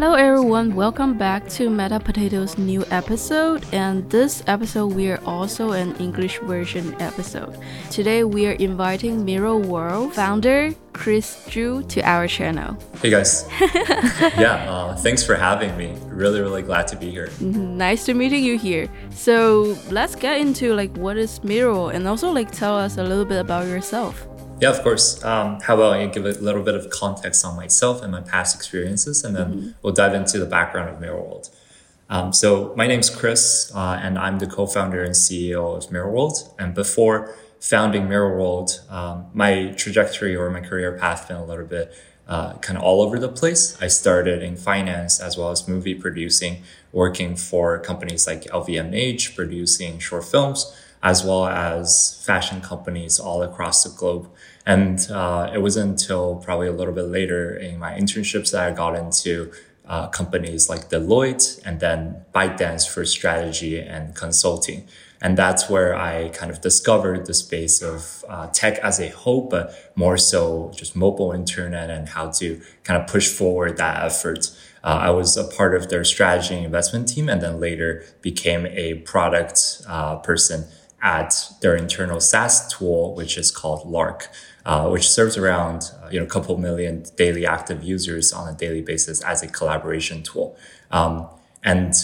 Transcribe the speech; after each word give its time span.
Hello 0.00 0.14
everyone, 0.14 0.74
welcome 0.74 1.18
back 1.18 1.46
to 1.50 1.68
Meta 1.68 2.00
Potato's 2.00 2.56
new 2.56 2.86
episode 2.90 3.66
and 3.70 4.08
this 4.08 4.42
episode 4.46 4.94
we 4.94 5.10
are 5.10 5.20
also 5.26 5.72
an 5.72 5.94
English 5.96 6.38
version 6.38 6.98
episode. 7.02 7.58
Today 7.90 8.24
we 8.24 8.46
are 8.46 8.52
inviting 8.52 9.26
Mirror 9.26 9.58
World 9.58 10.14
founder 10.14 10.74
Chris 10.94 11.44
Zhu 11.48 11.86
to 11.90 12.00
our 12.00 12.26
channel. 12.26 12.78
Hey 13.02 13.10
guys. 13.10 13.46
yeah, 14.40 14.64
uh, 14.70 14.96
thanks 14.96 15.22
for 15.22 15.34
having 15.34 15.76
me. 15.76 15.94
Really, 16.06 16.40
really 16.40 16.62
glad 16.62 16.88
to 16.88 16.96
be 16.96 17.10
here. 17.10 17.28
Nice 17.38 18.06
to 18.06 18.14
meeting 18.14 18.42
you 18.42 18.56
here. 18.56 18.88
So 19.10 19.76
let's 19.90 20.14
get 20.14 20.40
into 20.40 20.72
like 20.72 20.96
what 20.96 21.18
is 21.18 21.44
Mirror 21.44 21.92
and 21.92 22.08
also 22.08 22.30
like 22.30 22.50
tell 22.50 22.74
us 22.74 22.96
a 22.96 23.02
little 23.04 23.26
bit 23.26 23.38
about 23.38 23.66
yourself. 23.66 24.26
Yeah, 24.60 24.70
of 24.70 24.82
course. 24.82 25.24
Um, 25.24 25.60
how 25.60 25.74
about 25.74 25.94
I 25.94 26.06
give 26.06 26.26
a 26.26 26.32
little 26.32 26.62
bit 26.62 26.74
of 26.74 26.90
context 26.90 27.44
on 27.44 27.56
myself 27.56 28.02
and 28.02 28.12
my 28.12 28.20
past 28.20 28.54
experiences, 28.54 29.24
and 29.24 29.34
then 29.34 29.52
mm-hmm. 29.52 29.70
we'll 29.82 29.94
dive 29.94 30.14
into 30.14 30.38
the 30.38 30.46
background 30.46 30.90
of 30.90 31.00
Mirror 31.00 31.20
World. 31.20 31.48
Um, 32.10 32.32
so 32.32 32.74
my 32.76 32.86
name's 32.86 33.08
Chris, 33.08 33.72
uh, 33.74 33.98
and 34.02 34.18
I'm 34.18 34.38
the 34.38 34.46
co-founder 34.46 35.02
and 35.02 35.14
CEO 35.14 35.76
of 35.76 35.90
Mirror 35.92 36.10
World. 36.10 36.54
And 36.58 36.74
before 36.74 37.34
founding 37.60 38.08
Mirror 38.08 38.36
World, 38.36 38.82
um, 38.90 39.26
my 39.32 39.72
trajectory 39.76 40.34
or 40.34 40.50
my 40.50 40.60
career 40.60 40.98
path 40.98 41.28
been 41.28 41.36
a 41.36 41.44
little 41.44 41.66
bit 41.66 41.94
uh, 42.26 42.54
kind 42.58 42.76
of 42.76 42.84
all 42.84 43.00
over 43.02 43.18
the 43.18 43.28
place. 43.28 43.80
I 43.80 43.88
started 43.88 44.42
in 44.42 44.56
finance 44.56 45.20
as 45.20 45.36
well 45.36 45.50
as 45.50 45.68
movie 45.68 45.94
producing, 45.94 46.62
working 46.92 47.36
for 47.36 47.78
companies 47.78 48.26
like 48.26 48.42
LVMH, 48.44 49.34
producing 49.34 49.98
short 49.98 50.24
films, 50.24 50.72
as 51.02 51.24
well 51.24 51.46
as 51.46 52.22
fashion 52.24 52.60
companies 52.60 53.18
all 53.18 53.42
across 53.42 53.84
the 53.84 53.90
globe. 53.90 54.28
And 54.66 55.10
uh, 55.10 55.50
it 55.54 55.62
wasn't 55.62 56.00
until 56.00 56.36
probably 56.36 56.68
a 56.68 56.72
little 56.72 56.94
bit 56.94 57.06
later 57.06 57.54
in 57.56 57.78
my 57.78 57.92
internships 57.92 58.52
that 58.52 58.68
I 58.68 58.72
got 58.72 58.94
into 58.94 59.52
uh, 59.86 60.06
companies 60.08 60.68
like 60.68 60.88
Deloitte 60.88 61.60
and 61.64 61.80
then 61.80 62.24
ByteDance 62.34 62.88
for 62.88 63.04
strategy 63.04 63.80
and 63.80 64.14
consulting. 64.14 64.86
And 65.22 65.36
that's 65.36 65.68
where 65.68 65.94
I 65.94 66.30
kind 66.30 66.50
of 66.50 66.60
discovered 66.60 67.26
the 67.26 67.34
space 67.34 67.82
of 67.82 68.24
uh, 68.28 68.46
tech 68.48 68.78
as 68.78 69.00
a 69.00 69.08
whole, 69.08 69.48
but 69.48 69.92
more 69.94 70.16
so 70.16 70.72
just 70.74 70.96
mobile 70.96 71.32
internet 71.32 71.90
and 71.90 72.08
how 72.08 72.30
to 72.32 72.60
kind 72.84 73.02
of 73.02 73.08
push 73.08 73.28
forward 73.28 73.76
that 73.76 74.02
effort. 74.02 74.50
Uh, 74.82 74.98
I 75.02 75.10
was 75.10 75.36
a 75.36 75.44
part 75.44 75.74
of 75.74 75.90
their 75.90 76.04
strategy 76.04 76.54
and 76.54 76.64
investment 76.64 77.08
team 77.08 77.28
and 77.28 77.42
then 77.42 77.60
later 77.60 78.04
became 78.22 78.66
a 78.66 78.94
product 78.94 79.82
uh, 79.86 80.16
person 80.16 80.66
at 81.02 81.34
their 81.60 81.76
internal 81.76 82.20
SaaS 82.20 82.72
tool, 82.72 83.14
which 83.14 83.36
is 83.36 83.50
called 83.50 83.88
Lark, 83.88 84.28
uh, 84.66 84.88
which 84.88 85.08
serves 85.08 85.36
around 85.36 85.90
uh, 86.02 86.08
you 86.10 86.18
know 86.18 86.26
a 86.26 86.28
couple 86.28 86.56
million 86.56 87.04
daily 87.16 87.46
active 87.46 87.82
users 87.82 88.32
on 88.32 88.52
a 88.52 88.56
daily 88.56 88.82
basis 88.82 89.22
as 89.22 89.42
a 89.42 89.48
collaboration 89.48 90.22
tool. 90.22 90.56
Um, 90.90 91.26
and 91.62 91.94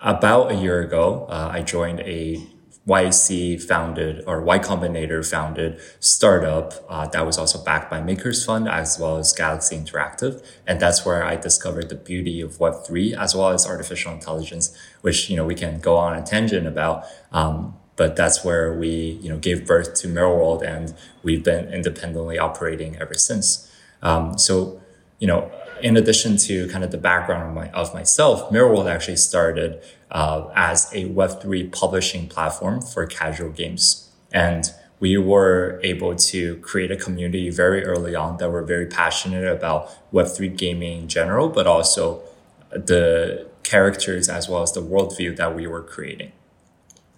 about 0.00 0.50
a 0.50 0.54
year 0.54 0.80
ago, 0.80 1.26
uh, 1.28 1.50
I 1.52 1.62
joined 1.62 2.00
a 2.00 2.46
YC 2.88 3.62
founded 3.62 4.24
or 4.26 4.40
Y 4.40 4.58
Combinator 4.58 5.24
founded 5.28 5.78
startup 6.00 6.72
uh, 6.88 7.06
that 7.08 7.26
was 7.26 7.36
also 7.36 7.62
backed 7.62 7.90
by 7.90 8.00
Makers 8.00 8.44
Fund 8.44 8.68
as 8.68 8.98
well 8.98 9.18
as 9.18 9.32
Galaxy 9.32 9.76
Interactive, 9.76 10.44
and 10.66 10.80
that's 10.80 11.04
where 11.04 11.22
I 11.22 11.36
discovered 11.36 11.88
the 11.88 11.94
beauty 11.94 12.40
of 12.40 12.58
Web 12.58 12.84
three 12.86 13.14
as 13.14 13.34
well 13.34 13.50
as 13.50 13.66
artificial 13.66 14.12
intelligence, 14.12 14.76
which 15.02 15.28
you 15.28 15.36
know 15.36 15.44
we 15.44 15.54
can 15.54 15.78
go 15.78 15.96
on 15.96 16.16
a 16.16 16.22
tangent 16.22 16.66
about. 16.66 17.04
Um, 17.32 17.76
but 18.00 18.16
that's 18.16 18.42
where 18.42 18.72
we 18.72 19.18
you 19.20 19.28
know 19.28 19.36
gave 19.36 19.66
birth 19.66 19.92
to 19.92 20.08
Mirror 20.08 20.34
World, 20.38 20.62
and 20.62 20.94
we've 21.22 21.44
been 21.44 21.70
independently 21.70 22.38
operating 22.38 22.96
ever 22.96 23.12
since. 23.12 23.70
Um, 24.00 24.38
so 24.38 24.80
you 25.18 25.26
know, 25.26 25.52
in 25.82 25.98
addition 25.98 26.38
to 26.48 26.66
kind 26.68 26.82
of 26.82 26.92
the 26.92 27.02
background 27.10 27.42
of, 27.50 27.54
my, 27.54 27.68
of 27.72 27.92
myself, 27.92 28.50
Mirror 28.50 28.68
World 28.70 28.88
actually 28.88 29.18
started 29.18 29.82
uh, 30.10 30.48
as 30.56 30.90
a 30.94 31.10
Web3 31.10 31.70
publishing 31.70 32.26
platform 32.26 32.80
for 32.80 33.04
casual 33.04 33.50
games. 33.50 34.08
And 34.32 34.64
we 34.98 35.18
were 35.18 35.78
able 35.82 36.16
to 36.32 36.56
create 36.68 36.90
a 36.90 36.96
community 36.96 37.50
very 37.50 37.84
early 37.84 38.14
on 38.14 38.38
that 38.38 38.48
were 38.48 38.64
very 38.64 38.86
passionate 38.86 39.46
about 39.46 39.90
Web3 40.10 40.56
gaming 40.56 41.02
in 41.02 41.08
general, 41.08 41.50
but 41.50 41.66
also 41.66 42.22
the 42.70 43.46
characters 43.62 44.30
as 44.30 44.48
well 44.48 44.62
as 44.62 44.72
the 44.72 44.80
worldview 44.80 45.36
that 45.36 45.54
we 45.54 45.66
were 45.66 45.82
creating. 45.82 46.32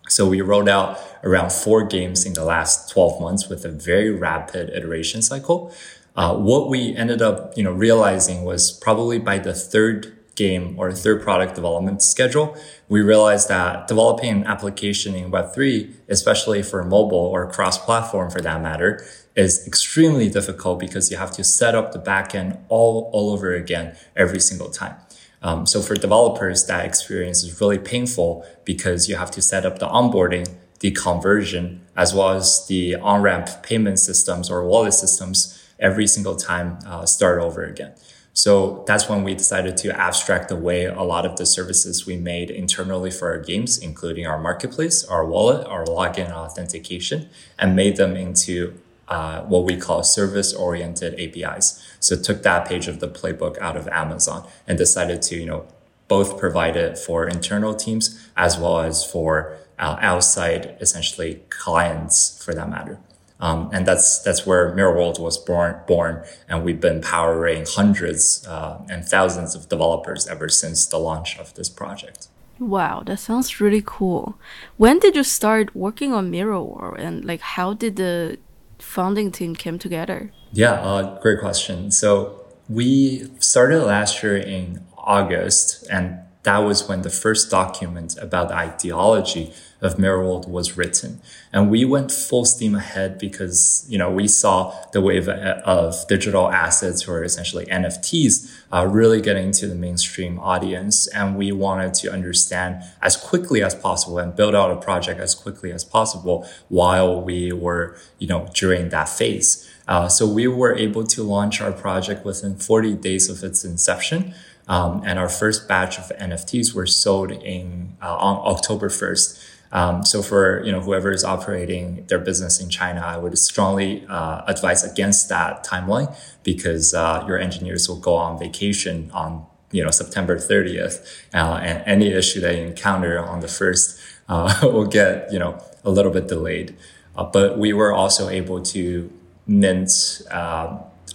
So 0.09 0.29
we 0.29 0.41
rolled 0.41 0.69
out 0.69 0.99
around 1.25 1.53
four 1.53 1.85
games 1.85 2.27
in 2.27 2.35
the 2.35 2.45
last 2.45 2.91
12 2.91 3.21
months 3.21 3.49
with 3.49 3.65
a 3.65 3.71
very 3.71 4.11
rapid 4.11 4.71
iteration 4.71 5.23
cycle. 5.23 5.73
Uh, 6.15 6.37
what 6.37 6.69
we 6.69 6.95
ended 6.97 7.23
up, 7.23 7.57
you 7.57 7.63
know, 7.63 7.73
realizing 7.73 8.45
was 8.45 8.73
probably 8.73 9.19
by 9.19 9.39
the 9.39 9.55
third 9.55 10.19
game 10.35 10.75
or 10.79 10.93
third 10.93 11.23
product 11.23 11.55
development 11.55 12.03
schedule, 12.03 12.57
we 12.89 13.01
realized 13.01 13.49
that 13.49 13.87
developing 13.87 14.31
an 14.31 14.45
application 14.45 15.15
in 15.15 15.31
Web3, 15.31 15.95
especially 16.09 16.63
for 16.63 16.83
mobile 16.85 17.19
or 17.19 17.51
cross-platform 17.51 18.31
for 18.31 18.41
that 18.41 18.61
matter, 18.63 19.05
is 19.35 19.67
extremely 19.67 20.29
difficult 20.29 20.79
because 20.79 21.11
you 21.11 21.17
have 21.17 21.31
to 21.33 21.45
set 21.45 21.75
up 21.75 21.93
the 21.93 21.99
backend 21.99 22.59
all, 22.69 23.11
all 23.13 23.31
over 23.31 23.55
again 23.55 23.97
every 24.17 24.41
single 24.41 24.71
time. 24.71 24.97
Um, 25.43 25.67
so 25.67 25.83
for 25.83 25.95
developers, 25.95 26.67
that 26.67 26.85
experience 26.85 27.43
is 27.43 27.61
really 27.61 27.79
painful 27.79 28.47
because 28.65 29.09
you 29.09 29.17
have 29.17 29.31
to 29.33 29.43
set 29.43 29.67
up 29.67 29.79
the 29.79 29.89
onboarding, 29.89 30.49
the 30.81 30.93
conversion, 30.93 31.81
as 31.97 32.15
well 32.15 32.31
as 32.31 32.67
the 32.69 32.95
on-ramp 32.97 33.63
payment 33.63 33.99
systems 33.99 34.51
or 34.51 34.67
wallet 34.67 34.95
systems 34.95 35.59
every 35.79 36.07
single 36.07 36.37
time, 36.37 36.79
uh, 36.87 37.05
start 37.07 37.41
over 37.41 37.65
again. 37.65 37.93
So 38.35 38.83
that's 38.87 39.09
when 39.09 39.25
we 39.25 39.35
decided 39.35 39.77
to 39.79 39.99
abstract 39.99 40.51
away 40.51 40.87
a 40.87 41.03
lot 41.03 41.27
of 41.27 41.37
the 41.37 41.45
services 41.45 42.07
we 42.07 42.17
made 42.17 42.51
internally 42.51 43.11
for 43.11 43.29
our 43.31 43.39
games, 43.39 43.77
including 43.77 44.27
our 44.27 44.39
marketplace, 44.39 45.05
our 45.05 45.27
wallet, 45.27 45.67
our 45.67 45.85
login 45.85 46.31
authentication, 46.31 47.29
and 47.59 47.77
made 47.77 47.97
them 47.97 48.17
into 48.17 48.81
uh, 49.13 49.43
what 49.43 49.65
we 49.65 49.77
call 49.77 50.03
service 50.03 50.55
oriented 50.55 51.13
APIs. 51.21 51.67
So 52.01 52.17
took 52.17 52.43
that 52.45 52.67
page 52.67 52.89
of 52.89 52.99
the 53.01 53.09
playbook 53.09 53.59
out 53.59 53.77
of 53.77 53.87
Amazon 53.89 54.49
and 54.67 54.79
decided 54.79 55.21
to, 55.29 55.37
you 55.37 55.45
know, 55.45 55.67
both 56.09 56.39
provide 56.39 56.77
it 56.77 56.97
for 56.97 57.29
internal 57.29 57.75
teams 57.75 58.05
as 58.39 58.59
well 58.59 58.81
as 58.81 59.05
for 59.05 59.59
uh, 59.79 59.99
outside, 60.01 60.79
essentially 60.81 61.43
clients 61.51 62.43
for 62.43 62.55
that 62.55 62.71
matter. 62.71 62.99
Um, 63.39 63.69
and 63.71 63.85
that's 63.85 64.23
that's 64.23 64.47
where 64.47 64.73
Mirror 64.75 64.95
World 64.97 65.19
was 65.21 65.37
born. 65.37 65.81
Born, 65.87 66.25
and 66.49 66.65
we've 66.65 66.81
been 66.81 67.03
powering 67.03 67.67
hundreds 67.69 68.47
uh, 68.47 68.81
and 68.89 69.05
thousands 69.05 69.55
of 69.55 69.69
developers 69.69 70.27
ever 70.27 70.49
since 70.49 70.87
the 70.87 70.99
launch 70.99 71.39
of 71.39 71.53
this 71.55 71.69
project. 71.69 72.29
Wow, 72.59 73.03
that 73.07 73.19
sounds 73.19 73.61
really 73.61 73.83
cool. 73.85 74.39
When 74.77 75.01
did 75.01 75.17
you 75.17 75.25
start 75.25 75.75
working 75.75 76.15
on 76.15 76.31
Mirror 76.31 76.63
World, 76.63 77.01
and 77.01 77.25
like 77.25 77.41
how 77.41 77.75
did 77.75 77.97
the 77.97 78.39
founding 78.83 79.31
team 79.31 79.55
came 79.55 79.79
together? 79.79 80.33
Yeah, 80.53 80.73
uh, 80.73 81.19
great 81.21 81.41
question. 81.41 81.91
So 81.91 82.45
we 82.69 83.31
started 83.39 83.83
last 83.85 84.23
year 84.23 84.37
in 84.37 84.85
August, 84.97 85.87
and 85.91 86.19
that 86.45 86.59
was 86.59 86.89
when 86.89 87.03
the 87.03 87.11
first 87.11 87.51
document 87.51 88.17
about 88.19 88.49
the 88.49 88.55
ideology 88.55 89.53
of 89.81 89.99
Mirror 89.99 90.25
World 90.25 90.51
was 90.51 90.77
written. 90.77 91.21
And 91.53 91.71
we 91.71 91.85
went 91.85 92.11
full 92.11 92.45
steam 92.45 92.75
ahead 92.75 93.19
because, 93.19 93.85
you 93.89 93.99
know, 93.99 94.11
we 94.11 94.29
saw 94.29 94.75
the 94.93 95.01
wave 95.01 95.29
of 95.29 96.07
digital 96.09 96.51
assets 96.51 97.07
or 97.07 97.23
essentially 97.25 97.67
NFTs 97.67 98.63
uh, 98.73 98.87
really 98.87 99.21
getting 99.21 99.51
to 99.53 99.67
the 99.67 99.75
mainstream 99.75 100.39
audience. 100.39 101.09
And 101.09 101.37
we 101.37 101.51
wanted 101.53 101.95
to 101.95 102.13
understand 102.13 102.83
as 103.03 103.17
quickly 103.17 103.63
as 103.63 103.75
possible 103.75 104.19
and 104.19 104.35
build 104.35 104.55
out 104.55 104.71
a 104.71 104.77
project 104.77 105.21
as 105.21 105.35
quickly 105.35 105.73
as 105.73 105.85
possible 105.85 106.49
while 106.69 107.21
we 107.21 107.53
were, 107.53 107.97
you 108.19 108.29
know, 108.29 108.49
during 108.55 108.89
that 108.91 109.09
phase. 109.09 109.69
Uh, 109.89 110.09
so 110.09 110.29
we 110.29 110.47
were 110.47 110.77
able 110.77 111.05
to 111.05 111.23
launch 111.25 111.61
our 111.61 111.73
project 111.73 112.25
within 112.25 112.57
40 112.57 112.95
days 112.95 113.29
of 113.29 113.43
its 113.43 113.65
inception. 113.65 114.33
Um, 114.69 115.03
and 115.05 115.19
our 115.19 115.29
first 115.29 115.67
batch 115.67 115.99
of 115.99 116.13
NFTs 116.19 116.75
were 116.75 116.87
sold 116.87 117.33
in 117.33 117.97
uh, 118.01 118.17
on 118.17 118.37
October 118.55 118.89
1st. 118.89 119.49
Um, 119.73 120.05
so 120.05 120.23
for 120.23 120.63
you 120.65 120.71
know 120.71 120.81
whoever 120.81 121.11
is 121.11 121.25
operating 121.25 122.05
their 122.07 122.19
business 122.19 122.61
in 122.61 122.69
China, 122.69 123.01
I 123.01 123.17
would 123.17 123.37
strongly 123.39 124.05
uh, 124.07 124.43
advise 124.47 124.85
against 124.85 125.31
that 125.31 125.65
timeline 125.65 126.15
because 126.43 126.93
uh, 126.93 127.25
your 127.27 127.39
engineers 127.39 127.89
will 127.89 127.99
go 127.99 128.15
on 128.15 128.39
vacation 128.39 129.11
on 129.15 129.47
you 129.71 129.83
know 129.83 129.91
September 129.91 130.37
30th, 130.37 131.25
uh, 131.33 131.59
and 131.63 131.83
any 131.87 132.13
issue 132.13 132.41
they 132.41 132.63
encounter 132.63 133.19
on 133.19 133.41
the 133.41 133.49
first 133.49 133.99
uh, 134.29 134.55
will 134.63 134.87
get 134.87 135.33
you 135.33 135.39
know 135.39 135.59
a 135.85 135.91
little 135.91 136.13
bit 136.13 136.29
delayed. 136.29 136.77
Uh, 137.17 137.25
but 137.25 137.59
we 137.59 137.73
were 137.73 137.95
also 137.95 138.29
able 138.29 138.61
to 138.61 139.11
mint 139.47 139.91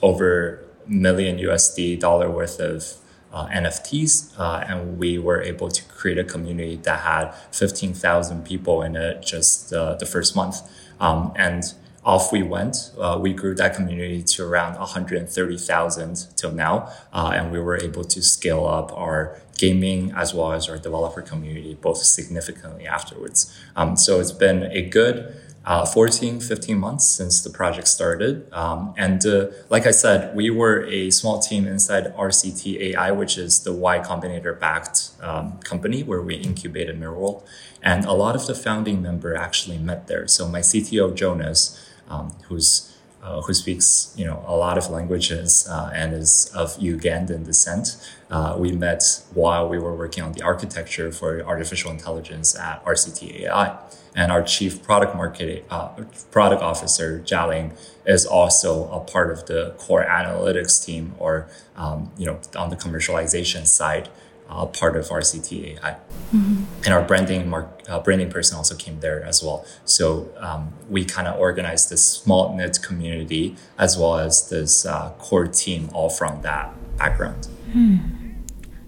over 0.02 0.64
million 0.88 1.38
USD 1.38 2.00
dollar 2.00 2.30
worth 2.30 2.60
of 2.60 2.98
uh, 3.38 3.48
NFTs, 3.50 4.40
uh, 4.40 4.66
and 4.68 4.98
we 4.98 5.20
were 5.20 5.42
able 5.42 5.70
to 5.70 5.84
create 5.86 6.18
a 6.18 6.24
community 6.24 6.78
that 6.78 7.00
had 7.02 7.32
15,000 7.52 8.44
people 8.44 8.82
in 8.82 8.96
it 8.96 9.22
just 9.22 9.72
uh, 9.72 9.94
the 9.96 10.08
first 10.08 10.36
month. 10.36 10.56
Um, 11.00 11.34
and 11.36 11.64
off 12.04 12.32
we 12.32 12.42
went. 12.42 12.92
Uh, 12.98 13.20
we 13.22 13.34
grew 13.34 13.54
that 13.54 13.76
community 13.76 14.24
to 14.24 14.44
around 14.44 14.80
130,000 14.80 16.28
till 16.36 16.52
now. 16.52 16.90
Uh, 17.14 17.32
and 17.36 17.52
we 17.52 17.60
were 17.60 17.78
able 17.78 18.04
to 18.06 18.22
scale 18.22 18.66
up 18.66 18.92
our 18.94 19.40
gaming 19.58 20.14
as 20.16 20.34
well 20.34 20.54
as 20.54 20.70
our 20.70 20.78
developer 20.78 21.22
community 21.22 21.74
both 21.76 21.98
significantly 21.98 22.88
afterwards. 22.88 23.54
Um, 23.76 23.98
so 23.98 24.20
it's 24.20 24.32
been 24.32 24.64
a 24.72 24.82
good 24.82 25.36
uh, 25.68 25.86
14, 25.86 26.40
15 26.40 26.78
months 26.78 27.06
since 27.06 27.42
the 27.42 27.50
project 27.50 27.90
started. 27.90 28.48
Um, 28.54 28.94
and 28.98 29.24
uh, 29.26 29.48
like 29.70 29.86
I 29.86 29.92
said, 29.92 30.34
we 30.34 30.50
were 30.50 30.86
a 30.86 31.12
small 31.12 31.42
team 31.42 31.68
inside 31.68 32.16
RCT 32.16 32.80
AI, 32.80 33.12
which 33.12 33.38
is 33.38 33.64
the 33.64 33.74
Y 33.74 34.00
Combinator 34.00 34.58
backed 34.58 35.10
um, 35.22 35.60
company 35.60 36.04
where 36.04 36.22
we 36.22 36.36
incubated 36.36 36.98
Mirrorworld. 36.98 37.46
And 37.84 38.06
a 38.06 38.14
lot 38.14 38.34
of 38.34 38.48
the 38.48 38.56
founding 38.56 39.02
member 39.02 39.36
actually 39.36 39.78
met 39.78 40.08
there. 40.08 40.26
So 40.26 40.48
my 40.48 40.62
CTO, 40.62 41.14
Jonas, 41.14 41.78
um, 42.10 42.34
who's 42.48 42.97
uh, 43.28 43.42
who 43.42 43.54
speaks 43.54 44.14
you 44.16 44.26
know 44.26 44.42
a 44.48 44.56
lot 44.56 44.78
of 44.78 44.90
languages 44.90 45.68
uh, 45.70 45.92
and 45.94 46.14
is 46.14 46.50
of 46.56 46.78
Ugandan 46.78 47.46
descent. 47.46 47.98
Uh, 48.32 48.56
we 48.58 48.72
met 48.72 49.04
while 49.34 49.68
we 49.68 49.78
were 49.78 49.96
working 49.96 50.24
on 50.24 50.32
the 50.32 50.42
architecture 50.42 51.12
for 51.12 51.42
artificial 51.44 51.92
intelligence 51.92 52.58
at 52.58 52.84
RCT 52.86 53.42
AI, 53.42 53.78
and 54.16 54.32
our 54.32 54.42
chief 54.42 54.82
product 54.82 55.14
marketing 55.16 55.64
uh, 55.70 55.90
product 56.32 56.62
officer 56.62 57.20
Jialing 57.20 57.72
is 58.06 58.26
also 58.26 58.90
a 58.92 59.02
part 59.02 59.30
of 59.32 59.46
the 59.48 59.76
core 59.78 60.06
analytics 60.06 60.84
team, 60.86 61.14
or 61.20 61.50
um, 61.76 62.12
you 62.18 62.26
know 62.26 62.40
on 62.56 62.70
the 62.70 62.78
commercialization 62.78 63.68
side 63.68 64.08
uh, 64.50 64.66
part 64.66 64.96
of 64.96 65.06
RCT 65.06 65.78
AI. 65.78 65.98
Mm-hmm. 66.34 66.64
And 66.86 66.94
our 66.94 67.02
branding 67.02 67.50
mark, 67.50 67.84
uh, 67.88 68.00
branding 68.00 68.30
person 68.30 68.58
also 68.58 68.76
came 68.76 69.00
there 69.00 69.24
as 69.24 69.44
well. 69.44 69.66
So 69.86 70.30
um, 70.38 70.74
we 70.90 71.06
kind 71.06 71.28
of 71.28 71.40
organized 71.40 71.90
this 71.90 72.06
small 72.06 72.56
knit 72.56 72.80
community 72.82 73.56
as 73.78 73.98
well 73.98 74.18
as 74.18 74.50
this 74.50 74.86
uh, 74.86 75.12
core 75.20 75.48
team, 75.48 75.90
all 75.94 76.10
from 76.10 76.42
that 76.42 76.74
background. 76.98 77.48
Hmm. 77.72 77.98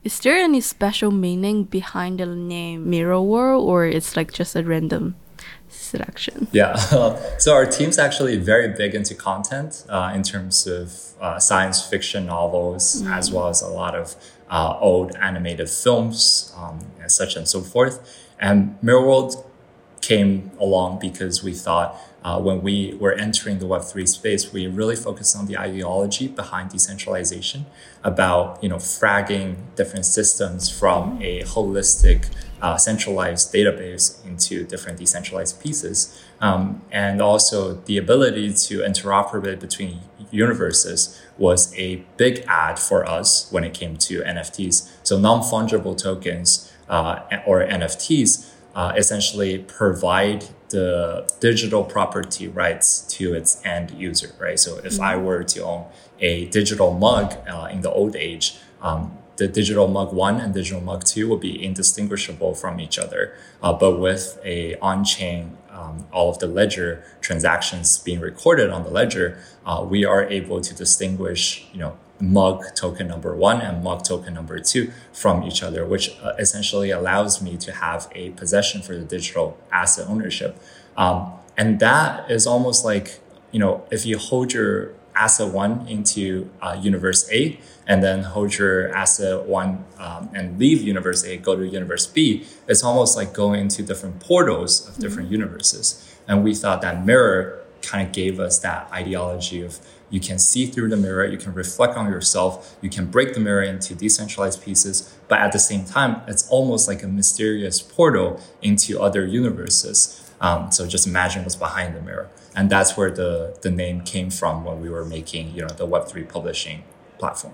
Is 0.03 0.19
there 0.21 0.37
any 0.37 0.61
special 0.61 1.11
meaning 1.11 1.65
behind 1.65 2.19
the 2.19 2.25
name 2.25 2.89
Mirror 2.89 3.21
World, 3.21 3.67
or 3.67 3.85
it's 3.85 4.15
like 4.15 4.31
just 4.31 4.55
a 4.55 4.63
random 4.63 5.15
selection? 5.67 6.47
Yeah. 6.51 6.75
so 7.37 7.53
our 7.53 7.65
team's 7.65 7.99
actually 7.99 8.37
very 8.37 8.69
big 8.69 8.95
into 8.95 9.13
content 9.13 9.85
uh, 9.89 10.11
in 10.15 10.23
terms 10.23 10.65
of 10.67 10.93
uh, 11.19 11.37
science 11.37 11.85
fiction 11.85 12.25
novels, 12.25 13.03
mm. 13.03 13.11
as 13.11 13.31
well 13.31 13.49
as 13.49 13.61
a 13.61 13.67
lot 13.67 13.93
of 13.93 14.15
uh, 14.49 14.77
old 14.79 15.15
animated 15.17 15.69
films, 15.69 16.53
um, 16.57 16.79
and 16.99 17.11
such 17.11 17.35
and 17.35 17.47
so 17.47 17.61
forth. 17.61 17.99
And 18.39 18.77
Mirror 18.81 19.07
World 19.07 19.45
came 20.01 20.51
along 20.59 20.99
because 20.99 21.43
we 21.43 21.53
thought 21.53 21.95
uh, 22.23 22.39
when 22.39 22.61
we 22.61 22.95
were 22.99 23.13
entering 23.13 23.59
the 23.59 23.65
Web3 23.65 24.07
space, 24.07 24.51
we 24.51 24.67
really 24.67 24.95
focused 24.95 25.37
on 25.37 25.45
the 25.45 25.57
ideology 25.57 26.27
behind 26.27 26.69
decentralization 26.69 27.65
about, 28.03 28.61
you 28.61 28.69
know, 28.69 28.75
fragging 28.75 29.55
different 29.75 30.05
systems 30.05 30.69
from 30.69 31.21
a 31.21 31.43
holistic, 31.43 32.29
uh, 32.61 32.75
centralized 32.75 33.53
database 33.53 34.25
into 34.25 34.65
different 34.65 34.97
decentralized 34.99 35.61
pieces. 35.61 36.21
Um, 36.41 36.81
and 36.91 37.21
also 37.21 37.75
the 37.75 37.97
ability 37.97 38.53
to 38.53 38.79
interoperate 38.79 39.59
between 39.59 40.01
universes 40.31 41.19
was 41.37 41.73
a 41.75 41.97
big 42.17 42.43
add 42.47 42.79
for 42.79 43.07
us 43.07 43.51
when 43.51 43.63
it 43.63 43.73
came 43.73 43.97
to 43.97 44.21
NFTs. 44.21 44.89
So 45.03 45.17
non-fungible 45.17 45.97
tokens 45.97 46.71
uh, 46.89 47.21
or 47.45 47.65
NFTs 47.65 48.49
uh, 48.75 48.93
essentially 48.95 49.59
provide 49.59 50.45
the 50.69 51.27
digital 51.39 51.83
property 51.83 52.47
rights 52.47 53.01
to 53.17 53.33
its 53.33 53.63
end 53.65 53.91
user, 53.91 54.33
right? 54.39 54.59
So 54.59 54.77
if 54.77 54.93
mm-hmm. 54.93 55.03
I 55.03 55.17
were 55.17 55.43
to 55.43 55.63
own 55.63 55.85
a 56.19 56.45
digital 56.45 56.93
mug 56.93 57.35
uh, 57.47 57.69
in 57.71 57.81
the 57.81 57.91
old 57.91 58.15
age, 58.15 58.57
um, 58.81 59.17
the 59.37 59.47
digital 59.47 59.87
mug 59.87 60.13
one 60.13 60.39
and 60.39 60.53
digital 60.53 60.81
mug 60.81 61.05
two 61.05 61.27
will 61.27 61.37
be 61.37 61.63
indistinguishable 61.63 62.53
from 62.53 62.79
each 62.79 62.99
other. 62.99 63.33
Uh, 63.63 63.73
but 63.73 63.99
with 63.99 64.39
a 64.43 64.75
on-chain 64.79 65.57
um, 65.79 66.05
all 66.11 66.29
of 66.29 66.39
the 66.39 66.47
ledger 66.47 67.03
transactions 67.21 67.97
being 67.99 68.19
recorded 68.19 68.69
on 68.69 68.83
the 68.83 68.89
ledger, 68.89 69.37
uh, 69.65 69.85
we 69.87 70.05
are 70.05 70.23
able 70.25 70.59
to 70.61 70.73
distinguish, 70.75 71.65
you 71.73 71.79
know, 71.79 71.97
mug 72.21 72.63
token 72.75 73.07
number 73.07 73.33
one 73.33 73.61
and 73.61 73.81
mug 73.81 74.03
token 74.03 74.33
number 74.33 74.59
two 74.59 74.91
from 75.13 75.43
each 75.43 75.63
other, 75.63 75.85
which 75.85 76.05
uh, 76.21 76.33
essentially 76.37 76.91
allows 76.91 77.41
me 77.41 77.55
to 77.55 77.71
have 77.71 78.09
a 78.13 78.31
possession 78.31 78.81
for 78.81 78.93
the 78.97 79.05
digital 79.05 79.57
asset 79.71 80.05
ownership. 80.09 80.59
Um, 80.97 81.31
and 81.57 81.79
that 81.79 82.29
is 82.29 82.45
almost 82.45 82.83
like, 82.83 83.19
you 83.51 83.59
know, 83.59 83.85
if 83.89 84.05
you 84.05 84.17
hold 84.17 84.51
your 84.51 84.93
asset 85.19 85.53
one 85.53 85.85
into 85.87 86.49
uh, 86.61 86.79
universe 86.81 87.29
A, 87.31 87.59
and 87.85 88.01
then 88.01 88.23
hold 88.23 88.57
your 88.57 88.95
asset 88.95 89.45
one 89.45 89.83
um, 89.97 90.29
and 90.33 90.57
leave 90.57 90.81
universe 90.81 91.25
A, 91.25 91.37
go 91.37 91.55
to 91.55 91.67
universe 91.67 92.05
B, 92.07 92.45
it's 92.67 92.83
almost 92.83 93.17
like 93.17 93.33
going 93.33 93.67
to 93.69 93.83
different 93.83 94.19
portals 94.19 94.87
of 94.87 94.97
different 94.97 95.27
mm-hmm. 95.27 95.41
universes. 95.41 96.15
And 96.27 96.43
we 96.43 96.55
thought 96.55 96.81
that 96.81 97.05
mirror 97.05 97.59
kind 97.81 98.05
of 98.05 98.13
gave 98.13 98.39
us 98.39 98.59
that 98.59 98.91
ideology 98.91 99.61
of 99.61 99.79
you 100.11 100.19
can 100.19 100.39
see 100.39 100.65
through 100.65 100.89
the 100.89 100.97
mirror, 100.97 101.25
you 101.25 101.37
can 101.37 101.53
reflect 101.53 101.95
on 101.95 102.07
yourself, 102.11 102.77
you 102.81 102.89
can 102.89 103.05
break 103.05 103.33
the 103.33 103.39
mirror 103.39 103.61
into 103.61 103.93
decentralized 103.93 104.63
pieces, 104.63 105.15
but 105.27 105.39
at 105.39 105.51
the 105.51 105.59
same 105.59 105.85
time, 105.85 106.21
it's 106.27 106.47
almost 106.49 106.87
like 106.87 107.03
a 107.03 107.07
mysterious 107.07 107.81
portal 107.81 108.41
into 108.61 108.99
other 108.99 109.25
universes. 109.25 110.31
Um, 110.41 110.71
so 110.71 110.87
just 110.87 111.05
imagine 111.05 111.43
what's 111.43 111.55
behind 111.55 111.95
the 111.95 112.01
mirror. 112.01 112.29
And 112.59 112.69
that's 112.69 112.97
where 112.97 113.09
the, 113.09 113.57
the 113.61 113.71
name 113.71 114.01
came 114.01 114.29
from 114.29 114.65
when 114.65 114.81
we 114.81 114.89
were 114.89 115.05
making, 115.05 115.55
you 115.55 115.61
know, 115.61 115.69
the 115.69 115.87
Web3 115.87 116.27
publishing 116.27 116.83
platform. 117.17 117.53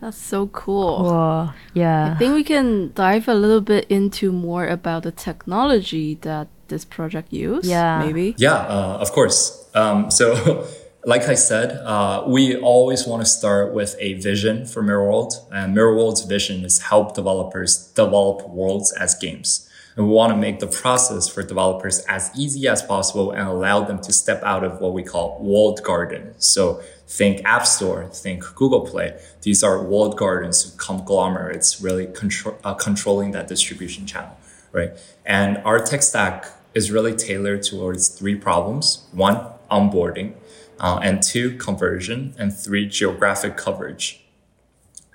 That's 0.00 0.18
so 0.18 0.48
cool. 0.48 1.04
Whoa, 1.04 1.50
yeah. 1.72 2.14
I 2.14 2.18
think 2.18 2.34
we 2.34 2.42
can 2.42 2.90
dive 2.94 3.28
a 3.28 3.34
little 3.34 3.60
bit 3.60 3.86
into 3.88 4.32
more 4.32 4.66
about 4.66 5.04
the 5.04 5.12
technology 5.12 6.18
that 6.22 6.48
this 6.66 6.84
project 6.84 7.32
used. 7.32 7.66
Yeah. 7.66 8.04
Maybe. 8.04 8.34
Yeah, 8.38 8.54
uh, 8.54 8.98
of 9.00 9.12
course. 9.12 9.70
Um, 9.76 10.10
so, 10.10 10.66
like 11.04 11.22
I 11.28 11.34
said, 11.34 11.70
uh, 11.86 12.24
we 12.26 12.56
always 12.56 13.06
want 13.06 13.22
to 13.22 13.26
start 13.26 13.72
with 13.72 13.94
a 14.00 14.14
vision 14.14 14.66
for 14.66 14.82
Mirror 14.82 15.04
World. 15.04 15.34
And 15.52 15.76
Mirror 15.76 15.94
World's 15.94 16.24
vision 16.24 16.64
is 16.64 16.80
help 16.80 17.14
developers 17.14 17.92
develop 17.94 18.48
worlds 18.48 18.90
as 18.90 19.14
games. 19.14 19.67
And 19.98 20.06
we 20.06 20.14
want 20.14 20.30
to 20.30 20.36
make 20.36 20.60
the 20.60 20.68
process 20.68 21.28
for 21.28 21.42
developers 21.42 21.98
as 22.08 22.30
easy 22.36 22.68
as 22.68 22.82
possible 22.82 23.32
and 23.32 23.48
allow 23.48 23.82
them 23.82 24.00
to 24.02 24.12
step 24.12 24.40
out 24.44 24.62
of 24.62 24.80
what 24.80 24.92
we 24.92 25.02
call 25.02 25.36
walled 25.40 25.82
garden. 25.82 26.34
So 26.38 26.80
think 27.08 27.44
App 27.44 27.66
Store, 27.66 28.06
think 28.06 28.44
Google 28.54 28.82
Play. 28.86 29.20
These 29.42 29.64
are 29.64 29.82
walled 29.82 30.16
gardens, 30.16 30.72
conglomerates, 30.78 31.80
really 31.80 32.06
control, 32.06 32.56
uh, 32.62 32.74
controlling 32.74 33.32
that 33.32 33.48
distribution 33.48 34.06
channel, 34.06 34.36
right? 34.70 34.92
And 35.26 35.58
our 35.64 35.80
tech 35.80 36.04
stack 36.04 36.46
is 36.74 36.92
really 36.92 37.16
tailored 37.16 37.64
towards 37.64 38.06
three 38.06 38.36
problems. 38.36 39.08
One, 39.10 39.46
onboarding, 39.68 40.34
uh, 40.78 41.00
and 41.02 41.20
two, 41.20 41.56
conversion, 41.56 42.36
and 42.38 42.56
three, 42.56 42.86
geographic 42.86 43.56
coverage. 43.56 44.22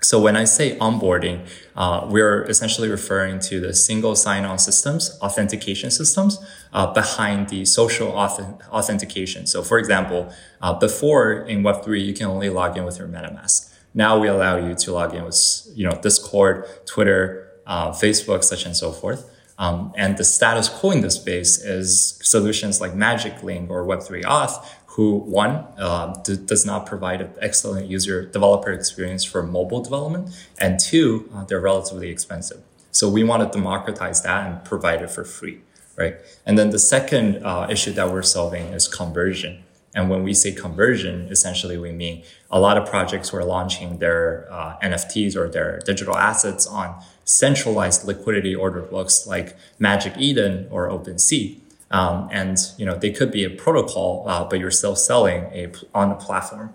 So 0.04 0.20
when 0.20 0.36
I 0.36 0.44
say 0.44 0.76
onboarding, 0.78 1.48
uh, 1.76 2.06
we're 2.10 2.42
essentially 2.44 2.88
referring 2.88 3.40
to 3.40 3.58
the 3.58 3.72
single 3.72 4.14
sign-on 4.14 4.58
systems, 4.58 5.18
authentication 5.22 5.90
systems 5.90 6.38
uh, 6.74 6.92
behind 6.92 7.48
the 7.48 7.64
social 7.64 8.12
auth- 8.12 8.60
authentication. 8.68 9.46
So 9.46 9.62
for 9.62 9.78
example, 9.78 10.30
uh, 10.60 10.74
before 10.74 11.32
in 11.48 11.62
Web3, 11.62 12.04
you 12.04 12.12
can 12.12 12.26
only 12.26 12.50
log 12.50 12.76
in 12.76 12.84
with 12.84 12.98
your 12.98 13.08
MetaMask. 13.08 13.72
Now 13.94 14.18
we 14.18 14.28
allow 14.28 14.56
you 14.56 14.74
to 14.74 14.92
log 14.92 15.14
in 15.14 15.24
with, 15.24 15.38
you 15.74 15.88
know, 15.88 15.98
Discord, 16.02 16.66
Twitter, 16.84 17.50
uh, 17.66 17.90
Facebook, 17.92 18.44
such 18.44 18.66
and 18.66 18.76
so 18.76 18.92
forth. 18.92 19.30
Um, 19.56 19.92
and 19.96 20.18
the 20.18 20.24
status 20.24 20.68
quo 20.68 20.90
in 20.90 21.00
this 21.00 21.14
space 21.14 21.62
is 21.62 22.18
solutions 22.22 22.80
like 22.80 22.94
Magic 22.94 23.42
Link 23.42 23.70
or 23.70 23.86
Web3 23.86 24.24
Auth, 24.24 24.66
who 24.94 25.16
one 25.16 25.66
uh, 25.76 26.14
d- 26.22 26.36
does 26.44 26.64
not 26.64 26.86
provide 26.86 27.20
an 27.20 27.30
excellent 27.40 27.90
user 27.90 28.26
developer 28.26 28.70
experience 28.72 29.24
for 29.24 29.42
mobile 29.42 29.82
development, 29.82 30.30
and 30.58 30.78
two, 30.78 31.28
uh, 31.34 31.44
they're 31.44 31.60
relatively 31.60 32.10
expensive. 32.10 32.60
So 32.92 33.08
we 33.08 33.24
want 33.24 33.42
to 33.42 33.58
democratize 33.58 34.22
that 34.22 34.46
and 34.46 34.64
provide 34.64 35.02
it 35.02 35.10
for 35.10 35.24
free, 35.24 35.58
right? 35.96 36.14
And 36.46 36.56
then 36.56 36.70
the 36.70 36.78
second 36.78 37.44
uh, 37.44 37.66
issue 37.68 37.92
that 37.92 38.12
we're 38.12 38.22
solving 38.22 38.66
is 38.66 38.86
conversion. 38.86 39.64
And 39.96 40.08
when 40.10 40.22
we 40.22 40.32
say 40.32 40.52
conversion, 40.52 41.28
essentially 41.28 41.76
we 41.76 41.90
mean 41.90 42.22
a 42.48 42.60
lot 42.60 42.76
of 42.76 42.88
projects 42.88 43.32
were 43.32 43.44
launching 43.44 43.98
their 43.98 44.46
uh, 44.50 44.76
NFTs 44.78 45.34
or 45.34 45.48
their 45.48 45.80
digital 45.80 46.16
assets 46.16 46.68
on 46.68 47.00
centralized 47.24 48.06
liquidity 48.06 48.54
order 48.54 48.82
books 48.82 49.26
like 49.26 49.56
Magic 49.80 50.14
Eden 50.18 50.68
or 50.70 50.88
OpenSea. 50.88 51.58
Um, 51.94 52.28
and 52.32 52.58
you 52.76 52.84
know 52.84 52.96
they 52.96 53.12
could 53.12 53.30
be 53.30 53.44
a 53.44 53.50
protocol, 53.50 54.24
uh, 54.26 54.44
but 54.44 54.58
you're 54.58 54.72
still 54.82 54.96
selling 54.96 55.44
a 55.60 55.72
on 55.94 56.10
a 56.10 56.16
platform. 56.16 56.74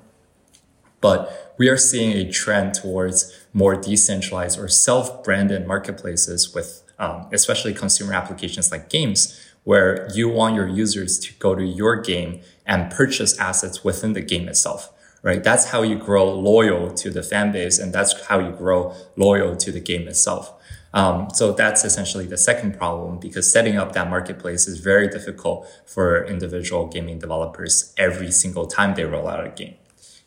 But 1.01 1.19
we 1.57 1.67
are 1.67 1.77
seeing 1.77 2.13
a 2.13 2.31
trend 2.31 2.73
towards 2.73 3.17
more 3.51 3.75
decentralized 3.75 4.57
or 4.57 4.69
self-branded 4.69 5.67
marketplaces 5.67 6.53
with 6.55 6.83
um, 6.97 7.27
especially 7.33 7.73
consumer 7.73 8.13
applications 8.13 8.71
like 8.71 8.89
games, 8.89 9.19
where 9.65 10.07
you 10.13 10.29
want 10.29 10.55
your 10.55 10.67
users 10.67 11.19
to 11.19 11.33
go 11.33 11.53
to 11.53 11.65
your 11.65 11.97
game 11.97 12.39
and 12.65 12.89
purchase 12.89 13.37
assets 13.37 13.83
within 13.83 14.13
the 14.13 14.21
game 14.21 14.47
itself 14.47 14.93
right? 15.21 15.43
That's 15.43 15.65
how 15.71 15.81
you 15.81 15.97
grow 15.97 16.33
loyal 16.33 16.91
to 16.93 17.09
the 17.09 17.21
fan 17.21 17.51
base, 17.51 17.77
and 17.77 17.91
that's 17.91 18.27
how 18.27 18.39
you 18.39 18.51
grow 18.51 18.95
loyal 19.17 19.57
to 19.57 19.69
the 19.69 19.81
game 19.81 20.07
itself. 20.07 20.53
Um, 20.93 21.29
so 21.33 21.51
that's 21.51 21.85
essentially 21.85 22.25
the 22.25 22.37
second 22.37 22.77
problem 22.77 23.19
because 23.19 23.51
setting 23.51 23.77
up 23.77 23.93
that 23.93 24.09
marketplace 24.09 24.67
is 24.67 24.79
very 24.79 25.07
difficult 25.07 25.67
for 25.85 26.25
individual 26.25 26.87
gaming 26.87 27.19
developers 27.19 27.93
every 27.97 28.31
single 28.31 28.65
time 28.65 28.95
they 28.95 29.03
roll 29.03 29.27
out 29.27 29.45
a 29.45 29.49
game. 29.49 29.75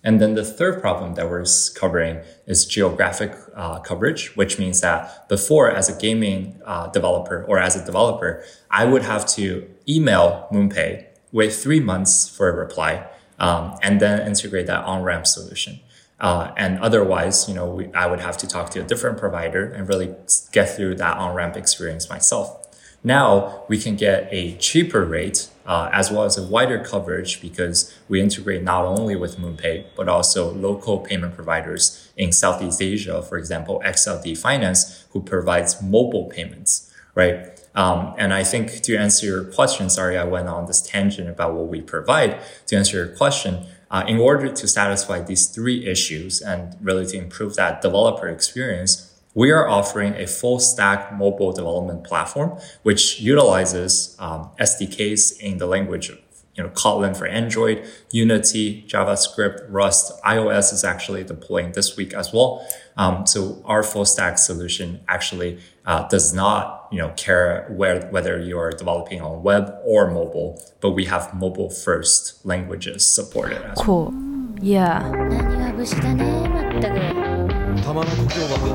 And 0.05 0.21
then 0.21 0.35
the 0.35 0.45
third 0.45 0.81
problem 0.81 1.15
that 1.15 1.31
we're 1.31 1.45
covering 1.77 2.21
is 2.47 2.67
geographic 2.67 3.37
uh, 3.55 3.79
coverage, 3.81 4.37
which 4.37 4.59
means 4.59 4.81
that 4.81 5.29
before, 5.29 5.71
as 5.71 5.89
a 5.89 5.97
gaming 5.97 6.61
uh, 6.65 6.89
developer 6.89 7.45
or 7.45 7.59
as 7.59 7.77
a 7.77 7.85
developer, 7.85 8.43
I 8.71 8.85
would 8.85 9.03
have 9.03 9.27
to 9.37 9.69
email 9.89 10.49
MoonPay, 10.53 11.07
wait 11.31 11.53
three 11.53 11.79
months 11.79 12.29
for 12.29 12.49
a 12.49 12.53
reply, 12.53 13.07
um, 13.39 13.77
and 13.83 14.01
then 14.01 14.27
integrate 14.27 14.67
that 14.67 14.85
on 14.85 15.03
ramp 15.03 15.27
solution. 15.27 15.79
Uh, 16.23 16.53
and 16.57 16.79
otherwise, 16.79 17.49
you 17.49 17.55
know, 17.55 17.69
we, 17.69 17.93
I 17.93 18.07
would 18.07 18.21
have 18.21 18.39
to 18.39 18.47
talk 18.47 18.71
to 18.71 18.81
a 18.81 18.85
different 18.85 19.19
provider 19.19 19.65
and 19.65 19.89
really 19.89 20.15
get 20.53 20.75
through 20.75 20.95
that 20.95 21.17
on 21.19 21.35
ramp 21.35 21.57
experience 21.57 22.09
myself. 22.09 22.59
Now 23.05 23.65
we 23.69 23.79
can 23.79 23.97
get 23.97 24.29
a 24.31 24.57
cheaper 24.59 25.05
rate 25.05 25.49
uh, 25.67 25.91
as 25.93 26.13
well 26.13 26.23
as 26.23 26.39
a 26.39 26.47
wider 26.47 26.79
coverage 26.79 27.41
because 27.41 27.93
we 28.09 28.21
integrate 28.21 28.63
not 28.63 28.85
only 28.85 29.17
with 29.17 29.37
MoonPay 29.37 29.87
but 29.97 30.09
also 30.09 30.53
local 30.53 31.01
payment 31.01 31.35
providers 31.35 32.13
in 32.17 32.31
Southeast 32.31 32.81
Asia, 32.81 33.21
for 33.21 33.37
example, 33.37 33.83
XLD 33.85 34.39
Finance, 34.39 35.05
who 35.11 35.21
provides 35.21 35.83
mobile 35.83 36.27
payments, 36.27 36.93
right? 37.17 37.49
Um, 37.75 38.15
and 38.19 38.33
I 38.33 38.45
think 38.45 38.83
to 38.83 38.97
answer 38.97 39.27
your 39.27 39.45
question, 39.45 39.89
sorry, 39.89 40.19
I 40.19 40.25
went 40.25 40.49
on 40.49 40.67
this 40.67 40.83
tangent 40.83 41.29
about 41.29 41.55
what 41.55 41.69
we 41.69 41.81
provide. 41.81 42.39
To 42.67 42.77
answer 42.77 42.99
your 42.99 43.17
question, 43.17 43.67
uh, 43.93 44.05
in 44.09 44.19
order 44.19 44.49
to 44.51 44.67
satisfy 44.67 45.21
these 45.21 45.47
three 45.47 45.87
issues 45.87 46.41
and 46.41 46.77
really 46.81 47.07
to 47.07 47.17
improve 47.17 47.55
that 47.57 47.83
developer 47.83 48.27
experience, 48.27 49.11
we 49.35 49.51
are 49.51 49.69
offering 49.69 50.15
a 50.15 50.27
full 50.27 50.59
stack 50.59 51.13
mobile 51.13 51.53
development 51.53 52.05
platform, 52.05 52.59
which 52.83 53.21
utilizes 53.21 54.17
um, 54.19 54.51
SDKs 54.59 55.39
in 55.41 55.59
the 55.59 55.67
language 55.67 56.09
of 56.09 56.19
you 56.55 56.63
know, 56.63 56.69
Kotlin 56.71 57.17
for 57.17 57.27
Android, 57.27 57.89
Unity, 58.11 58.85
JavaScript, 58.87 59.65
Rust, 59.69 60.13
iOS 60.23 60.73
is 60.73 60.85
actually 60.85 61.25
deploying 61.25 61.73
this 61.73 61.97
week 61.97 62.13
as 62.13 62.33
well. 62.33 62.67
Um, 62.97 63.27
so 63.27 63.63
our 63.65 63.83
full 63.83 64.05
stack 64.05 64.37
solution 64.37 65.01
actually 65.09 65.61
uh, 65.87 66.07
does 66.09 66.35
not, 66.35 66.82
you 66.93 66.99
know, 66.99 67.09
care 67.17 67.67
where, 67.71 68.07
whether 68.11 68.39
you 68.39 68.59
are 68.59 68.71
developing 68.71 69.21
on 69.23 69.43
web 69.43 69.75
or 69.85 70.11
mobile, 70.11 70.63
but 70.81 70.91
we 70.91 71.07
have 71.07 71.33
mobile 71.35 71.71
first 71.71 72.45
languages 72.45 73.07
supported 73.07 73.63
as 73.63 73.79
cool. 73.79 74.11
well. 74.11 74.59
Yeah. 74.61 75.11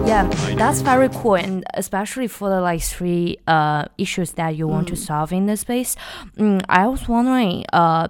Yeah, 0.06 0.28
that's 0.58 0.82
very 0.82 1.10
cool, 1.10 1.36
and 1.36 1.64
especially 1.76 2.28
for 2.28 2.50
the 2.50 2.60
like 2.60 2.82
three 2.82 3.38
uh 3.48 3.86
issues 3.98 4.32
that 4.34 4.56
you 4.58 4.68
want 4.68 4.88
mm. 4.88 4.90
to 4.92 4.96
solve 4.98 5.32
in 5.32 5.46
this 5.46 5.62
space. 5.62 5.96
Mm, 6.38 6.62
I 6.68 6.88
was 6.88 7.08
wondering, 7.08 7.66
uh, 7.72 8.08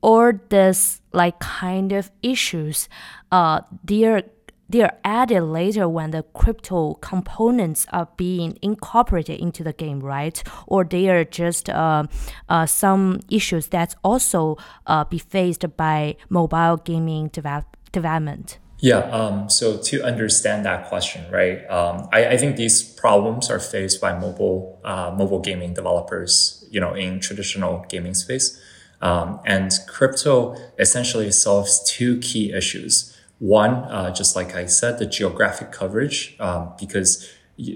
all 0.00 0.32
this 0.48 1.00
like 1.12 1.38
kind 1.38 1.92
of 1.92 2.10
issues, 2.22 2.88
uh, 3.30 3.60
they're 3.84 4.24
they're 4.68 4.98
added 5.04 5.42
later 5.42 5.88
when 5.88 6.10
the 6.10 6.22
crypto 6.34 6.94
components 6.94 7.86
are 7.90 8.08
being 8.16 8.58
incorporated 8.62 9.40
into 9.40 9.64
the 9.64 9.72
game, 9.72 10.00
right? 10.00 10.42
Or 10.66 10.84
they 10.84 11.08
are 11.08 11.24
just 11.24 11.70
uh, 11.70 12.04
uh, 12.48 12.66
some 12.66 13.20
issues 13.30 13.68
that 13.68 13.94
also 14.04 14.56
uh, 14.86 15.04
be 15.04 15.18
faced 15.18 15.64
by 15.76 16.16
mobile 16.28 16.76
gaming 16.76 17.28
develop- 17.28 17.76
development. 17.92 18.58
Yeah. 18.80 18.98
Um, 18.98 19.48
so 19.48 19.76
to 19.76 20.04
understand 20.04 20.64
that 20.64 20.88
question, 20.88 21.30
right? 21.32 21.68
Um, 21.68 22.08
I, 22.12 22.26
I, 22.28 22.36
think 22.36 22.54
these 22.54 22.80
problems 22.82 23.50
are 23.50 23.58
faced 23.58 24.00
by 24.00 24.16
mobile 24.16 24.80
uh, 24.84 25.12
mobile 25.16 25.40
gaming 25.40 25.74
developers, 25.74 26.64
you 26.70 26.80
know, 26.80 26.94
in 26.94 27.18
traditional 27.18 27.84
gaming 27.88 28.14
space. 28.14 28.60
Um, 29.00 29.40
and 29.44 29.72
crypto 29.88 30.56
essentially 30.78 31.32
solves 31.32 31.82
two 31.90 32.18
key 32.20 32.52
issues. 32.52 33.17
One, 33.38 33.70
uh, 33.70 34.12
just 34.12 34.34
like 34.34 34.54
I 34.54 34.66
said, 34.66 34.98
the 34.98 35.06
geographic 35.06 35.70
coverage, 35.70 36.36
um, 36.40 36.72
because 36.78 37.28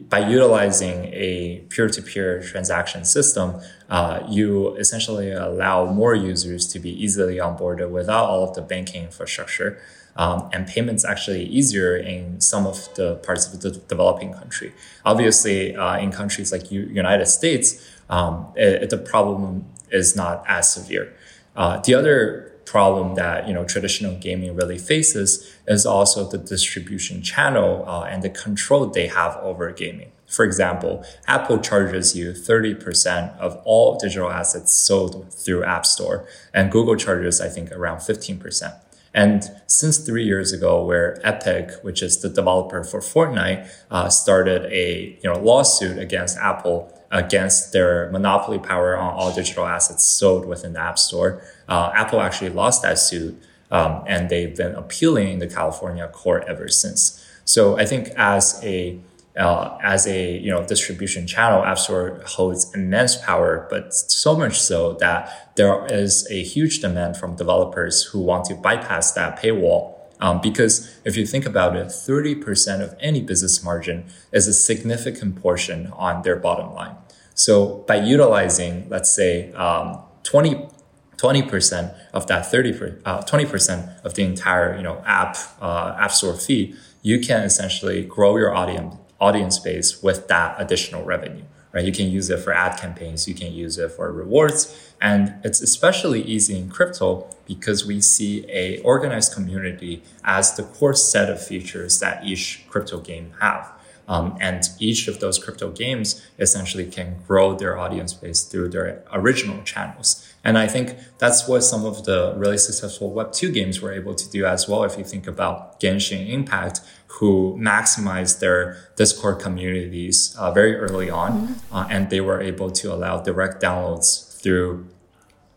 by 0.09 0.19
utilizing 0.28 1.07
a 1.07 1.64
peer-to-peer 1.69 2.40
transaction 2.42 3.04
system, 3.04 3.61
uh, 3.90 4.25
you 4.28 4.76
essentially 4.76 5.33
allow 5.33 5.87
more 5.87 6.14
users 6.14 6.66
to 6.69 6.78
be 6.78 6.90
easily 6.90 7.37
onboarded 7.37 7.90
without 7.90 8.26
all 8.26 8.49
of 8.49 8.54
the 8.54 8.62
banking 8.62 9.04
infrastructure. 9.04 9.81
Um, 10.14 10.50
and 10.52 10.66
payments 10.66 11.07
actually 11.07 11.45
easier 11.45 11.97
in 11.97 12.38
some 12.40 12.66
of 12.66 12.95
the 12.97 13.16
parts 13.16 13.52
of 13.52 13.61
the 13.62 13.71
developing 13.71 14.35
country. 14.35 14.75
Obviously, 15.07 15.75
uh, 15.75 15.97
in 15.99 16.12
countries 16.12 16.52
like 16.52 16.71
U- 16.71 16.90
United 16.92 17.26
States, 17.26 17.90
um, 18.11 18.52
it, 18.54 18.90
the 18.90 18.99
problem 18.99 19.64
is 19.90 20.14
not 20.14 20.45
as 20.47 20.71
severe. 20.71 21.14
Uh, 21.57 21.78
the 21.78 21.95
other 21.95 22.51
problem 22.73 23.14
that 23.17 23.47
you 23.47 23.52
know 23.52 23.64
traditional 23.64 24.17
gaming 24.26 24.57
really 24.57 24.79
faces 24.79 25.29
is 25.69 25.85
also 25.85 26.21
the 26.35 26.38
distribution 26.38 27.23
channel 27.23 27.85
uh, 27.87 28.05
and 28.11 28.23
the 28.23 28.31
control 28.31 28.87
they 28.87 29.09
have 29.09 29.37
over 29.49 29.71
gaming. 29.71 30.11
For 30.26 30.45
example, 30.47 31.05
Apple 31.26 31.59
charges 31.59 32.17
you 32.17 32.33
30% 32.33 33.37
of 33.38 33.61
all 33.67 33.99
digital 33.99 34.31
assets 34.31 34.73
sold 34.73 35.31
through 35.31 35.62
App 35.64 35.85
Store, 35.85 36.26
and 36.55 36.73
Google 36.73 36.97
charges, 36.97 37.38
I 37.38 37.49
think, 37.50 37.71
around 37.71 37.99
15%. 37.99 38.75
And 39.12 39.50
since 39.67 39.99
three 39.99 40.25
years 40.25 40.55
ago, 40.55 40.83
where 40.83 41.19
Epic, 41.23 41.73
which 41.83 42.02
is 42.02 42.23
the 42.23 42.31
developer 42.31 42.83
for 42.83 43.00
Fortnite, 43.00 43.69
uh, 43.91 44.09
started 44.09 44.62
a 44.73 45.19
you 45.23 45.29
know 45.29 45.38
lawsuit 45.38 45.99
against 45.99 46.38
Apple 46.38 46.79
against 47.12 47.73
their 47.73 48.11
monopoly 48.11 48.59
power 48.59 48.97
on 48.97 49.12
all 49.12 49.33
digital 49.33 49.66
assets 49.66 50.02
sold 50.02 50.47
within 50.47 50.73
the 50.73 50.81
App 50.81 50.99
Store, 50.99 51.42
uh, 51.69 51.92
Apple 51.95 52.21
actually 52.21 52.50
lost 52.50 52.83
that 52.83 52.99
suit, 52.99 53.40
um, 53.71 54.02
and 54.09 54.31
they've 54.31 54.57
been 54.57 54.75
appealing 54.75 55.28
in 55.35 55.38
the 55.38 55.47
California 55.47 56.09
court 56.09 56.45
ever 56.49 56.69
since. 56.69 57.25
So 57.45 57.78
I 57.78 57.85
think 57.85 58.09
as 58.16 58.59
a 58.64 58.99
uh, 59.37 59.78
as 59.83 60.07
a 60.07 60.37
you 60.38 60.50
know 60.50 60.66
distribution 60.66 61.26
channel, 61.26 61.64
App 61.64 61.78
Store 61.78 62.23
holds 62.26 62.75
immense 62.75 63.16
power, 63.16 63.66
but 63.71 63.95
so 63.95 64.37
much 64.37 64.61
so 64.61 64.95
that 64.95 65.54
there 65.57 65.87
is 65.87 66.26
a 66.31 66.42
huge 66.42 66.81
demand 66.81 67.16
from 67.16 67.37
developers 67.37 68.04
who 68.04 68.21
want 68.21 68.45
to 68.47 68.54
bypass 68.54 69.12
that 69.12 69.38
paywall. 69.38 69.95
Um, 70.21 70.40
because 70.40 71.00
if 71.04 71.16
you 71.16 71.26
think 71.26 71.47
about 71.47 71.75
it, 71.75 71.88
30% 71.88 72.81
of 72.81 72.95
any 73.00 73.21
business 73.21 73.64
margin 73.64 74.04
is 74.31 74.47
a 74.47 74.54
significant 74.54 75.42
portion 75.42 75.88
on 75.97 76.23
their 76.23 76.37
bottom 76.37 76.73
line. 76.75 76.95
So 77.35 77.85
by 77.89 77.97
utilizing, 77.97 78.89
let's 78.89 79.12
say, 79.12 79.53
um, 79.53 79.99
20, 80.23 80.69
20% 81.17 81.95
of 82.12 82.27
that 82.27 82.51
30, 82.51 82.99
uh, 83.05 83.23
20% 83.23 84.05
of 84.05 84.15
the 84.15 84.23
entire, 84.23 84.77
you 84.77 84.83
know, 84.83 85.03
app, 85.07 85.37
uh, 85.61 85.97
app 85.99 86.12
store 86.12 86.35
fee, 86.35 86.75
you 87.03 87.21
can 87.21 87.43
essentially 87.43 88.05
grow 88.05 88.37
your 88.37 88.55
audience 88.55 88.97
audience 89.23 89.61
base 89.61 90.03
with 90.03 90.27
that 90.27 90.57
additional 90.59 91.05
revenue, 91.05 91.45
right? 91.71 91.85
You 91.85 91.93
can 91.93 92.11
use 92.11 92.29
it 92.29 92.41
for 92.41 92.53
ad 92.53 92.77
campaigns, 92.81 93.29
you 93.29 93.35
can 93.35 93.53
use 93.53 93.79
it 93.79 93.93
for 93.93 94.11
rewards. 94.11 94.93
And 95.01 95.35
it's 95.45 95.61
especially 95.62 96.23
easy 96.23 96.59
in 96.59 96.69
crypto 96.69 97.29
because 97.47 97.87
we 97.87 98.01
see 98.01 98.45
a 98.51 98.81
organized 98.83 99.33
community 99.33 100.03
as 100.25 100.57
the 100.57 100.65
core 100.65 100.95
set 100.95 101.31
of 101.31 101.41
features 101.41 102.01
that 102.01 102.25
each 102.25 102.65
crypto 102.69 102.99
game 102.99 103.35
have. 103.41 103.71
Um, 104.09 104.37
and 104.40 104.64
each 104.78 105.09
of 105.09 105.21
those 105.21 105.38
crypto 105.38 105.71
games 105.71 106.21
essentially 106.38 106.87
can 106.87 107.16
grow 107.26 107.54
their 107.54 107.78
audience 107.78 108.12
base 108.12 108.42
through 108.42 108.71
their 108.71 109.04
original 109.12 109.62
channels. 109.62 110.28
And 110.44 110.59
I 110.59 110.66
think 110.66 110.97
that's 111.18 111.47
what 111.47 111.61
some 111.62 111.85
of 111.85 112.04
the 112.04 112.35
really 112.37 112.59
successful 112.59 113.12
Web2 113.12 113.54
games 113.54 113.80
were 113.80 113.92
able 113.92 114.14
to 114.14 114.28
do 114.30 114.44
as 114.44 114.68
well. 114.68 114.82
If 114.85 114.99
you 114.99 115.04
think 115.04 115.26
about 115.26 115.78
Genshin 115.80 116.28
Impact, 116.28 116.80
who 117.06 117.56
maximized 117.61 118.40
their 118.40 118.76
Discord 118.97 119.38
communities 119.38 120.35
uh, 120.38 120.50
very 120.50 120.76
early 120.76 121.11
on, 121.11 121.32
mm-hmm. 121.32 121.75
uh, 121.75 121.87
and 121.88 122.11
they 122.11 122.21
were 122.21 122.40
able 122.40 122.71
to 122.71 122.92
allow 122.92 123.23
direct 123.23 123.62
downloads 123.62 124.40
through 124.42 124.88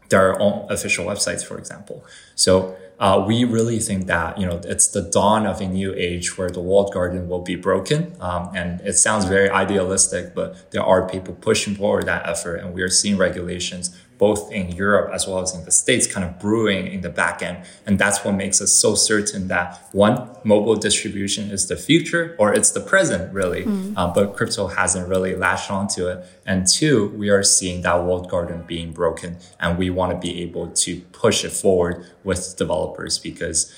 their 0.09 0.39
own 0.39 0.67
official 0.69 1.05
websites, 1.05 1.43
for 1.43 1.57
example. 1.57 2.05
So 2.35 2.77
uh, 2.99 3.23
we 3.27 3.43
really 3.43 3.79
think 3.79 4.07
that 4.07 4.37
you 4.37 4.45
know 4.45 4.61
it's 4.63 4.87
the 4.87 5.01
dawn 5.01 5.45
of 5.45 5.61
a 5.61 5.67
new 5.67 5.93
age 5.95 6.37
where 6.37 6.49
the 6.49 6.61
walled 6.61 6.93
garden 6.93 7.27
will 7.27 7.41
be 7.41 7.55
broken. 7.55 8.15
Um, 8.19 8.51
and 8.55 8.81
it 8.81 8.93
sounds 8.93 9.25
very 9.25 9.49
idealistic, 9.49 10.33
but 10.33 10.71
there 10.71 10.83
are 10.83 11.07
people 11.07 11.33
pushing 11.35 11.75
forward 11.75 12.05
that 12.05 12.27
effort, 12.27 12.57
and 12.57 12.73
we 12.73 12.81
are 12.81 12.89
seeing 12.89 13.17
regulations 13.17 13.97
both 14.17 14.51
in 14.51 14.72
Europe 14.72 15.12
as 15.13 15.27
well 15.27 15.39
as 15.39 15.53
in 15.53 15.65
the 15.65 15.72
States, 15.72 16.07
kind 16.07 16.25
of 16.25 16.39
brewing 16.39 16.88
in 16.88 17.01
the 17.01 17.10
back 17.10 17.41
end. 17.41 17.65
And 17.86 18.00
that's 18.00 18.24
what 18.24 18.36
makes 18.36 18.62
us 18.62 18.72
so 18.72 18.95
certain 18.95 19.48
that 19.50 19.88
one, 19.91 20.29
mobile 20.43 20.75
distribution 20.75 21.51
is 21.51 21.67
the 21.67 21.75
future 21.75 22.36
or 22.39 22.53
it's 22.53 22.72
the 22.72 22.79
present, 22.79 23.34
really. 23.34 23.63
Mm. 23.63 23.93
Uh, 23.95 24.13
but 24.13 24.36
crypto 24.36 24.67
hasn't 24.67 25.07
really 25.07 25.36
latched 25.36 25.72
onto 25.72 26.07
it. 26.07 26.25
And 26.45 26.67
two, 26.67 27.10
we 27.10 27.29
are 27.29 27.43
seeing 27.43 27.81
that 27.81 28.03
walled 28.03 28.29
garden 28.29 28.63
being 28.65 28.91
broken. 28.91 29.38
And 29.60 29.77
we 29.77 29.89
want 29.89 30.12
to 30.12 30.17
be 30.17 30.41
able 30.41 30.69
to 30.69 31.01
push 31.12 31.43
it 31.43 31.51
forward 31.51 32.05
with 32.24 32.55
developers 32.57 33.19
because 33.19 33.74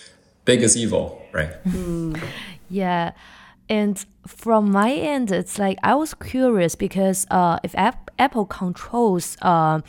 big 0.45 0.61
is 0.61 0.77
evil, 0.77 1.21
right? 1.31 1.63
Mm. 1.65 2.21
Yeah. 2.69 3.11
And 3.69 4.03
from 4.25 4.71
my 4.71 4.91
end, 4.93 5.31
it's 5.31 5.59
like 5.59 5.77
I 5.83 5.95
was 5.95 6.13
curious 6.13 6.75
because 6.75 7.25
uh, 7.29 7.59
if 7.63 7.75
Apple 7.75 8.45
controls 8.45 9.37
uh, 9.41 9.81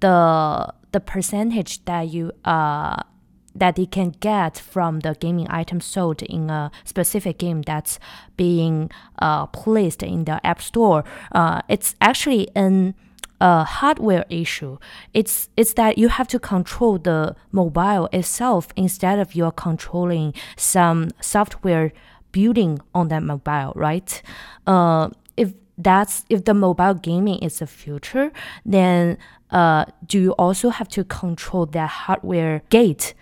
the 0.00 0.72
the 0.92 1.00
percentage 1.00 1.84
that 1.84 2.08
you 2.08 2.32
uh 2.44 3.02
that 3.54 3.74
they 3.74 3.86
can 3.86 4.14
get 4.20 4.56
from 4.56 5.00
the 5.00 5.16
gaming 5.18 5.46
item 5.50 5.80
sold 5.80 6.22
in 6.22 6.48
a 6.48 6.70
specific 6.84 7.38
game 7.38 7.62
that's 7.62 7.98
being 8.36 8.88
uh, 9.20 9.46
placed 9.46 10.02
in 10.02 10.24
the 10.26 10.46
app 10.46 10.62
store 10.62 11.02
uh, 11.32 11.60
it's 11.68 11.96
actually 12.00 12.48
an 12.54 12.94
a 13.40 13.64
hardware 13.64 14.24
issue. 14.28 14.78
It's 15.14 15.48
it's 15.56 15.74
that 15.74 15.96
you 15.98 16.08
have 16.08 16.28
to 16.28 16.38
control 16.38 16.98
the 16.98 17.36
mobile 17.52 18.08
itself 18.12 18.68
instead 18.76 19.18
of 19.18 19.34
you're 19.34 19.52
controlling 19.52 20.34
some 20.56 21.10
software 21.20 21.92
building 22.32 22.80
on 22.94 23.08
that 23.08 23.22
mobile, 23.22 23.72
right? 23.76 24.22
Uh, 24.66 25.10
if 25.36 25.52
that's 25.76 26.24
if 26.28 26.44
the 26.44 26.54
mobile 26.54 26.94
gaming 26.94 27.38
is 27.38 27.60
the 27.60 27.66
future, 27.66 28.32
then 28.66 29.18
uh, 29.50 29.84
do 30.06 30.20
you 30.20 30.32
also 30.32 30.70
have 30.70 30.88
to 30.88 31.04
control 31.04 31.66
that 31.66 31.88
hardware 31.88 32.62
gate 32.70 33.14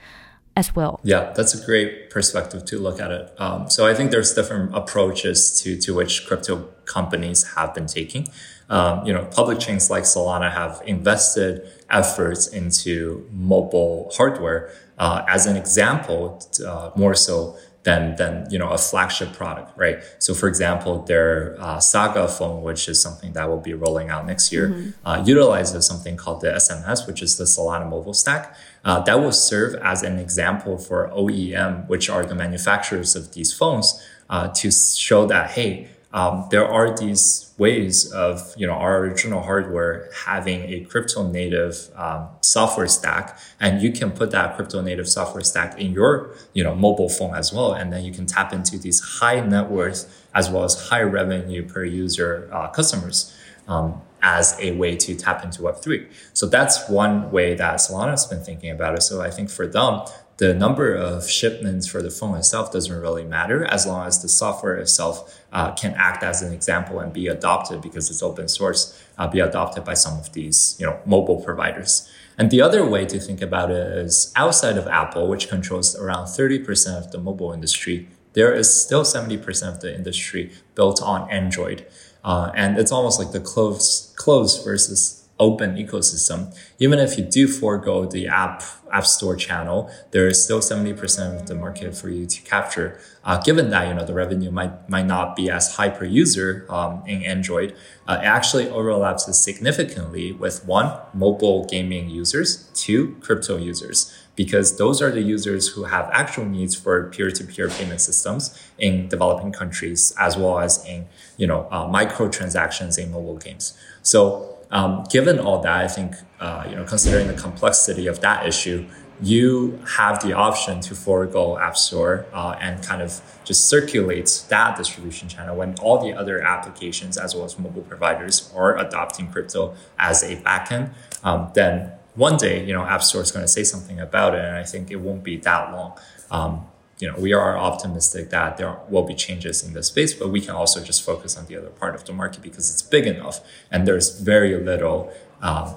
as 0.57 0.75
well? 0.75 1.01
Yeah, 1.05 1.33
that's 1.37 1.55
a 1.55 1.65
great 1.65 2.11
perspective 2.11 2.65
to 2.67 2.79
look 2.79 3.01
at 3.01 3.11
it. 3.11 3.33
Um, 3.39 3.69
so 3.69 3.87
I 3.87 3.95
think 3.95 4.11
there's 4.11 4.33
different 4.35 4.75
approaches 4.75 5.61
to 5.63 5.77
to 5.79 5.95
which 5.95 6.27
crypto 6.27 6.69
companies 6.87 7.55
have 7.55 7.75
been 7.75 7.87
taking. 7.87 8.29
Um, 8.69 9.07
you 9.07 9.13
know, 9.13 9.25
public 9.27 9.61
chains 9.61 9.91
like 9.91 10.03
Solana 10.05 10.53
have 10.53 10.83
invested 10.87 11.71
efforts 11.89 12.49
into 12.49 13.29
mobile 13.33 14.11
hardware. 14.17 14.71
Uh, 14.99 15.25
as 15.29 15.47
an 15.47 15.57
example, 15.57 16.43
uh, 16.67 16.91
more 16.97 17.15
so 17.15 17.57
than 17.87 18.17
than 18.17 18.51
you 18.51 18.59
know 18.59 18.71
a 18.71 18.77
flagship 18.77 19.33
product, 19.33 19.71
right? 19.79 20.03
So, 20.19 20.35
for 20.35 20.49
example, 20.49 21.05
their 21.05 21.57
uh, 21.61 21.79
Saga 21.79 22.27
phone, 22.27 22.63
which 22.63 22.89
is 22.89 23.01
something 23.01 23.33
that 23.35 23.49
will 23.49 23.61
be 23.61 23.75
rolling 23.75 24.11
out 24.11 24.27
next 24.27 24.53
year, 24.53 24.71
mm-hmm. 24.71 25.07
uh, 25.07 25.23
utilizes 25.25 25.87
something 25.87 26.17
called 26.17 26.41
the 26.41 26.49
SMS, 26.49 27.07
which 27.07 27.23
is 27.23 27.39
the 27.39 27.45
Solana 27.45 27.89
mobile 27.89 28.13
stack. 28.13 28.57
Uh, 28.85 29.01
that 29.01 29.21
will 29.21 29.33
serve 29.33 29.77
as 29.77 30.03
an 30.03 30.19
example 30.19 30.77
for 30.77 31.09
OEM, 31.11 31.89
which 31.89 32.11
are 32.11 32.27
the 32.27 32.35
manufacturers 32.35 33.15
of 33.15 33.33
these 33.35 33.53
phones, 33.53 34.05
uh, 34.29 34.49
to 34.49 34.71
show 34.73 35.25
that 35.27 35.53
hey, 35.53 35.89
um, 36.13 36.49
there 36.51 36.67
are 36.67 36.97
these 36.97 37.46
ways 37.59 38.13
of 38.13 38.53
you 38.57 38.67
know 38.67 38.75
our 38.75 38.99
original 38.99 39.43
hardware 39.43 40.11
having 40.27 40.61
a 40.63 40.81
crypto 40.85 41.27
native 41.27 41.89
um, 41.97 42.29
software 42.41 42.87
stack. 42.87 43.39
And 43.61 43.81
you 43.81 43.93
can 43.93 44.11
put 44.11 44.31
that 44.33 44.57
crypto 44.57 44.83
native 44.83 45.09
software 45.09 45.43
stack 45.43 45.79
in 45.79 45.93
your 45.93 46.35
you 46.53 46.63
know 46.63 46.75
mobile 46.75 47.09
phone 47.09 47.35
as 47.35 47.53
well. 47.53 47.73
And 47.73 47.93
then 47.93 48.05
you 48.05 48.13
can 48.13 48.27
tap 48.27 48.53
into 48.53 48.79
these 48.79 49.01
high 49.01 49.41
net 49.41 49.71
worth 49.71 50.27
as 50.35 50.51
well 50.51 50.65
as 50.65 50.89
high 50.89 51.03
revenue 51.03 51.67
per 51.67 51.85
user 51.85 52.49
uh, 52.53 52.69
customers 52.69 53.35
um, 53.69 54.03
as 54.23 54.57
a 54.61 54.73
way 54.73 54.97
to 54.97 55.15
tap 55.15 55.45
into 55.45 55.61
web3 55.63 56.07
so 56.33 56.47
that's 56.47 56.89
one 56.89 57.31
way 57.31 57.55
that 57.55 57.77
solana's 57.77 58.27
been 58.27 58.43
thinking 58.43 58.71
about 58.71 58.95
it. 58.95 59.03
So 59.03 59.21
i 59.21 59.31
think 59.31 59.51
for 59.51 59.67
them 59.67 60.03
the 60.39 60.55
number 60.55 60.95
of 60.95 61.29
shipments 61.29 61.87
for 61.87 62.03
the 62.03 62.11
phone 62.11 62.37
itself 62.37 62.71
doesn't 62.71 63.01
really 63.01 63.25
matter 63.25 63.65
as 63.65 63.87
long 63.87 64.07
as 64.07 64.21
the 64.21 64.29
software 64.29 64.77
itself 64.77 65.41
uh, 65.53 65.73
can 65.73 65.95
act 65.95 66.23
as 66.23 66.43
an 66.43 66.53
example 66.53 67.01
and 67.01 67.13
be 67.13 67.27
adopted 67.27 67.81
because 67.81 68.11
it's 68.11 68.23
open 68.23 68.47
source, 68.49 69.03
uh, 69.17 69.27
be 69.27 69.41
adopted 69.41 69.85
by 69.85 69.95
some 69.95 70.19
of 70.19 70.33
these 70.33 70.77
you 70.79 70.87
know 70.87 70.99
mobile 71.07 71.41
providers. 71.41 72.11
And 72.39 72.51
the 72.51 72.61
other 72.61 72.85
way 72.87 73.07
to 73.07 73.19
think 73.19 73.41
about 73.41 73.71
it 73.71 73.87
is 73.99 74.33
outside 74.37 74.77
of 74.77 74.87
Apple, 74.87 75.27
which 75.27 75.49
controls 75.49 75.97
around 75.97 76.27
30% 76.27 76.99
of 76.99 77.11
the 77.11 77.19
mobile 77.19 77.53
industry, 77.53 78.09
there 78.35 78.53
is 78.53 78.83
still 78.83 79.05
70% 79.05 79.67
of 79.67 79.81
the 79.81 79.95
industry 79.95 80.53
built 80.75 81.01
on 81.01 81.31
Android. 81.31 81.87
Uh, 82.23 82.51
and 82.55 82.77
it's 82.77 82.93
almost 82.93 83.19
like 83.19 83.33
the 83.33 83.41
closed, 83.41 84.15
closed 84.17 84.63
versus 84.63 85.26
open 85.39 85.77
ecosystem, 85.77 86.57
even 86.79 86.99
if 86.99 87.19
you 87.19 87.25
do 87.25 87.47
forego 87.47 88.07
the 88.07 88.27
app 88.27 88.63
app 88.93 89.05
store 89.05 89.37
channel, 89.37 89.91
there 90.13 90.29
is 90.29 90.43
still 90.43 90.61
70% 90.61 91.41
of 91.41 91.47
the 91.47 91.55
market 91.55 91.97
for 91.97 92.09
you 92.09 92.25
to 92.25 92.41
capture. 92.43 93.01
Uh, 93.25 93.37
given 93.43 93.71
that 93.71 93.89
you 93.89 93.95
know 93.95 94.05
the 94.05 94.15
revenue 94.15 94.51
might 94.51 94.89
might 94.89 95.07
not 95.07 95.37
be 95.37 95.51
as 95.51 95.75
high 95.75 95.89
per 95.89 96.05
user 96.05 96.67
um, 96.69 97.03
in 97.07 97.23
Android, 97.23 97.75
uh, 98.09 98.19
it 98.23 98.25
actually 98.25 98.69
overlaps 98.69 99.25
significantly 99.37 100.33
with 100.33 100.65
one 100.65 100.99
mobile 101.13 101.65
gaming 101.67 102.09
users, 102.09 102.71
two 102.75 103.17
crypto 103.21 103.57
users 103.57 104.13
because 104.37 104.77
those 104.77 105.01
are 105.01 105.11
the 105.11 105.23
users 105.23 105.69
who 105.69 105.85
have 105.85 106.09
actual 106.13 106.45
needs 106.45 106.75
for 106.77 107.09
peer-to-peer 107.09 107.71
payment 107.71 108.01
systems 108.01 108.63
in 108.79 109.09
developing 109.09 109.51
countries 109.51 110.15
as 110.19 110.37
well 110.37 110.59
as 110.61 110.85
in 110.85 111.07
you 111.39 111.47
know 111.47 111.67
uh, 111.71 111.89
microtransactions 111.89 112.99
in 113.03 113.11
mobile 113.11 113.39
games 113.39 113.77
so 114.03 114.56
um, 114.71 115.05
given 115.11 115.39
all 115.39 115.61
that, 115.63 115.85
I 115.85 115.89
think 115.89 116.15
uh, 116.41 116.67
you 116.69 116.77
know, 116.77 116.85
considering 116.85 117.29
the 117.29 117.35
complexity 117.35 118.07
of 118.07 118.21
that 118.21 118.47
issue, 118.47 118.87
you 119.21 119.79
have 119.97 120.23
the 120.23 120.35
option 120.35 120.81
to 120.83 120.95
forego 120.95 121.59
App 121.59 121.77
Store 121.77 122.27
uh, 122.35 122.57
and 122.61 122.83
kind 122.83 123.01
of 123.01 123.21
just 123.45 123.69
circulate 123.69 124.45
that 124.51 124.77
distribution 124.77 125.29
channel 125.29 125.57
when 125.57 125.75
all 125.81 126.05
the 126.05 126.13
other 126.13 126.43
applications, 126.43 127.17
as 127.17 127.35
well 127.35 127.45
as 127.45 127.59
mobile 127.59 127.83
providers, 127.83 128.53
are 128.55 128.77
adopting 128.79 129.29
crypto 129.29 129.75
as 129.99 130.23
a 130.23 130.37
backend. 130.37 130.91
Um, 131.25 131.51
then 131.55 131.93
one 132.15 132.37
day, 132.37 132.65
you 132.65 132.73
know, 132.73 132.83
App 132.83 133.03
Store 133.03 133.23
is 133.23 133.33
going 133.33 133.45
to 133.45 133.49
say 133.49 133.65
something 133.65 134.01
about 134.01 134.35
it, 134.35 134.45
and 134.45 134.57
I 134.57 134.65
think 134.65 134.91
it 134.91 134.97
won't 134.97 135.23
be 135.23 135.37
that 135.39 135.73
long. 135.73 135.99
Um, 136.31 136.67
you 136.99 137.11
know, 137.11 137.19
we 137.19 137.33
are 137.33 137.59
optimistic 137.59 138.31
that 138.31 138.57
there 138.57 138.79
will 138.89 139.03
be 139.03 139.15
changes 139.15 139.63
in 139.63 139.75
the 139.75 139.83
space, 139.83 140.15
but 140.15 140.29
we 140.31 140.41
can 140.41 140.51
also 140.51 140.83
just 140.83 141.05
focus 141.05 141.37
on 141.37 141.47
the 141.47 141.57
other 141.57 141.69
part 141.69 141.95
of 141.95 142.05
the 142.05 142.13
market 142.13 142.43
because 142.43 142.71
it's 142.71 142.83
big 142.83 143.07
enough 143.07 143.41
and 143.71 143.87
there's 143.87 144.19
very 144.19 144.57
little, 144.57 145.13
um, 145.43 145.75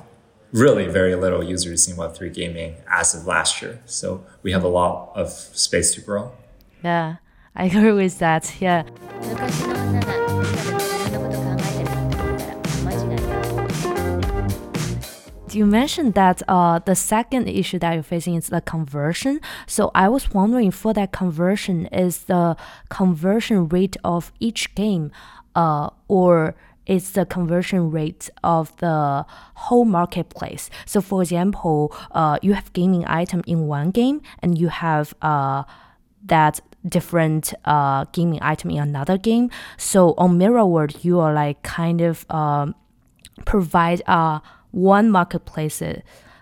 really 0.51 0.88
very 0.88 1.15
little 1.15 1.43
users 1.43 1.88
in 1.88 1.95
Web3 1.95 2.34
gaming 2.34 2.75
as 2.89 3.13
of 3.13 3.25
last 3.25 3.62
year. 3.62 3.82
So 3.86 4.23
we 4.43 4.51
have 4.51 4.63
a 4.63 4.69
lot 4.69 5.12
of 5.15 5.29
space 5.29 5.93
to 5.95 6.01
grow. 6.01 6.32
Yeah, 6.84 7.17
I 7.55 7.65
agree 7.65 7.91
with 7.91 8.19
that. 8.19 8.55
Yeah. 8.60 8.84
You 15.53 15.65
mentioned 15.65 16.13
that 16.13 16.41
uh, 16.47 16.79
the 16.79 16.95
second 16.95 17.47
issue 17.47 17.79
that 17.79 17.93
you're 17.93 18.03
facing 18.03 18.35
is 18.35 18.47
the 18.47 18.62
conversion. 18.62 19.41
So 19.67 19.91
I 19.93 20.09
was 20.09 20.31
wondering 20.31 20.71
for 20.71 20.93
that 20.93 21.12
conversion, 21.12 21.85
is 21.88 22.25
the 22.25 22.55
conversion 22.89 23.67
rate 23.67 23.97
of 24.03 24.31
each 24.39 24.73
game, 24.75 25.12
uh, 25.55 25.89
or 26.07 26.55
is 26.85 27.12
the 27.12 27.25
conversion 27.25 27.91
rate 27.91 28.29
of 28.43 28.75
the 28.77 29.25
whole 29.55 29.85
marketplace? 29.85 30.69
So 30.85 31.01
for 31.01 31.21
example, 31.21 31.95
uh, 32.12 32.39
you 32.41 32.53
have 32.53 32.73
gaming 32.73 33.05
item 33.07 33.43
in 33.45 33.67
one 33.67 33.91
game, 33.91 34.21
and 34.41 34.57
you 34.57 34.69
have 34.69 35.13
uh, 35.21 35.63
that 36.25 36.62
different 36.88 37.53
uh, 37.65 38.05
gaming 38.12 38.39
item 38.41 38.71
in 38.71 38.79
another 38.79 39.17
game. 39.17 39.51
So 39.77 40.13
on 40.17 40.38
Mirror 40.38 40.65
World, 40.65 41.03
you 41.03 41.19
are 41.19 41.33
like 41.33 41.62
kind 41.62 42.01
of 42.01 42.25
um, 42.31 42.73
provide 43.45 44.01
a 44.07 44.41
one 44.71 45.10
marketplace 45.10 45.82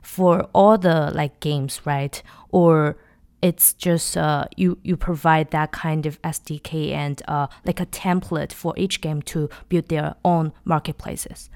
for 0.02 0.48
all 0.54 0.78
the 0.78 1.12
like 1.14 1.40
games, 1.40 1.82
right? 1.86 2.22
Or 2.52 2.98
it's 3.42 3.74
just 3.74 4.18
uh, 4.18 4.46
you 4.56 4.78
you 4.84 4.98
provide 4.98 5.52
that 5.52 5.72
kind 5.72 6.06
of 6.06 6.22
SDK 6.22 6.92
and 6.92 7.22
uh, 7.28 7.48
like 7.66 7.80
a 7.80 7.86
template 7.86 8.54
for 8.54 8.74
each 8.78 9.02
game 9.02 9.22
to 9.24 9.50
build 9.70 9.90
their 9.90 10.16
own 10.26 10.54
marketplaces. 10.66 11.50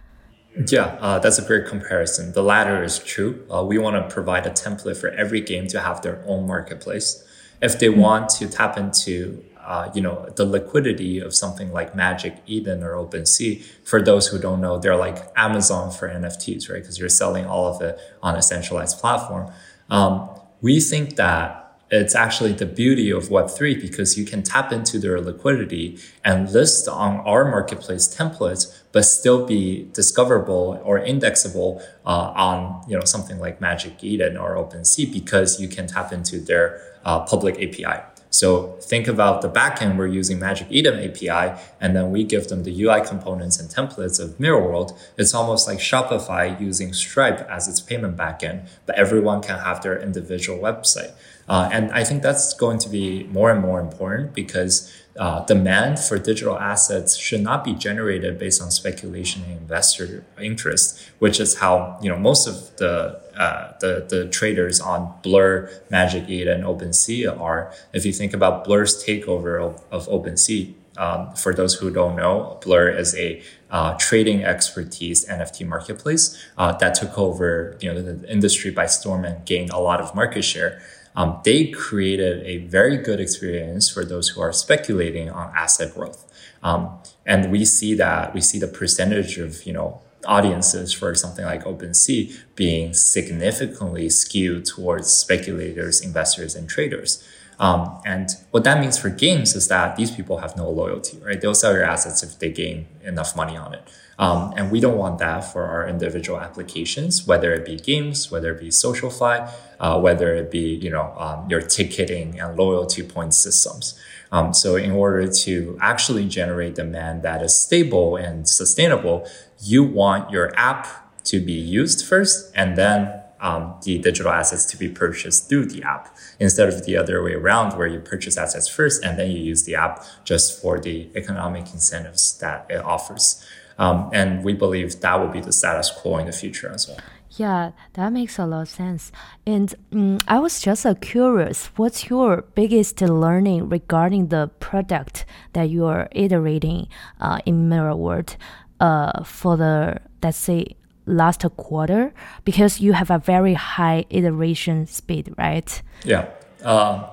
Yeah, 0.67 0.97
uh, 0.99 1.19
that's 1.19 1.39
a 1.39 1.45
great 1.45 1.65
comparison. 1.65 2.33
The 2.33 2.43
latter 2.43 2.83
is 2.83 2.99
true. 2.99 3.45
Uh, 3.49 3.63
we 3.63 3.77
want 3.77 3.95
to 3.95 4.13
provide 4.13 4.45
a 4.45 4.49
template 4.49 4.97
for 4.97 5.09
every 5.09 5.39
game 5.39 5.67
to 5.67 5.79
have 5.79 6.01
their 6.01 6.21
own 6.27 6.45
marketplace. 6.45 7.25
If 7.61 7.79
they 7.79 7.87
mm-hmm. 7.87 8.01
want 8.01 8.29
to 8.31 8.49
tap 8.49 8.77
into 8.77 9.43
uh, 9.71 9.89
you 9.93 10.01
know, 10.01 10.27
the 10.35 10.43
liquidity 10.43 11.19
of 11.19 11.33
something 11.33 11.71
like 11.71 11.95
Magic 11.95 12.35
Eden 12.45 12.83
or 12.83 12.91
OpenSea. 12.91 13.63
For 13.85 14.01
those 14.01 14.27
who 14.27 14.37
don't 14.37 14.59
know, 14.59 14.77
they're 14.77 14.97
like 14.97 15.19
Amazon 15.37 15.91
for 15.91 16.09
NFTs, 16.09 16.69
right? 16.69 16.81
Because 16.81 16.99
you're 16.99 17.07
selling 17.23 17.45
all 17.45 17.67
of 17.73 17.81
it 17.81 17.97
on 18.21 18.35
a 18.35 18.41
centralized 18.41 18.99
platform. 18.99 19.49
Um, 19.89 20.29
we 20.59 20.81
think 20.81 21.15
that 21.15 21.77
it's 21.89 22.15
actually 22.15 22.51
the 22.51 22.65
beauty 22.65 23.11
of 23.11 23.29
Web3 23.29 23.79
because 23.79 24.17
you 24.17 24.25
can 24.25 24.43
tap 24.43 24.73
into 24.73 24.99
their 24.99 25.21
liquidity 25.21 25.97
and 26.25 26.51
list 26.51 26.89
on 26.89 27.21
our 27.21 27.45
marketplace 27.45 28.13
templates, 28.13 28.77
but 28.91 29.03
still 29.03 29.45
be 29.45 29.87
discoverable 29.93 30.81
or 30.83 30.99
indexable 30.99 31.81
uh, 32.05 32.33
on 32.35 32.83
you 32.89 32.97
know 32.97 33.05
something 33.05 33.39
like 33.39 33.61
Magic 33.61 34.03
Eden 34.03 34.35
or 34.35 34.57
OpenSea 34.57 35.13
because 35.13 35.61
you 35.61 35.69
can 35.69 35.87
tap 35.87 36.11
into 36.11 36.41
their 36.41 36.81
uh, 37.05 37.21
public 37.21 37.55
API. 37.55 38.10
So 38.31 38.77
think 38.81 39.07
about 39.07 39.41
the 39.41 39.49
backend, 39.49 39.97
we're 39.97 40.07
using 40.07 40.39
Magic 40.39 40.67
Eden 40.69 40.97
API, 40.97 41.59
and 41.81 41.95
then 41.95 42.11
we 42.11 42.23
give 42.23 42.47
them 42.47 42.63
the 42.63 42.83
UI 42.83 43.05
components 43.05 43.59
and 43.59 43.69
templates 43.69 44.21
of 44.21 44.39
Mirror 44.39 44.63
World. 44.63 44.97
It's 45.17 45.33
almost 45.33 45.67
like 45.67 45.79
Shopify 45.79 46.59
using 46.59 46.93
Stripe 46.93 47.41
as 47.49 47.67
its 47.67 47.81
payment 47.81 48.15
backend, 48.15 48.69
but 48.85 48.97
everyone 48.97 49.41
can 49.41 49.59
have 49.59 49.83
their 49.83 50.01
individual 50.01 50.57
website. 50.59 51.11
Uh, 51.49 51.67
and 51.73 51.91
I 51.91 52.05
think 52.05 52.23
that's 52.23 52.53
going 52.53 52.79
to 52.79 52.89
be 52.89 53.23
more 53.25 53.51
and 53.51 53.61
more 53.61 53.81
important 53.81 54.33
because 54.33 54.89
uh, 55.17 55.43
demand 55.45 55.99
for 55.99 56.17
digital 56.17 56.57
assets 56.57 57.17
should 57.17 57.41
not 57.41 57.63
be 57.63 57.73
generated 57.73 58.39
based 58.39 58.61
on 58.61 58.71
speculation 58.71 59.43
and 59.43 59.57
investor 59.57 60.23
interest, 60.41 61.01
which 61.19 61.39
is 61.39 61.57
how 61.59 61.99
you 62.01 62.09
know 62.09 62.17
most 62.17 62.47
of 62.47 62.75
the 62.77 63.19
uh, 63.37 63.73
the 63.79 64.05
the 64.09 64.27
traders 64.29 64.79
on 64.79 65.13
Blur, 65.21 65.69
Magic 65.89 66.29
Eden, 66.29 66.61
and 66.61 66.63
OpenSea 66.63 67.39
are. 67.39 67.73
If 67.93 68.05
you 68.05 68.13
think 68.13 68.33
about 68.33 68.63
Blur's 68.63 69.03
takeover 69.03 69.61
of, 69.61 69.81
of 69.91 70.07
OpenSea, 70.07 70.73
um, 70.97 71.33
for 71.35 71.53
those 71.53 71.75
who 71.75 71.89
don't 71.89 72.15
know, 72.15 72.57
Blur 72.63 72.89
is 72.89 73.15
a 73.15 73.41
uh, 73.69 73.95
trading 73.97 74.43
expertise 74.43 75.25
NFT 75.25 75.67
marketplace 75.67 76.37
uh, 76.57 76.73
that 76.73 76.95
took 76.95 77.17
over 77.17 77.77
you 77.81 77.93
know 77.93 78.01
the 78.01 78.31
industry 78.31 78.71
by 78.71 78.85
storm 78.85 79.25
and 79.25 79.45
gained 79.45 79.71
a 79.71 79.79
lot 79.79 79.99
of 79.99 80.15
market 80.15 80.43
share 80.43 80.81
um, 81.15 81.41
they 81.43 81.67
created 81.67 82.45
a 82.45 82.59
very 82.67 82.97
good 82.97 83.19
experience 83.19 83.89
for 83.89 84.05
those 84.05 84.29
who 84.29 84.41
are 84.41 84.53
speculating 84.53 85.29
on 85.29 85.51
asset 85.55 85.93
growth. 85.93 86.27
Um, 86.63 86.99
and 87.25 87.51
we 87.51 87.65
see 87.65 87.93
that 87.95 88.33
we 88.33 88.41
see 88.41 88.59
the 88.59 88.67
percentage 88.67 89.37
of 89.37 89.65
you 89.65 89.73
know 89.73 90.01
audiences 90.25 90.93
for 90.93 91.15
something 91.15 91.45
like 91.45 91.63
OpenSea 91.63 92.37
being 92.55 92.93
significantly 92.93 94.09
skewed 94.09 94.65
towards 94.65 95.09
speculators, 95.09 96.01
investors, 96.01 96.55
and 96.55 96.69
traders. 96.69 97.27
Um, 97.59 98.01
and 98.05 98.29
what 98.49 98.63
that 98.63 98.79
means 98.79 98.97
for 98.97 99.09
games 99.09 99.55
is 99.55 99.67
that 99.67 99.95
these 99.95 100.09
people 100.11 100.39
have 100.39 100.57
no 100.57 100.69
loyalty, 100.69 101.19
right? 101.19 101.39
They'll 101.39 101.53
sell 101.53 101.73
your 101.73 101.83
assets 101.83 102.23
if 102.23 102.39
they 102.39 102.51
gain 102.51 102.87
enough 103.03 103.35
money 103.35 103.55
on 103.55 103.73
it. 103.75 103.83
Um, 104.21 104.53
and 104.55 104.71
we 104.71 104.79
don't 104.79 104.99
want 104.99 105.17
that 105.17 105.51
for 105.51 105.65
our 105.65 105.87
individual 105.87 106.39
applications, 106.39 107.25
whether 107.25 107.55
it 107.55 107.65
be 107.65 107.75
games, 107.75 108.29
whether 108.29 108.53
it 108.53 108.59
be 108.59 108.69
SocialFi, 108.69 109.51
uh, 109.79 109.99
whether 109.99 110.35
it 110.35 110.51
be 110.51 110.75
you 110.75 110.91
know 110.91 111.11
um, 111.17 111.49
your 111.49 111.59
ticketing 111.59 112.39
and 112.39 112.55
loyalty 112.55 113.01
point 113.01 113.33
systems. 113.33 113.99
Um, 114.31 114.53
so 114.53 114.75
in 114.75 114.91
order 114.91 115.27
to 115.27 115.77
actually 115.81 116.27
generate 116.29 116.75
demand 116.75 117.23
that 117.23 117.41
is 117.41 117.59
stable 117.59 118.15
and 118.15 118.47
sustainable, 118.47 119.27
you 119.59 119.83
want 119.83 120.29
your 120.29 120.55
app 120.55 120.87
to 121.23 121.43
be 121.43 121.53
used 121.53 122.05
first, 122.05 122.51
and 122.55 122.77
then 122.77 123.21
um, 123.39 123.75
the 123.81 123.97
digital 123.97 124.31
assets 124.31 124.65
to 124.65 124.77
be 124.77 124.87
purchased 124.87 125.49
through 125.49 125.65
the 125.65 125.81
app 125.81 126.15
instead 126.39 126.69
of 126.69 126.85
the 126.85 126.95
other 126.95 127.23
way 127.23 127.33
around 127.33 127.75
where 127.75 127.87
you 127.87 127.99
purchase 127.99 128.37
assets 128.37 128.67
first 128.67 129.03
and 129.03 129.17
then 129.17 129.31
you 129.31 129.39
use 129.39 129.63
the 129.63 129.73
app 129.73 130.05
just 130.23 130.61
for 130.61 130.79
the 130.79 131.09
economic 131.15 131.63
incentives 131.73 132.37
that 132.37 132.67
it 132.69 132.77
offers. 132.85 133.43
Um, 133.81 134.11
and 134.13 134.43
we 134.43 134.53
believe 134.53 135.01
that 135.01 135.19
will 135.19 135.29
be 135.29 135.41
the 135.41 135.51
status 135.51 135.89
quo 135.89 136.17
in 136.17 136.27
the 136.27 136.31
future 136.31 136.71
as 136.71 136.87
well. 136.87 136.99
Yeah, 137.31 137.71
that 137.93 138.13
makes 138.13 138.37
a 138.37 138.45
lot 138.45 138.61
of 138.61 138.69
sense. 138.69 139.11
And 139.47 139.73
um, 139.91 140.19
I 140.27 140.37
was 140.37 140.61
just 140.61 140.85
uh, 140.85 140.93
curious, 140.93 141.67
what's 141.77 142.07
your 142.07 142.43
biggest 142.53 143.01
learning 143.01 143.69
regarding 143.69 144.27
the 144.27 144.51
product 144.59 145.25
that 145.53 145.69
you 145.69 145.85
are 145.85 146.07
iterating 146.11 146.89
uh, 147.19 147.39
in 147.45 147.69
Mirror 147.69 147.95
World 147.95 148.37
uh, 148.79 149.23
for 149.23 149.57
the, 149.57 149.97
let's 150.21 150.37
say, 150.37 150.75
last 151.07 151.43
quarter? 151.57 152.13
Because 152.45 152.81
you 152.81 152.93
have 152.93 153.09
a 153.09 153.17
very 153.17 153.55
high 153.55 154.05
iteration 154.11 154.85
speed, 154.85 155.33
right? 155.39 155.81
Yeah. 156.03 156.29
Uh, 156.63 157.09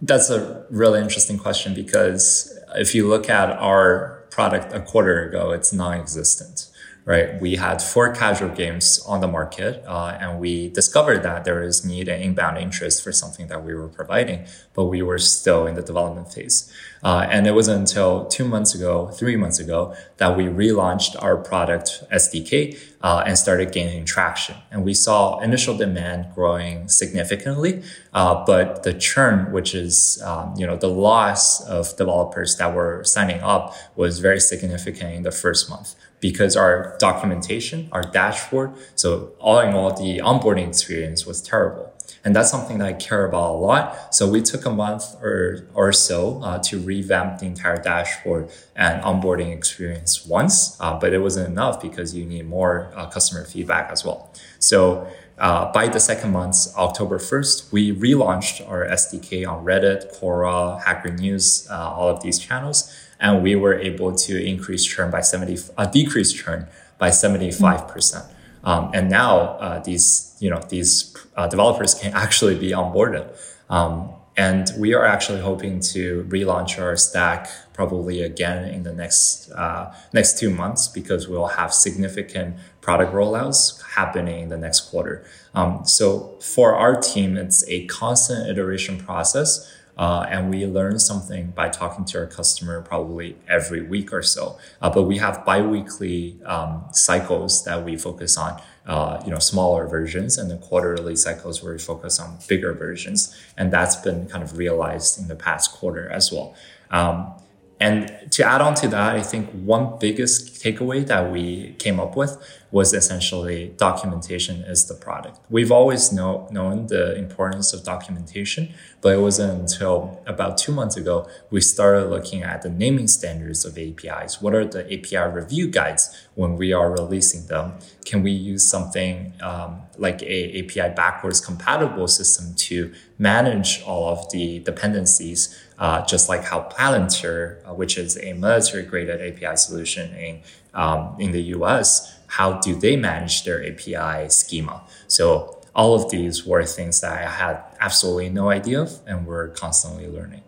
that's 0.00 0.30
a 0.30 0.64
really 0.70 1.00
interesting 1.02 1.36
question 1.36 1.74
because 1.74 2.56
if 2.76 2.94
you 2.94 3.06
look 3.06 3.28
at 3.28 3.50
our 3.50 4.19
product 4.30 4.72
a 4.72 4.80
quarter 4.80 5.28
ago, 5.28 5.50
it's 5.50 5.72
non-existent 5.72 6.69
right? 7.10 7.40
We 7.40 7.56
had 7.56 7.82
four 7.82 8.14
casual 8.14 8.50
games 8.50 9.04
on 9.04 9.20
the 9.20 9.26
market, 9.26 9.82
uh, 9.84 10.16
and 10.20 10.38
we 10.38 10.68
discovered 10.68 11.24
that 11.24 11.44
there 11.44 11.60
is 11.60 11.84
need 11.84 12.06
and 12.06 12.22
inbound 12.22 12.56
interest 12.56 13.02
for 13.02 13.10
something 13.10 13.48
that 13.48 13.64
we 13.64 13.74
were 13.74 13.88
providing, 13.88 14.46
but 14.74 14.84
we 14.84 15.02
were 15.02 15.18
still 15.18 15.66
in 15.66 15.74
the 15.74 15.82
development 15.82 16.32
phase. 16.32 16.72
Uh, 17.02 17.26
and 17.28 17.48
it 17.48 17.52
wasn't 17.52 17.80
until 17.80 18.26
two 18.26 18.44
months 18.44 18.76
ago, 18.76 19.08
three 19.08 19.34
months 19.34 19.58
ago, 19.58 19.92
that 20.18 20.36
we 20.36 20.44
relaunched 20.44 21.20
our 21.20 21.36
product 21.36 22.04
SDK 22.12 22.78
uh, 23.02 23.24
and 23.26 23.36
started 23.36 23.72
gaining 23.72 24.04
traction. 24.04 24.54
And 24.70 24.84
we 24.84 24.94
saw 24.94 25.40
initial 25.40 25.76
demand 25.76 26.26
growing 26.36 26.86
significantly, 26.86 27.82
uh, 28.14 28.44
but 28.44 28.84
the 28.84 28.94
churn, 28.94 29.50
which 29.50 29.74
is 29.74 30.22
um, 30.24 30.54
you 30.56 30.64
know 30.64 30.76
the 30.76 30.94
loss 31.08 31.60
of 31.66 31.96
developers 31.96 32.56
that 32.58 32.72
were 32.72 33.02
signing 33.02 33.40
up, 33.40 33.74
was 33.96 34.20
very 34.20 34.38
significant 34.38 35.12
in 35.12 35.22
the 35.24 35.32
first 35.32 35.68
month 35.68 35.96
because 36.20 36.56
our 36.56 36.96
documentation, 36.98 37.88
our 37.92 38.02
dashboard, 38.02 38.72
so 38.94 39.32
all 39.38 39.58
in 39.60 39.74
all, 39.74 39.92
the 39.92 40.18
onboarding 40.18 40.68
experience 40.68 41.26
was 41.26 41.40
terrible. 41.42 41.92
And 42.24 42.36
that's 42.36 42.50
something 42.50 42.78
that 42.78 42.88
I 42.88 42.92
care 42.92 43.24
about 43.24 43.50
a 43.50 43.56
lot. 43.56 44.14
So 44.14 44.28
we 44.28 44.42
took 44.42 44.66
a 44.66 44.70
month 44.70 45.16
or, 45.22 45.66
or 45.74 45.92
so 45.92 46.42
uh, 46.42 46.58
to 46.64 46.78
revamp 46.78 47.38
the 47.38 47.46
entire 47.46 47.80
dashboard 47.80 48.50
and 48.76 49.02
onboarding 49.02 49.54
experience 49.54 50.26
once, 50.26 50.76
uh, 50.80 50.98
but 50.98 51.12
it 51.14 51.20
wasn't 51.20 51.48
enough 51.48 51.80
because 51.80 52.14
you 52.14 52.26
need 52.26 52.46
more 52.46 52.92
uh, 52.94 53.06
customer 53.06 53.44
feedback 53.44 53.90
as 53.90 54.04
well. 54.04 54.30
So 54.58 55.08
uh, 55.38 55.72
by 55.72 55.88
the 55.88 56.00
second 56.00 56.32
month, 56.32 56.56
October 56.76 57.18
1st, 57.18 57.72
we 57.72 57.94
relaunched 57.94 58.68
our 58.68 58.84
SDK 58.86 59.48
on 59.48 59.64
Reddit, 59.64 60.14
Quora, 60.20 60.82
Hacker 60.82 61.12
News, 61.12 61.66
uh, 61.70 61.90
all 61.90 62.10
of 62.10 62.22
these 62.22 62.38
channels 62.38 62.94
and 63.20 63.42
we 63.42 63.54
were 63.54 63.78
able 63.78 64.14
to 64.14 64.42
increase 64.44 64.84
churn 64.84 65.10
by 65.10 65.20
70, 65.20 65.58
uh, 65.76 65.86
decrease 65.86 66.32
churn 66.32 66.66
by 66.98 67.10
75%. 67.10 67.88
percent 67.88 68.24
um, 68.64 68.90
and 68.92 69.08
now 69.08 69.38
uh, 69.38 69.82
these, 69.82 70.36
you 70.40 70.50
know, 70.50 70.60
these 70.68 71.16
uh, 71.36 71.46
developers 71.46 71.94
can 71.94 72.12
actually 72.14 72.58
be 72.58 72.70
onboarded. 72.70 73.28
Um, 73.68 74.10
and 74.36 74.70
we 74.78 74.94
are 74.94 75.04
actually 75.04 75.40
hoping 75.40 75.80
to 75.80 76.24
relaunch 76.28 76.80
our 76.80 76.96
stack 76.96 77.48
probably 77.74 78.22
again 78.22 78.64
in 78.64 78.84
the 78.84 78.92
next 78.92 79.50
uh, 79.50 79.92
next 80.12 80.38
two 80.38 80.50
months 80.50 80.88
because 80.88 81.28
we'll 81.28 81.48
have 81.48 81.74
significant 81.74 82.56
product 82.80 83.12
rollouts 83.12 83.82
happening 83.82 84.44
in 84.44 84.48
the 84.48 84.56
next 84.56 84.80
quarter. 84.82 85.24
Um, 85.54 85.84
so 85.84 86.38
for 86.40 86.74
our 86.74 86.98
team, 87.00 87.36
it's 87.36 87.68
a 87.68 87.86
constant 87.86 88.48
iteration 88.48 88.98
process 88.98 89.70
uh, 90.00 90.24
and 90.30 90.48
we 90.48 90.64
learn 90.64 90.98
something 90.98 91.50
by 91.50 91.68
talking 91.68 92.06
to 92.06 92.18
our 92.18 92.26
customer 92.26 92.80
probably 92.80 93.36
every 93.46 93.82
week 93.82 94.14
or 94.14 94.22
so. 94.22 94.58
Uh, 94.80 94.88
but 94.88 95.02
we 95.02 95.18
have 95.18 95.44
biweekly 95.44 96.40
um, 96.46 96.82
cycles 96.90 97.64
that 97.64 97.84
we 97.84 97.98
focus 97.98 98.38
on, 98.38 98.58
uh, 98.86 99.20
you 99.26 99.30
know, 99.30 99.38
smaller 99.38 99.86
versions, 99.86 100.38
and 100.38 100.50
the 100.50 100.56
quarterly 100.56 101.14
cycles 101.14 101.62
where 101.62 101.74
we 101.74 101.78
focus 101.78 102.18
on 102.18 102.38
bigger 102.48 102.72
versions. 102.72 103.38
And 103.58 103.70
that's 103.70 103.96
been 103.96 104.26
kind 104.26 104.42
of 104.42 104.56
realized 104.56 105.20
in 105.20 105.28
the 105.28 105.36
past 105.36 105.72
quarter 105.72 106.08
as 106.08 106.32
well. 106.32 106.54
Um, 106.90 107.34
and 107.78 108.10
to 108.30 108.42
add 108.42 108.62
on 108.62 108.74
to 108.76 108.88
that, 108.88 109.16
I 109.16 109.22
think 109.22 109.50
one 109.50 109.98
biggest 109.98 110.49
takeaway 110.60 111.06
that 111.06 111.32
we 111.32 111.74
came 111.78 111.98
up 111.98 112.16
with 112.16 112.36
was 112.70 112.92
essentially 112.92 113.72
documentation 113.78 114.56
is 114.62 114.86
the 114.86 114.94
product. 114.94 115.40
We've 115.48 115.72
always 115.72 116.12
know, 116.12 116.46
known 116.50 116.86
the 116.86 117.16
importance 117.16 117.72
of 117.72 117.82
documentation, 117.82 118.74
but 119.00 119.14
it 119.14 119.20
wasn't 119.20 119.58
until 119.60 120.22
about 120.26 120.58
two 120.58 120.72
months 120.72 120.96
ago 120.96 121.28
we 121.50 121.60
started 121.62 122.10
looking 122.10 122.42
at 122.42 122.62
the 122.62 122.68
naming 122.68 123.08
standards 123.08 123.64
of 123.64 123.78
APIs. 123.78 124.42
What 124.42 124.54
are 124.54 124.66
the 124.66 124.84
API 124.84 125.32
review 125.32 125.68
guides 125.68 126.26
when 126.34 126.56
we 126.56 126.72
are 126.72 126.90
releasing 126.92 127.46
them? 127.46 127.78
Can 128.04 128.22
we 128.22 128.30
use 128.30 128.68
something 128.68 129.32
um, 129.40 129.82
like 129.96 130.22
a 130.22 130.62
API 130.62 130.94
backwards 130.94 131.40
compatible 131.40 132.06
system 132.06 132.54
to 132.66 132.92
manage 133.18 133.82
all 133.82 134.08
of 134.08 134.30
the 134.30 134.60
dependencies? 134.60 135.58
uh, 135.80 136.04
just 136.04 136.28
like 136.28 136.44
how 136.44 136.68
Palantir, 136.70 137.66
uh, 137.66 137.72
which 137.72 137.96
is 137.96 138.18
a 138.18 138.34
military 138.34 138.82
graded 138.84 139.20
API 139.20 139.56
solution 139.56 140.14
in, 140.14 140.42
um, 140.74 141.16
in 141.18 141.32
the 141.32 141.42
US, 141.56 142.18
how 142.26 142.58
do 142.60 142.74
they 142.74 142.96
manage 142.96 143.44
their 143.44 143.64
API 143.64 144.28
schema? 144.28 144.82
So 145.06 145.60
all 145.74 145.94
of 145.94 146.10
these 146.10 146.46
were 146.46 146.64
things 146.64 147.00
that 147.00 147.12
I 147.12 147.28
had 147.28 147.62
absolutely 147.80 148.30
no 148.30 148.50
idea 148.50 148.82
of 148.82 148.98
and 149.06 149.26
we're 149.26 149.48
constantly 149.48 150.06
learning. 150.06 150.42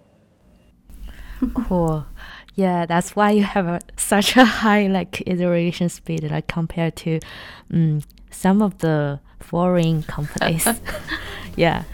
Cool. 1.54 2.06
Yeah, 2.54 2.86
that's 2.86 3.16
why 3.16 3.30
you 3.30 3.42
have 3.42 3.66
a, 3.66 3.80
such 3.96 4.36
a 4.36 4.44
high 4.44 4.86
like 4.86 5.22
iteration 5.26 5.88
speed 5.88 6.30
like 6.30 6.46
compared 6.48 6.96
to 6.96 7.18
um, 7.72 8.02
some 8.30 8.62
of 8.62 8.78
the 8.78 9.20
foreign 9.40 10.02
companies. 10.02 10.68
yeah. 11.56 11.84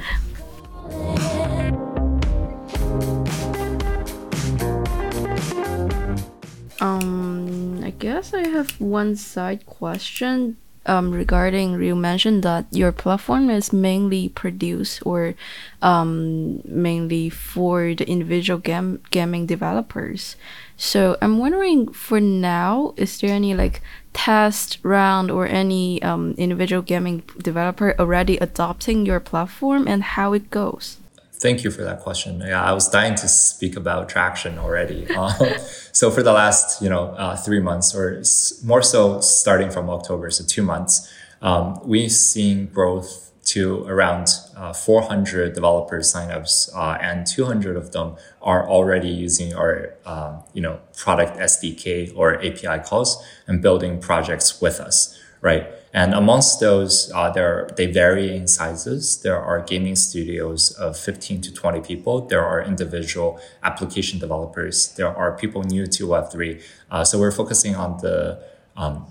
Guess 7.98 8.32
I 8.32 8.46
have 8.48 8.80
one 8.80 9.16
side 9.16 9.66
question 9.66 10.56
um, 10.86 11.10
regarding 11.10 11.82
you 11.82 11.94
mentioned 11.94 12.42
that 12.44 12.66
your 12.70 12.92
platform 12.92 13.50
is 13.50 13.72
mainly 13.72 14.28
produced 14.30 15.04
or 15.04 15.34
um, 15.82 16.62
mainly 16.64 17.28
for 17.28 17.94
the 17.94 18.08
individual 18.08 18.58
game 18.58 19.02
gaming 19.10 19.46
developers. 19.46 20.36
So 20.76 21.16
I'm 21.20 21.38
wondering 21.38 21.92
for 21.92 22.20
now, 22.20 22.94
is 22.96 23.18
there 23.18 23.34
any 23.34 23.54
like 23.54 23.82
test 24.14 24.78
round 24.82 25.30
or 25.30 25.46
any 25.46 26.00
um, 26.02 26.34
individual 26.38 26.82
gaming 26.82 27.22
developer 27.42 27.94
already 27.98 28.38
adopting 28.38 29.04
your 29.04 29.20
platform 29.20 29.86
and 29.86 30.02
how 30.02 30.32
it 30.32 30.50
goes? 30.50 30.96
Thank 31.40 31.62
you 31.62 31.70
for 31.70 31.84
that 31.84 32.00
question. 32.00 32.40
Yeah, 32.40 32.62
I 32.62 32.72
was 32.72 32.88
dying 32.88 33.14
to 33.14 33.28
speak 33.28 33.76
about 33.76 34.08
traction 34.08 34.58
already. 34.58 35.06
Uh, 35.18 35.58
so 35.92 36.10
for 36.12 36.22
the 36.22 36.32
last, 36.32 36.80
you 36.80 36.88
know, 36.88 37.06
uh, 37.16 37.34
three 37.36 37.58
months 37.58 37.92
or 37.94 38.22
more 38.64 38.82
so 38.82 39.20
starting 39.20 39.68
from 39.68 39.90
October, 39.90 40.30
so 40.30 40.44
two 40.44 40.62
months, 40.62 41.12
um, 41.42 41.80
we've 41.84 42.12
seen 42.12 42.66
growth 42.66 43.32
to 43.46 43.84
around 43.86 44.28
uh, 44.56 44.72
400 44.72 45.54
developer 45.54 45.98
signups, 46.00 46.70
uh, 46.74 46.98
and 47.00 47.26
200 47.26 47.76
of 47.76 47.92
them 47.92 48.16
are 48.42 48.68
already 48.68 49.08
using 49.08 49.54
our, 49.54 49.94
um, 50.04 50.42
you 50.52 50.60
know, 50.60 50.78
product 50.96 51.36
SDK 51.38 52.12
or 52.14 52.36
API 52.44 52.78
calls 52.84 53.22
and 53.46 53.60
building 53.60 54.00
projects 54.00 54.60
with 54.60 54.78
us, 54.80 55.18
right? 55.40 55.66
And 55.98 56.14
amongst 56.14 56.60
those, 56.60 57.10
uh, 57.12 57.28
there 57.30 57.68
they 57.76 57.86
vary 57.90 58.36
in 58.36 58.46
sizes. 58.46 59.20
There 59.22 59.36
are 59.36 59.60
gaming 59.60 59.96
studios 59.96 60.70
of 60.78 60.96
15 60.96 61.40
to 61.40 61.52
20 61.52 61.80
people. 61.80 62.20
There 62.20 62.44
are 62.44 62.62
individual 62.62 63.40
application 63.64 64.20
developers. 64.20 64.94
There 64.94 65.08
are 65.08 65.36
people 65.36 65.64
new 65.64 65.88
to 65.88 66.06
Web3. 66.06 66.62
Uh, 66.88 67.02
so 67.02 67.18
we're 67.18 67.32
focusing 67.32 67.74
on 67.74 67.98
the, 67.98 68.40
um, 68.76 69.06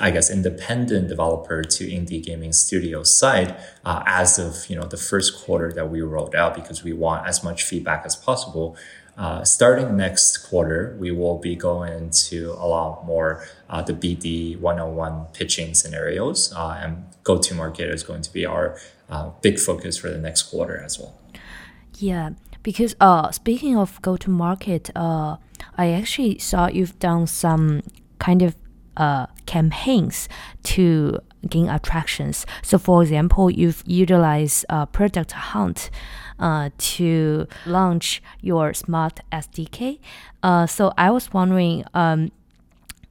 I 0.00 0.12
guess, 0.12 0.30
independent 0.30 1.08
developer 1.08 1.64
to 1.64 1.84
indie 1.84 2.22
gaming 2.22 2.52
studio 2.52 3.02
side 3.02 3.56
uh, 3.84 4.04
as 4.06 4.38
of 4.38 4.70
you 4.70 4.76
know 4.76 4.86
the 4.86 4.96
first 4.96 5.44
quarter 5.44 5.72
that 5.72 5.90
we 5.90 6.00
rolled 6.00 6.36
out 6.36 6.54
because 6.54 6.84
we 6.84 6.92
want 6.92 7.26
as 7.26 7.42
much 7.42 7.64
feedback 7.64 8.06
as 8.06 8.14
possible. 8.14 8.76
Uh, 9.16 9.44
starting 9.44 9.96
next 9.96 10.38
quarter, 10.38 10.96
we 10.98 11.10
will 11.10 11.38
be 11.38 11.54
going 11.54 12.10
to 12.10 12.52
a 12.58 12.66
lot 12.66 13.06
more 13.06 13.46
uh, 13.70 13.80
the 13.80 13.92
BD 13.92 14.58
one-on-one 14.58 15.26
pitching 15.32 15.72
scenarios, 15.74 16.52
uh, 16.54 16.78
and 16.82 17.04
go-to-market 17.22 17.88
is 17.90 18.02
going 18.02 18.22
to 18.22 18.32
be 18.32 18.44
our 18.44 18.76
uh, 19.08 19.30
big 19.40 19.58
focus 19.58 19.96
for 19.96 20.10
the 20.10 20.18
next 20.18 20.42
quarter 20.42 20.76
as 20.78 20.98
well. 20.98 21.16
Yeah, 21.98 22.30
because 22.64 22.96
uh, 23.00 23.30
speaking 23.30 23.76
of 23.76 24.02
go-to-market, 24.02 24.90
uh, 24.96 25.36
I 25.78 25.92
actually 25.92 26.38
saw 26.38 26.66
you've 26.66 26.98
done 26.98 27.26
some 27.28 27.82
kind 28.18 28.42
of 28.42 28.56
campaigns 29.46 30.28
to 30.62 31.18
gain 31.48 31.68
attractions. 31.68 32.46
So, 32.62 32.78
for 32.78 33.02
example, 33.02 33.50
you've 33.50 33.82
utilized 33.86 34.64
Product 34.92 35.32
Hunt 35.32 35.90
uh, 36.38 36.70
to 36.78 37.46
launch 37.66 38.22
your 38.40 38.74
smart 38.74 39.20
SDK. 39.32 39.98
Uh, 40.42 40.66
so 40.66 40.92
I 40.98 41.10
was 41.10 41.32
wondering, 41.32 41.84
um, 41.94 42.30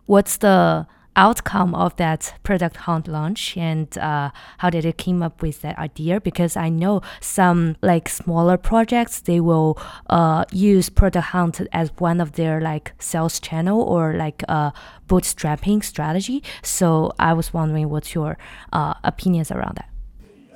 what's 0.05 0.38
the 0.38 0.88
outcome 1.15 1.75
of 1.75 1.95
that 1.97 2.33
product 2.43 2.75
hunt 2.75 3.07
launch 3.07 3.55
and 3.55 3.97
uh, 3.97 4.31
how 4.57 4.69
did 4.69 4.83
it 4.86 4.97
came 4.97 5.21
up 5.21 5.41
with 5.41 5.62
that 5.62 5.77
idea? 5.77 6.19
Because 6.19 6.57
i 6.57 6.69
know 6.69 7.01
some 7.21 7.75
like 7.81 8.09
smaller 8.09 8.57
projects 8.57 9.21
they 9.21 9.39
will 9.39 9.77
uh, 10.09 10.43
use 10.51 10.89
product 10.89 11.27
hunt 11.27 11.62
as 11.71 11.91
one 11.99 12.19
of 12.19 12.33
their 12.33 12.59
like 12.59 12.93
sales 12.99 13.39
channel 13.39 13.81
or 13.81 14.13
like 14.13 14.43
a 14.49 14.73
bootstrapping 15.07 15.83
strategy. 15.83 16.41
So 16.63 17.12
i 17.19 17.33
was 17.33 17.53
wondering 17.53 17.89
what's 17.89 18.15
your 18.15 18.38
uh, 18.71 18.95
opinions 19.03 19.51
around 19.51 19.75
that 19.75 19.92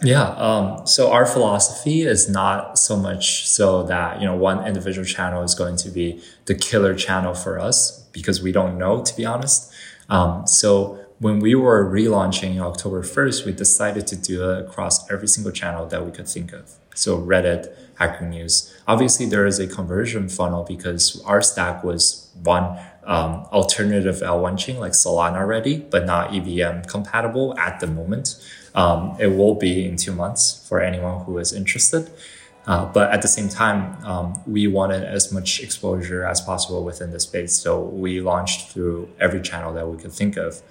yeah. 0.03 0.29
Um, 0.29 0.85
so 0.85 1.11
our 1.11 1.25
philosophy 1.25 2.01
is 2.03 2.29
not 2.29 2.77
so 2.77 2.97
much 2.97 3.47
so 3.47 3.83
that, 3.83 4.19
you 4.21 4.27
know, 4.27 4.35
one 4.35 4.65
individual 4.65 5.05
channel 5.05 5.43
is 5.43 5.55
going 5.55 5.75
to 5.77 5.89
be 5.89 6.21
the 6.45 6.55
killer 6.55 6.93
channel 6.93 7.33
for 7.33 7.59
us 7.59 8.03
because 8.11 8.41
we 8.41 8.51
don't 8.51 8.77
know, 8.77 9.03
to 9.03 9.15
be 9.15 9.25
honest. 9.25 9.73
Um, 10.09 10.45
so 10.45 11.03
when 11.19 11.39
we 11.39 11.55
were 11.55 11.83
relaunching 11.89 12.59
October 12.59 13.01
1st, 13.01 13.45
we 13.45 13.51
decided 13.51 14.05
to 14.07 14.15
do 14.15 14.49
it 14.51 14.65
across 14.65 15.09
every 15.09 15.27
single 15.27 15.51
channel 15.51 15.87
that 15.87 16.05
we 16.05 16.11
could 16.11 16.27
think 16.27 16.53
of. 16.53 16.75
So 16.93 17.19
Reddit, 17.19 17.73
Hacker 17.95 18.27
News. 18.27 18.75
Obviously, 18.87 19.25
there 19.25 19.45
is 19.45 19.59
a 19.59 19.67
conversion 19.67 20.29
funnel 20.29 20.63
because 20.63 21.21
our 21.25 21.41
stack 21.41 21.83
was 21.83 22.29
one 22.43 22.79
um, 23.03 23.45
alternative 23.51 24.17
L1 24.17 24.57
chain 24.59 24.79
like 24.79 24.91
Solana 24.91 25.47
ready, 25.47 25.79
but 25.79 26.05
not 26.05 26.35
EVM 26.35 26.81
compatible 26.87 27.57
at 27.57 27.79
the 27.79 27.87
moment. 27.87 28.35
Um, 28.77 29.17
it 29.19 29.27
will 29.27 29.55
be 29.55 29.85
in 29.85 29.97
two 29.97 30.13
months 30.13 30.65
for 30.69 30.79
anyone 30.79 31.25
who 31.25 31.37
is 31.39 31.51
interested. 31.51 32.11
Uh, 32.67 32.85
but 32.85 33.11
at 33.11 33.21
the 33.21 33.27
same 33.27 33.49
time, 33.49 33.97
um, 34.05 34.39
we 34.45 34.67
wanted 34.67 35.03
as 35.03 35.31
much 35.31 35.61
exposure 35.61 36.25
as 36.25 36.41
possible 36.41 36.83
within 36.83 37.11
the 37.11 37.19
space. 37.19 37.53
So 37.57 37.81
we 37.81 38.21
launched 38.21 38.69
through 38.69 39.09
every 39.19 39.41
channel 39.41 39.73
that 39.73 39.87
we 39.87 39.97
could 39.97 40.11
think 40.11 40.37
of. 40.37 40.61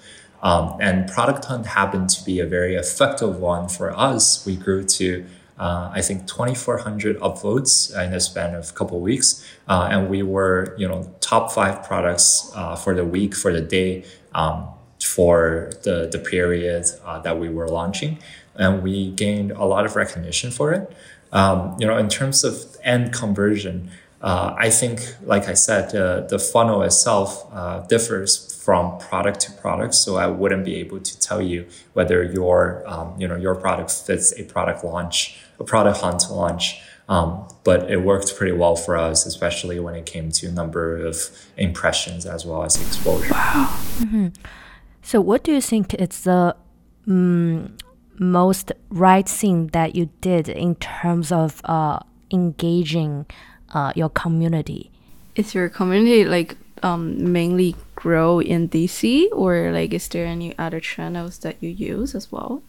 Um, 0.43 0.77
and 0.79 1.09
Product 1.11 1.47
Hunt 1.47 1.67
happened 1.67 2.11
to 2.11 2.25
be 2.25 2.39
a 2.39 2.47
very 2.47 2.77
effective 2.77 3.41
one 3.41 3.69
for 3.69 3.97
us. 3.99 4.47
We 4.47 4.55
grew 4.57 4.85
to, 4.85 5.25
uh, 5.59 5.91
I 5.93 6.03
think, 6.03 6.29
2,400 6.29 7.19
upvotes 7.21 7.91
in 7.99 8.13
a 8.13 8.21
span 8.21 8.55
of 8.55 8.71
a 8.71 8.73
couple 8.75 8.99
of 8.99 9.03
weeks. 9.03 9.45
Uh, 9.67 9.89
and 9.91 10.11
we 10.11 10.23
were, 10.23 10.77
you 10.79 10.87
know, 10.87 11.13
top 11.21 11.51
five 11.51 11.83
products 11.83 12.53
uh, 12.55 12.77
for 12.77 12.95
the 12.95 13.07
week, 13.07 13.35
for 13.35 13.53
the 13.53 13.63
day. 13.63 14.05
Um, 14.35 14.69
for 15.17 15.71
the, 15.85 16.07
the 16.13 16.19
period 16.19 16.85
uh, 17.07 17.19
that 17.21 17.39
we 17.43 17.49
were 17.49 17.69
launching. 17.69 18.19
And 18.55 18.83
we 18.83 19.11
gained 19.13 19.51
a 19.53 19.65
lot 19.65 19.87
of 19.87 19.97
recognition 19.97 20.51
for 20.51 20.73
it. 20.73 20.85
Um, 21.33 21.75
you 21.79 21.87
know, 21.87 21.97
in 21.97 22.09
terms 22.09 22.45
of 22.45 22.55
end 22.85 23.15
conversion, 23.15 23.91
uh, 24.21 24.55
I 24.67 24.69
think, 24.71 25.01
like 25.25 25.49
I 25.49 25.55
said, 25.55 25.95
uh, 25.95 26.27
the 26.33 26.39
funnel 26.39 26.83
itself 26.83 27.29
uh, 27.53 27.81
differs 27.87 28.31
from 28.65 28.99
product 28.99 29.41
to 29.47 29.53
product. 29.53 29.95
So 29.95 30.17
I 30.17 30.27
wouldn't 30.27 30.65
be 30.65 30.77
able 30.77 31.01
to 31.01 31.21
tell 31.29 31.41
you 31.41 31.67
whether 31.95 32.23
your, 32.23 32.83
um, 32.87 33.19
you 33.21 33.27
know, 33.29 33.37
your 33.37 33.55
product 33.55 33.91
fits 33.91 34.39
a 34.39 34.45
product 34.45 34.85
launch, 34.85 35.39
a 35.59 35.65
product 35.65 35.99
hunt 36.03 36.23
launch. 36.31 36.81
Um, 37.09 37.47
but 37.63 37.91
it 37.91 37.99
worked 38.03 38.37
pretty 38.37 38.57
well 38.63 38.75
for 38.75 38.97
us, 38.97 39.27
especially 39.27 39.79
when 39.79 39.95
it 39.95 40.07
came 40.07 40.31
to 40.33 40.51
number 40.51 40.97
of 41.07 41.17
impressions 41.57 42.27
as 42.27 42.45
well 42.45 42.65
as 42.65 42.75
exposure. 42.77 43.33
Wow. 43.33 43.79
Mm-hmm. 44.01 44.29
So, 45.07 45.21
what 45.21 45.45
do 45.45 45.53
you 45.53 45.61
think 45.61 45.95
is 45.95 46.23
the 46.23 46.57
um, 47.07 47.77
most 48.19 48.73
right 48.91 49.29
thing 49.29 49.69
that 49.69 49.95
you 49.95 50.11
did 50.21 50.49
in 50.49 50.75
terms 50.75 51.31
of 51.31 51.61
uh, 51.65 52.01
engaging 52.33 53.27
uh, 53.73 53.93
your 53.95 54.09
community? 54.09 54.91
Is 55.37 55.55
your 55.55 55.69
community 55.69 56.25
like 56.25 56.57
um, 56.83 57.33
mainly 57.33 57.77
grow 57.95 58.41
in 58.41 58.69
DC, 58.69 59.29
or 59.31 59.71
like 59.71 59.95
is 59.95 60.09
there 60.09 60.27
any 60.27 60.59
other 60.59 60.81
channels 60.81 61.39
that 61.39 61.55
you 61.61 61.71
use 61.71 62.17
as 62.17 62.33
well? 62.33 62.65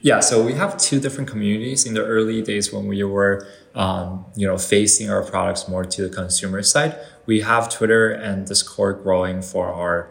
Yeah, 0.00 0.18
so 0.18 0.44
we 0.44 0.54
have 0.54 0.78
two 0.78 0.98
different 0.98 1.30
communities. 1.30 1.86
In 1.86 1.94
the 1.94 2.04
early 2.04 2.42
days 2.42 2.72
when 2.72 2.88
we 2.88 3.04
were, 3.04 3.46
um, 3.76 4.24
you 4.34 4.48
know, 4.48 4.58
facing 4.58 5.10
our 5.10 5.22
products 5.22 5.68
more 5.68 5.84
to 5.84 6.08
the 6.08 6.12
consumer 6.12 6.60
side, 6.64 6.98
we 7.24 7.42
have 7.42 7.68
Twitter 7.68 8.10
and 8.10 8.48
Discord 8.48 9.04
growing 9.04 9.42
for 9.42 9.68
our 9.68 10.10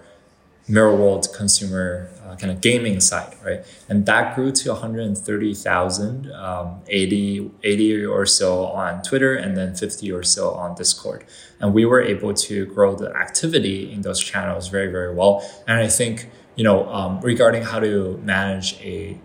Mirror 0.68 0.96
World 0.98 1.28
consumer 1.34 2.10
uh, 2.26 2.36
kind 2.36 2.52
of 2.52 2.60
gaming 2.60 3.00
side, 3.00 3.34
right? 3.44 3.66
And 3.88 4.06
that 4.06 4.36
grew 4.36 4.52
to 4.52 4.72
130,000, 4.72 6.32
um, 6.34 6.82
80, 6.88 7.52
80 7.64 8.06
or 8.06 8.26
so 8.26 8.66
on 8.66 9.02
Twitter, 9.02 9.36
and 9.36 9.56
then 9.56 9.76
50 9.76 10.12
or 10.12 10.24
so 10.24 10.52
on 10.52 10.76
Discord. 10.76 11.24
And 11.62 11.74
we 11.74 11.86
were 11.86 12.02
able 12.02 12.34
to 12.34 12.66
grow 12.66 12.96
the 12.96 13.16
activity 13.16 13.92
in 13.92 14.02
those 14.02 14.20
channels 14.20 14.68
very, 14.68 14.92
very 14.92 15.14
well. 15.14 15.42
And 15.68 15.80
I 15.80 15.88
think, 15.88 16.30
you 16.56 16.66
know, 16.66 16.88
um, 16.90 17.22
regarding 17.22 17.64
how 17.64 17.80
to 17.80 18.20
manage 18.24 18.80
a 18.82 19.18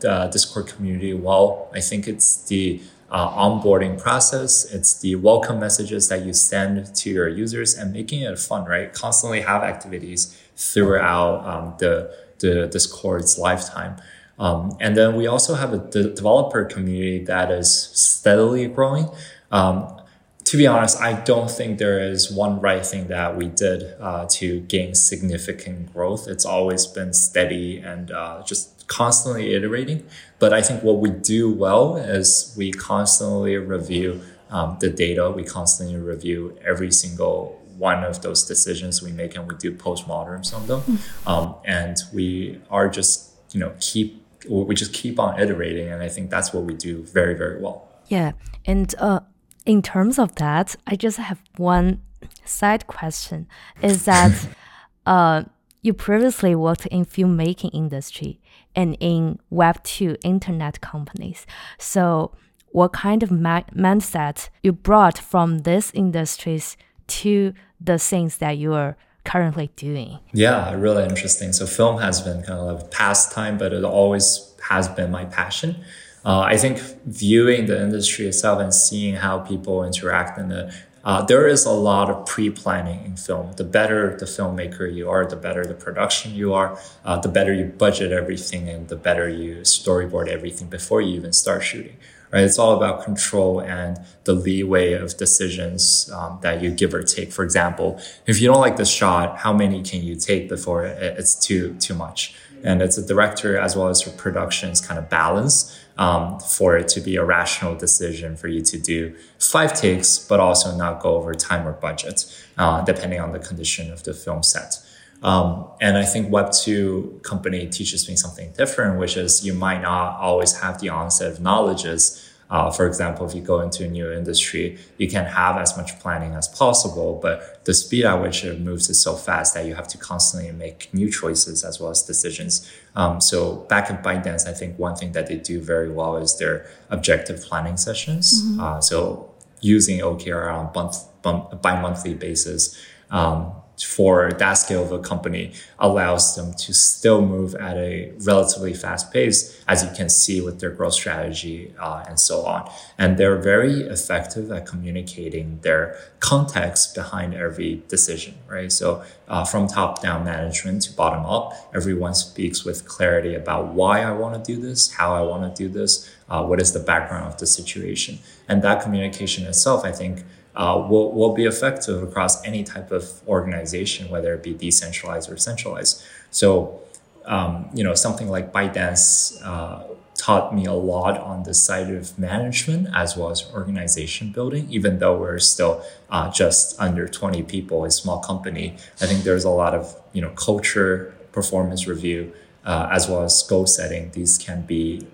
Discord 0.00 0.66
community 0.66 1.14
well, 1.14 1.70
I 1.72 1.80
think 1.80 2.06
it's 2.06 2.44
the 2.44 2.82
uh, 3.10 3.30
onboarding 3.30 3.98
process. 3.98 4.64
It's 4.64 4.98
the 5.00 5.14
welcome 5.14 5.60
messages 5.60 6.08
that 6.08 6.26
you 6.26 6.34
send 6.34 6.94
to 6.96 7.10
your 7.10 7.28
users 7.28 7.74
and 7.74 7.92
making 7.92 8.22
it 8.22 8.38
fun, 8.38 8.64
right? 8.64 8.92
Constantly 8.92 9.40
have 9.40 9.62
activities 9.62 10.36
throughout 10.56 11.46
um, 11.46 11.74
the, 11.78 12.14
the 12.38 12.66
Discord's 12.66 13.38
lifetime. 13.38 13.96
Um, 14.38 14.76
and 14.80 14.96
then 14.96 15.16
we 15.16 15.26
also 15.26 15.54
have 15.54 15.72
a 15.72 15.78
de- 15.78 16.14
developer 16.14 16.64
community 16.64 17.24
that 17.24 17.50
is 17.50 17.72
steadily 17.72 18.66
growing. 18.66 19.08
Um, 19.52 20.00
to 20.44 20.56
be 20.56 20.66
honest, 20.66 21.00
I 21.00 21.14
don't 21.20 21.50
think 21.50 21.78
there 21.78 21.98
is 21.98 22.30
one 22.30 22.60
right 22.60 22.84
thing 22.84 23.08
that 23.08 23.36
we 23.36 23.46
did 23.46 23.94
uh, 23.98 24.26
to 24.30 24.60
gain 24.60 24.94
significant 24.94 25.92
growth. 25.92 26.28
It's 26.28 26.44
always 26.44 26.86
been 26.86 27.14
steady 27.14 27.78
and 27.78 28.10
uh, 28.10 28.42
just 28.44 28.86
constantly 28.86 29.54
iterating. 29.54 30.06
But 30.38 30.52
I 30.52 30.60
think 30.60 30.82
what 30.82 30.98
we 30.98 31.10
do 31.10 31.50
well 31.50 31.96
is 31.96 32.54
we 32.58 32.72
constantly 32.72 33.56
review 33.56 34.20
um, 34.50 34.76
the 34.80 34.90
data. 34.90 35.30
We 35.30 35.44
constantly 35.44 35.96
review 35.96 36.58
every 36.62 36.92
single 36.92 37.60
one 37.78 38.04
of 38.04 38.22
those 38.22 38.44
decisions 38.44 39.02
we 39.02 39.12
make, 39.12 39.36
and 39.36 39.46
we 39.48 39.56
do 39.56 39.72
postmortems 39.72 40.54
on 40.54 40.66
them. 40.66 40.80
Hmm. 40.80 41.28
Um, 41.28 41.54
and 41.64 41.96
we 42.12 42.60
are 42.70 42.88
just 42.88 43.30
you 43.52 43.60
know 43.60 43.72
keep 43.80 44.22
we 44.48 44.74
just 44.74 44.92
keep 44.92 45.18
on 45.18 45.38
iterating, 45.40 45.88
and 45.88 46.02
I 46.02 46.08
think 46.08 46.30
that's 46.30 46.52
what 46.52 46.64
we 46.64 46.74
do 46.74 47.02
very 47.02 47.34
very 47.34 47.60
well. 47.60 47.88
Yeah, 48.08 48.32
and 48.66 48.94
uh, 48.98 49.20
in 49.64 49.82
terms 49.82 50.18
of 50.18 50.34
that, 50.36 50.76
I 50.86 50.96
just 50.96 51.18
have 51.18 51.40
one 51.56 52.02
side 52.44 52.86
question: 52.86 53.46
is 53.82 54.04
that 54.04 54.48
uh, 55.06 55.44
you 55.82 55.94
previously 55.94 56.54
worked 56.54 56.86
in 56.86 57.04
filmmaking 57.04 57.70
industry 57.72 58.40
and 58.74 58.96
in 59.00 59.38
Web 59.50 59.82
two 59.82 60.16
internet 60.24 60.80
companies, 60.80 61.46
so 61.78 62.32
what 62.74 62.92
kind 62.92 63.22
of 63.22 63.30
mindset 63.30 64.48
you 64.60 64.72
brought 64.72 65.16
from 65.16 65.58
these 65.58 65.92
industries 65.94 66.76
to 67.06 67.54
the 67.80 67.98
things 67.98 68.38
that 68.38 68.58
you 68.58 68.72
are 68.72 68.96
currently 69.24 69.70
doing? 69.76 70.18
Yeah, 70.32 70.72
really 70.74 71.04
interesting. 71.04 71.52
So 71.52 71.66
film 71.66 71.98
has 72.00 72.20
been 72.20 72.42
kind 72.42 72.58
of 72.58 72.82
a 72.82 72.84
pastime, 72.86 73.58
but 73.58 73.72
it 73.72 73.84
always 73.84 74.52
has 74.68 74.88
been 74.88 75.10
my 75.10 75.24
passion. 75.24 75.76
Uh, 76.24 76.40
I 76.40 76.56
think 76.56 76.78
viewing 77.04 77.66
the 77.66 77.80
industry 77.82 78.26
itself 78.26 78.60
and 78.60 78.72
seeing 78.72 79.16
how 79.16 79.40
people 79.40 79.84
interact 79.84 80.38
in 80.38 80.50
it, 80.50 80.72
uh, 81.04 81.22
there 81.22 81.46
is 81.46 81.66
a 81.66 81.70
lot 81.70 82.08
of 82.08 82.24
pre-planning 82.24 83.04
in 83.04 83.16
film. 83.16 83.52
The 83.52 83.64
better 83.64 84.16
the 84.16 84.24
filmmaker 84.24 84.92
you 84.92 85.10
are, 85.10 85.26
the 85.26 85.36
better 85.36 85.66
the 85.66 85.74
production 85.74 86.34
you 86.34 86.54
are, 86.54 86.78
uh, 87.04 87.18
the 87.18 87.28
better 87.28 87.52
you 87.52 87.66
budget 87.66 88.10
everything, 88.10 88.70
and 88.70 88.88
the 88.88 88.96
better 88.96 89.28
you 89.28 89.56
storyboard 89.56 90.28
everything 90.28 90.68
before 90.68 91.02
you 91.02 91.14
even 91.16 91.34
start 91.34 91.62
shooting 91.62 91.96
right? 92.34 92.42
It's 92.42 92.58
all 92.58 92.76
about 92.76 93.04
control 93.04 93.60
and 93.60 93.96
the 94.24 94.32
leeway 94.32 94.92
of 94.94 95.16
decisions 95.16 96.10
um, 96.12 96.40
that 96.42 96.60
you 96.60 96.70
give 96.72 96.92
or 96.92 97.04
take. 97.04 97.32
For 97.32 97.44
example, 97.44 98.00
if 98.26 98.40
you 98.40 98.48
don't 98.48 98.60
like 98.60 98.76
the 98.76 98.84
shot, 98.84 99.38
how 99.38 99.52
many 99.52 99.82
can 99.84 100.02
you 100.02 100.16
take 100.16 100.48
before 100.48 100.84
it's 100.84 101.34
too 101.36 101.74
too 101.74 101.94
much? 101.94 102.34
And 102.64 102.82
it's 102.82 102.98
a 102.98 103.06
director 103.06 103.56
as 103.56 103.76
well 103.76 103.88
as 103.88 104.04
your 104.04 104.14
production's 104.16 104.80
kind 104.80 104.98
of 104.98 105.08
balance 105.08 105.78
um, 105.96 106.40
for 106.40 106.76
it 106.76 106.88
to 106.88 107.00
be 107.00 107.14
a 107.16 107.24
rational 107.24 107.76
decision 107.76 108.36
for 108.36 108.48
you 108.48 108.62
to 108.62 108.78
do 108.78 109.14
five 109.38 109.78
takes, 109.78 110.18
but 110.18 110.40
also 110.40 110.74
not 110.74 111.00
go 111.00 111.14
over 111.14 111.34
time 111.34 111.68
or 111.68 111.72
budget, 111.72 112.24
uh, 112.58 112.82
depending 112.82 113.20
on 113.20 113.32
the 113.32 113.38
condition 113.38 113.92
of 113.92 114.02
the 114.02 114.14
film 114.14 114.42
set. 114.42 114.78
Um, 115.24 115.66
and 115.80 115.96
I 115.96 116.04
think 116.04 116.28
Web2 116.28 117.22
company 117.22 117.66
teaches 117.66 118.06
me 118.08 118.14
something 118.14 118.52
different, 118.52 118.98
which 118.98 119.16
is 119.16 119.44
you 119.44 119.54
might 119.54 119.80
not 119.80 120.20
always 120.20 120.60
have 120.60 120.80
the 120.80 120.90
onset 120.90 121.32
of 121.32 121.40
knowledges. 121.40 122.23
Uh, 122.50 122.70
for 122.70 122.86
example, 122.86 123.26
if 123.26 123.34
you 123.34 123.40
go 123.40 123.60
into 123.60 123.84
a 123.84 123.88
new 123.88 124.10
industry, 124.12 124.78
you 124.98 125.08
can 125.08 125.24
have 125.24 125.56
as 125.56 125.76
much 125.76 125.98
planning 126.00 126.34
as 126.34 126.46
possible, 126.46 127.18
but 127.20 127.64
the 127.64 127.74
speed 127.74 128.04
at 128.04 128.20
which 128.20 128.44
it 128.44 128.60
moves 128.60 128.88
is 128.90 129.02
so 129.02 129.14
fast 129.14 129.54
that 129.54 129.66
you 129.66 129.74
have 129.74 129.88
to 129.88 129.98
constantly 129.98 130.52
make 130.52 130.92
new 130.92 131.10
choices 131.10 131.64
as 131.64 131.80
well 131.80 131.90
as 131.90 132.02
decisions. 132.02 132.70
Um, 132.94 133.20
so 133.20 133.56
back 133.68 133.90
at 133.90 134.02
ByteDance, 134.02 134.46
I 134.46 134.52
think 134.52 134.78
one 134.78 134.94
thing 134.94 135.12
that 135.12 135.26
they 135.26 135.36
do 135.36 135.60
very 135.60 135.90
well 135.90 136.16
is 136.16 136.38
their 136.38 136.66
objective 136.90 137.42
planning 137.42 137.76
sessions. 137.76 138.42
Mm-hmm. 138.42 138.60
Uh, 138.60 138.80
so 138.80 139.34
using 139.60 140.00
OKR 140.00 140.52
on 140.52 140.70
month, 140.74 141.62
bi-monthly 141.62 142.14
basis. 142.14 142.78
Um, 143.10 143.52
for 143.82 144.30
that 144.32 144.54
scale 144.54 144.84
of 144.84 144.92
a 144.92 145.00
company 145.00 145.52
allows 145.78 146.36
them 146.36 146.54
to 146.54 146.72
still 146.72 147.20
move 147.20 147.54
at 147.56 147.76
a 147.76 148.12
relatively 148.20 148.72
fast 148.72 149.12
pace, 149.12 149.60
as 149.66 149.82
you 149.82 149.90
can 149.96 150.08
see 150.08 150.40
with 150.40 150.60
their 150.60 150.70
growth 150.70 150.94
strategy 150.94 151.74
uh, 151.80 152.04
and 152.06 152.20
so 152.20 152.46
on. 152.46 152.70
And 152.98 153.16
they're 153.18 153.36
very 153.36 153.80
effective 153.80 154.52
at 154.52 154.66
communicating 154.66 155.58
their 155.62 155.98
context 156.20 156.94
behind 156.94 157.34
every 157.34 157.82
decision, 157.88 158.34
right? 158.48 158.70
So 158.70 159.02
uh, 159.26 159.44
from 159.44 159.66
top 159.66 160.00
down 160.00 160.24
management 160.24 160.82
to 160.82 160.92
bottom 160.92 161.26
up, 161.26 161.52
everyone 161.74 162.14
speaks 162.14 162.64
with 162.64 162.86
clarity 162.86 163.34
about 163.34 163.74
why 163.74 164.02
I 164.02 164.12
want 164.12 164.42
to 164.42 164.54
do 164.54 164.60
this, 164.60 164.92
how 164.92 165.14
I 165.14 165.22
want 165.22 165.54
to 165.54 165.62
do 165.62 165.68
this, 165.68 166.14
uh, 166.28 166.44
what 166.44 166.60
is 166.60 166.72
the 166.72 166.80
background 166.80 167.26
of 167.26 167.38
the 167.38 167.46
situation. 167.46 168.20
And 168.48 168.62
that 168.62 168.82
communication 168.82 169.46
itself, 169.46 169.84
I 169.84 169.92
think, 169.92 170.24
uh, 170.56 170.86
will, 170.88 171.12
will 171.12 171.34
be 171.34 171.44
effective 171.44 172.02
across 172.02 172.44
any 172.44 172.62
type 172.62 172.90
of 172.90 173.10
organization, 173.26 174.08
whether 174.10 174.34
it 174.34 174.42
be 174.42 174.54
decentralized 174.54 175.30
or 175.30 175.36
centralized. 175.36 176.02
So, 176.30 176.80
um, 177.24 177.68
you 177.74 177.82
know, 177.82 177.94
something 177.94 178.28
like 178.28 178.52
ByteDance 178.52 179.44
uh, 179.44 179.84
taught 180.14 180.54
me 180.54 180.64
a 180.64 180.72
lot 180.72 181.18
on 181.18 181.42
the 181.42 181.54
side 181.54 181.90
of 181.90 182.18
management 182.18 182.88
as 182.94 183.16
well 183.16 183.30
as 183.30 183.50
organization 183.52 184.30
building, 184.30 184.66
even 184.70 184.98
though 184.98 185.18
we're 185.18 185.38
still 185.38 185.84
uh, 186.10 186.30
just 186.30 186.78
under 186.80 187.08
20 187.08 187.42
people, 187.42 187.84
a 187.84 187.90
small 187.90 188.20
company. 188.20 188.76
I 189.00 189.06
think 189.06 189.24
there's 189.24 189.44
a 189.44 189.50
lot 189.50 189.74
of, 189.74 190.00
you 190.12 190.22
know, 190.22 190.30
culture, 190.30 191.14
performance 191.32 191.88
review, 191.88 192.32
uh, 192.64 192.88
as 192.92 193.08
well 193.08 193.24
as 193.24 193.42
goal 193.42 193.66
setting. 193.66 194.12
These 194.12 194.38
can 194.38 194.62
be, 194.62 195.06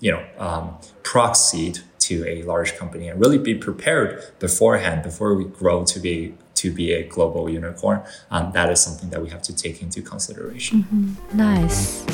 you 0.00 0.12
know, 0.12 0.24
um, 0.38 0.78
proxied 1.02 1.82
to 2.10 2.28
a 2.28 2.42
large 2.42 2.76
company 2.76 3.08
and 3.08 3.20
really 3.20 3.38
be 3.38 3.54
prepared 3.54 4.10
beforehand 4.40 5.02
before 5.02 5.34
we 5.34 5.44
grow 5.44 5.84
to 5.84 6.00
be 6.00 6.34
to 6.54 6.72
be 6.72 6.92
a 6.92 7.02
global 7.04 7.48
unicorn. 7.48 8.02
Um, 8.30 8.52
that 8.52 8.68
is 8.68 8.80
something 8.82 9.08
that 9.10 9.22
we 9.22 9.30
have 9.30 9.42
to 9.42 9.54
take 9.54 9.80
into 9.80 10.02
consideration. 10.02 10.82
Mm-hmm. 10.82 11.36
Nice. 11.36 12.04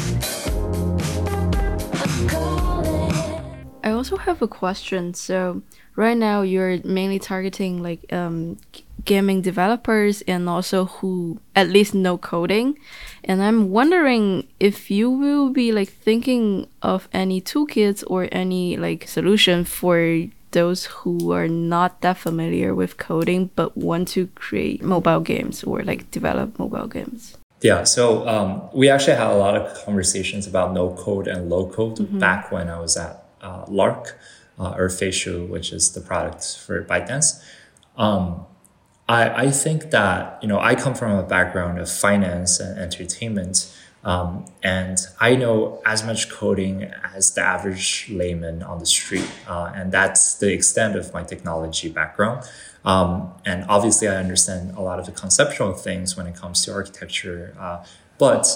I 3.83 3.91
also 3.91 4.17
have 4.17 4.43
a 4.43 4.49
question. 4.49 5.15
So 5.15 5.63
right 5.97 6.17
now 6.17 6.43
you're 6.43 6.79
mainly 6.85 7.19
targeting 7.19 7.83
like 7.83 8.13
um, 8.13 8.59
gaming 9.07 9.41
developers 9.41 10.21
and 10.23 10.49
also 10.49 10.85
who 10.87 11.41
at 11.55 11.69
least 11.69 11.95
know 11.95 12.19
coding. 12.19 12.79
And 13.25 13.43
I'm 13.43 13.71
wondering 13.71 14.47
if 14.61 14.91
you 14.91 15.11
will 15.11 15.51
be 15.51 15.73
like 15.73 15.89
thinking 15.89 16.69
of 16.83 17.09
any 17.13 17.41
toolkits 17.41 18.05
or 18.07 18.29
any 18.31 18.77
like 18.77 19.09
solution 19.09 19.65
for 19.65 20.27
those 20.51 20.87
who 20.87 21.33
are 21.33 21.49
not 21.49 22.01
that 22.03 22.19
familiar 22.19 22.75
with 22.75 22.97
coding 22.97 23.51
but 23.57 23.77
want 23.77 24.09
to 24.09 24.27
create 24.29 24.83
mobile 24.83 25.21
games 25.21 25.65
or 25.65 25.83
like 25.83 26.11
develop 26.11 26.59
mobile 26.59 26.87
games. 26.87 27.37
Yeah, 27.63 27.85
so 27.85 28.29
um, 28.29 28.63
we 28.75 28.91
actually 28.91 29.17
had 29.17 29.29
a 29.29 29.37
lot 29.37 29.57
of 29.57 29.85
conversations 29.85 30.47
about 30.47 30.75
no 30.75 30.95
code 30.95 31.27
and 31.27 31.49
low 31.49 31.71
code 31.71 31.97
mm-hmm. 31.97 32.19
back 32.19 32.53
when 32.53 32.69
I 32.69 32.79
was 32.79 32.97
at 32.97 33.25
uh, 33.41 33.65
Lark 33.69 34.19
uh, 34.59 34.75
or 34.77 34.89
Feishu, 34.89 35.49
which 35.49 35.73
is 35.73 35.93
the 35.93 36.01
product 36.01 36.59
for 36.59 36.85
ByteDance. 36.85 37.43
Um, 37.97 38.47
I, 39.09 39.47
I 39.47 39.51
think 39.51 39.91
that, 39.91 40.39
you 40.43 40.49
know, 40.49 40.59
I 40.59 40.75
come 40.75 40.95
from 40.95 41.13
a 41.13 41.23
background 41.23 41.79
of 41.79 41.91
finance 41.91 42.59
and 42.61 42.79
entertainment. 42.79 43.73
Um, 44.05 44.45
and 44.63 44.99
I 45.21 45.35
know 45.35 45.81
as 45.85 46.05
much 46.05 46.31
coding 46.31 46.85
as 47.15 47.35
the 47.35 47.41
average 47.41 48.09
layman 48.11 48.63
on 48.63 48.79
the 48.79 48.87
street. 48.87 49.29
Uh, 49.49 49.73
and 49.75 49.91
that's 49.91 50.35
the 50.35 50.53
extent 50.53 50.97
of 50.97 51.13
my 51.13 51.23
technology 51.23 51.89
background. 51.89 52.45
Um, 52.85 53.33
and 53.45 53.65
obviously, 53.69 54.07
I 54.09 54.17
understand 54.17 54.77
a 54.77 54.81
lot 54.81 55.01
of 55.01 55.07
the 55.07 55.13
conceptual 55.13 55.73
things 55.73 56.17
when 56.17 56.27
it 56.27 56.37
comes 56.37 56.65
to 56.65 56.73
architecture. 56.73 57.55
Uh, 57.59 57.85
but 58.19 58.47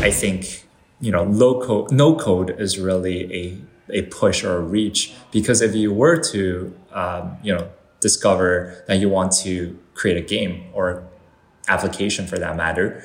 I 0.00 0.10
think, 0.10 0.66
you 1.00 1.12
know, 1.12 1.24
low 1.24 1.60
code, 1.60 1.92
no 1.92 2.14
code 2.16 2.58
is 2.58 2.78
really 2.78 3.34
a, 3.34 3.58
a 3.90 4.02
push 4.02 4.42
or 4.42 4.56
a 4.56 4.60
reach 4.60 5.12
because 5.30 5.60
if 5.60 5.74
you 5.74 5.92
were 5.92 6.18
to, 6.32 6.74
um, 6.92 7.36
you 7.42 7.54
know, 7.54 7.68
discover 8.02 8.84
that 8.86 8.96
you 8.98 9.08
want 9.08 9.32
to 9.32 9.78
create 9.94 10.18
a 10.18 10.20
game 10.20 10.66
or 10.74 11.08
application 11.68 12.26
for 12.26 12.38
that 12.38 12.56
matter, 12.56 13.02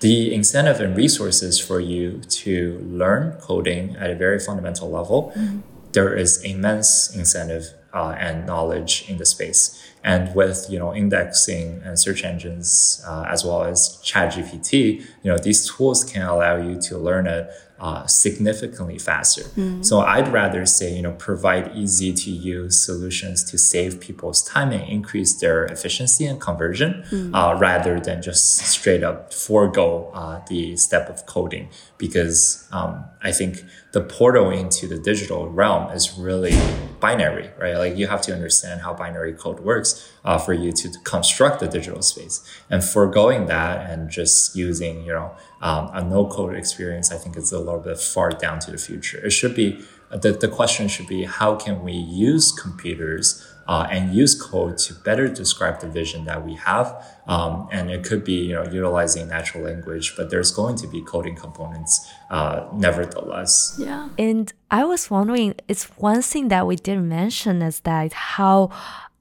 the 0.00 0.34
incentive 0.34 0.80
and 0.80 0.96
resources 0.96 1.60
for 1.60 1.78
you 1.78 2.20
to 2.42 2.78
learn 2.84 3.38
coding 3.40 3.96
at 3.96 4.10
a 4.10 4.14
very 4.14 4.40
fundamental 4.40 4.90
level, 4.90 5.32
mm-hmm. 5.36 5.60
there 5.92 6.14
is 6.14 6.42
immense 6.42 7.14
incentive 7.14 7.74
uh, 7.92 8.16
and 8.18 8.46
knowledge 8.46 9.04
in 9.08 9.18
the 9.18 9.26
space. 9.26 9.93
And 10.04 10.34
with 10.34 10.66
you 10.68 10.78
know 10.78 10.94
indexing 10.94 11.80
and 11.82 11.98
search 11.98 12.24
engines 12.24 13.02
uh, 13.06 13.24
as 13.26 13.44
well 13.44 13.64
as 13.64 13.98
ChatGPT, 14.04 15.00
you 15.22 15.30
know 15.30 15.38
these 15.38 15.68
tools 15.68 16.04
can 16.04 16.22
allow 16.22 16.56
you 16.56 16.78
to 16.82 16.98
learn 16.98 17.26
it 17.26 17.50
uh, 17.80 18.06
significantly 18.06 18.98
faster. 18.98 19.42
Mm. 19.42 19.84
So 19.84 20.00
I'd 20.00 20.32
rather 20.32 20.64
say, 20.64 20.94
you 20.94 21.02
know, 21.02 21.12
provide 21.12 21.76
easy 21.76 22.12
to 22.12 22.30
use 22.30 22.82
solutions 22.82 23.42
to 23.50 23.58
save 23.58 24.00
people's 24.00 24.42
time 24.42 24.70
and 24.70 24.88
increase 24.88 25.38
their 25.40 25.64
efficiency 25.66 26.24
and 26.24 26.40
conversion, 26.40 27.04
mm. 27.10 27.34
uh, 27.34 27.58
rather 27.58 27.98
than 27.98 28.22
just 28.22 28.58
straight 28.58 29.02
up 29.02 29.34
forego 29.34 30.10
uh, 30.14 30.40
the 30.48 30.76
step 30.76 31.10
of 31.10 31.26
coding. 31.26 31.68
Because 31.98 32.66
um, 32.72 33.04
I 33.22 33.32
think 33.32 33.64
the 33.92 34.00
portal 34.00 34.50
into 34.50 34.86
the 34.86 34.98
digital 34.98 35.50
realm 35.50 35.90
is 35.90 36.16
really 36.16 36.56
binary, 37.04 37.50
right? 37.58 37.76
Like 37.76 37.98
you 37.98 38.06
have 38.06 38.22
to 38.22 38.32
understand 38.32 38.80
how 38.80 38.94
binary 38.94 39.34
code 39.34 39.60
works 39.60 40.10
uh, 40.24 40.38
for 40.38 40.54
you 40.54 40.72
to 40.72 40.88
construct 41.04 41.60
the 41.60 41.68
digital 41.68 42.00
space. 42.00 42.36
And 42.70 42.82
foregoing 42.82 43.44
that 43.54 43.90
and 43.90 44.08
just 44.08 44.56
using, 44.56 45.04
you 45.04 45.12
know, 45.12 45.28
um, 45.60 45.90
a 45.92 46.02
no 46.02 46.26
code 46.26 46.54
experience, 46.56 47.12
I 47.12 47.18
think 47.18 47.36
it's 47.36 47.52
a 47.52 47.58
little 47.58 47.84
bit 47.90 47.98
far 47.98 48.30
down 48.30 48.58
to 48.60 48.70
the 48.70 48.78
future. 48.78 49.18
It 49.18 49.32
should 49.32 49.54
be 49.54 49.84
the, 50.22 50.32
the 50.32 50.48
question 50.48 50.88
should 50.88 51.06
be 51.06 51.24
how 51.24 51.56
can 51.56 51.82
we 51.82 51.92
use 51.92 52.52
computers 52.52 53.26
uh, 53.66 53.86
and 53.90 54.14
use 54.14 54.34
code 54.40 54.78
to 54.78 54.94
better 54.94 55.28
describe 55.28 55.80
the 55.80 55.88
vision 55.88 56.24
that 56.24 56.44
we 56.44 56.54
have. 56.54 57.04
Um, 57.26 57.68
and 57.72 57.90
it 57.90 58.04
could 58.04 58.24
be, 58.24 58.44
you 58.46 58.54
know, 58.54 58.64
utilizing 58.64 59.28
natural 59.28 59.64
language, 59.64 60.14
but 60.16 60.30
there's 60.30 60.50
going 60.50 60.76
to 60.76 60.86
be 60.86 61.00
coding 61.02 61.36
components, 61.36 62.10
uh, 62.30 62.66
nevertheless. 62.74 63.76
Yeah. 63.78 64.08
And 64.18 64.52
I 64.70 64.84
was 64.84 65.10
wondering, 65.10 65.54
it's 65.66 65.84
one 65.96 66.20
thing 66.22 66.48
that 66.48 66.66
we 66.66 66.76
didn't 66.76 67.08
mention 67.08 67.62
is 67.62 67.80
that 67.80 68.12
how 68.12 68.70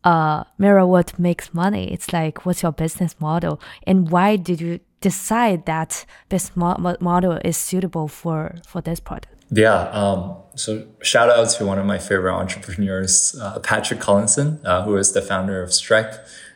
uh, 0.03 0.43
MirrorWorld 0.59 1.17
makes 1.17 1.53
money. 1.53 1.93
It's 1.93 2.11
like, 2.11 2.45
what's 2.45 2.61
your 2.63 2.73
business 2.73 3.15
model, 3.19 3.61
and 3.87 4.09
why 4.09 4.35
did 4.35 4.59
you 4.59 4.79
decide 4.99 5.65
that 5.65 6.05
this 6.29 6.55
model 6.55 7.39
is 7.43 7.57
suitable 7.57 8.07
for 8.07 8.55
for 8.67 8.81
this 8.81 8.99
product? 8.99 9.32
Yeah. 9.56 9.89
Um, 9.89 10.38
so 10.56 10.88
shout 11.01 11.30
out 11.30 11.49
to 11.51 11.66
one 11.66 11.78
of 11.78 11.86
my 11.86 11.99
favorite 11.99 12.34
entrepreneurs, 12.34 13.36
uh, 13.39 13.60
Patrick 13.60 13.99
Collison, 13.99 14.64
uh, 14.66 14.84
who 14.84 14.95
is 14.97 15.14
the 15.14 15.22
founder 15.22 15.62
of 15.62 15.74
Stripe. 15.74 16.14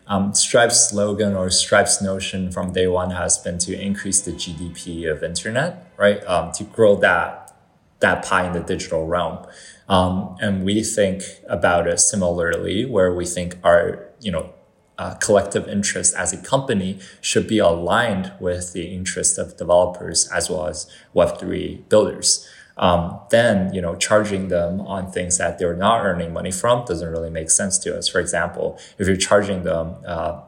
Um, 0.08 0.34
Stripe's 0.34 0.90
slogan 0.90 1.36
or 1.36 1.50
Stripe's 1.50 2.02
notion 2.02 2.52
from 2.52 2.74
day 2.74 2.88
one 2.88 3.12
has 3.12 3.38
been 3.38 3.58
to 3.60 3.80
increase 3.80 4.22
the 4.22 4.32
GDP 4.32 5.12
of 5.12 5.24
internet, 5.24 5.92
right? 5.98 6.26
Um, 6.26 6.52
to 6.54 6.64
grow 6.64 6.96
that 6.98 7.44
that 8.00 8.24
pie 8.24 8.46
in 8.46 8.54
the 8.54 8.62
digital 8.62 9.08
realm. 9.08 9.46
Um, 9.90 10.36
and 10.40 10.64
we 10.64 10.84
think 10.84 11.24
about 11.48 11.88
it 11.88 12.00
similarly, 12.00 12.86
where 12.86 13.14
we 13.14 13.26
think 13.26 13.58
our 13.64 14.08
you 14.22 14.32
know 14.32 14.54
uh, 14.98 15.16
collective 15.16 15.68
interest 15.68 16.16
as 16.16 16.34
a 16.34 16.38
company 16.38 17.00
should 17.22 17.48
be 17.48 17.60
aligned 17.60 18.32
with 18.40 18.74
the 18.74 18.88
interest 18.88 19.38
of 19.38 19.58
developers 19.58 20.28
as 20.30 20.50
well 20.50 20.68
as 20.68 20.90
Web3 21.16 21.88
builders 21.90 22.48
um, 22.78 23.20
then 23.30 23.74
you 23.74 23.82
know 23.82 23.96
charging 23.96 24.48
them 24.50 24.82
on 24.82 25.12
things 25.12 25.38
that 25.38 25.60
they're 25.60 25.76
not 25.76 26.06
earning 26.06 26.34
money 26.34 26.52
from 26.52 26.86
doesn't 26.86 27.10
really 27.10 27.30
make 27.30 27.50
sense 27.50 27.78
to 27.80 27.98
us. 27.98 28.08
For 28.08 28.20
example, 28.20 28.80
if 28.98 29.08
you're 29.08 29.18
charging 29.18 29.64
them 29.64 29.96
uh, 30.06 30.42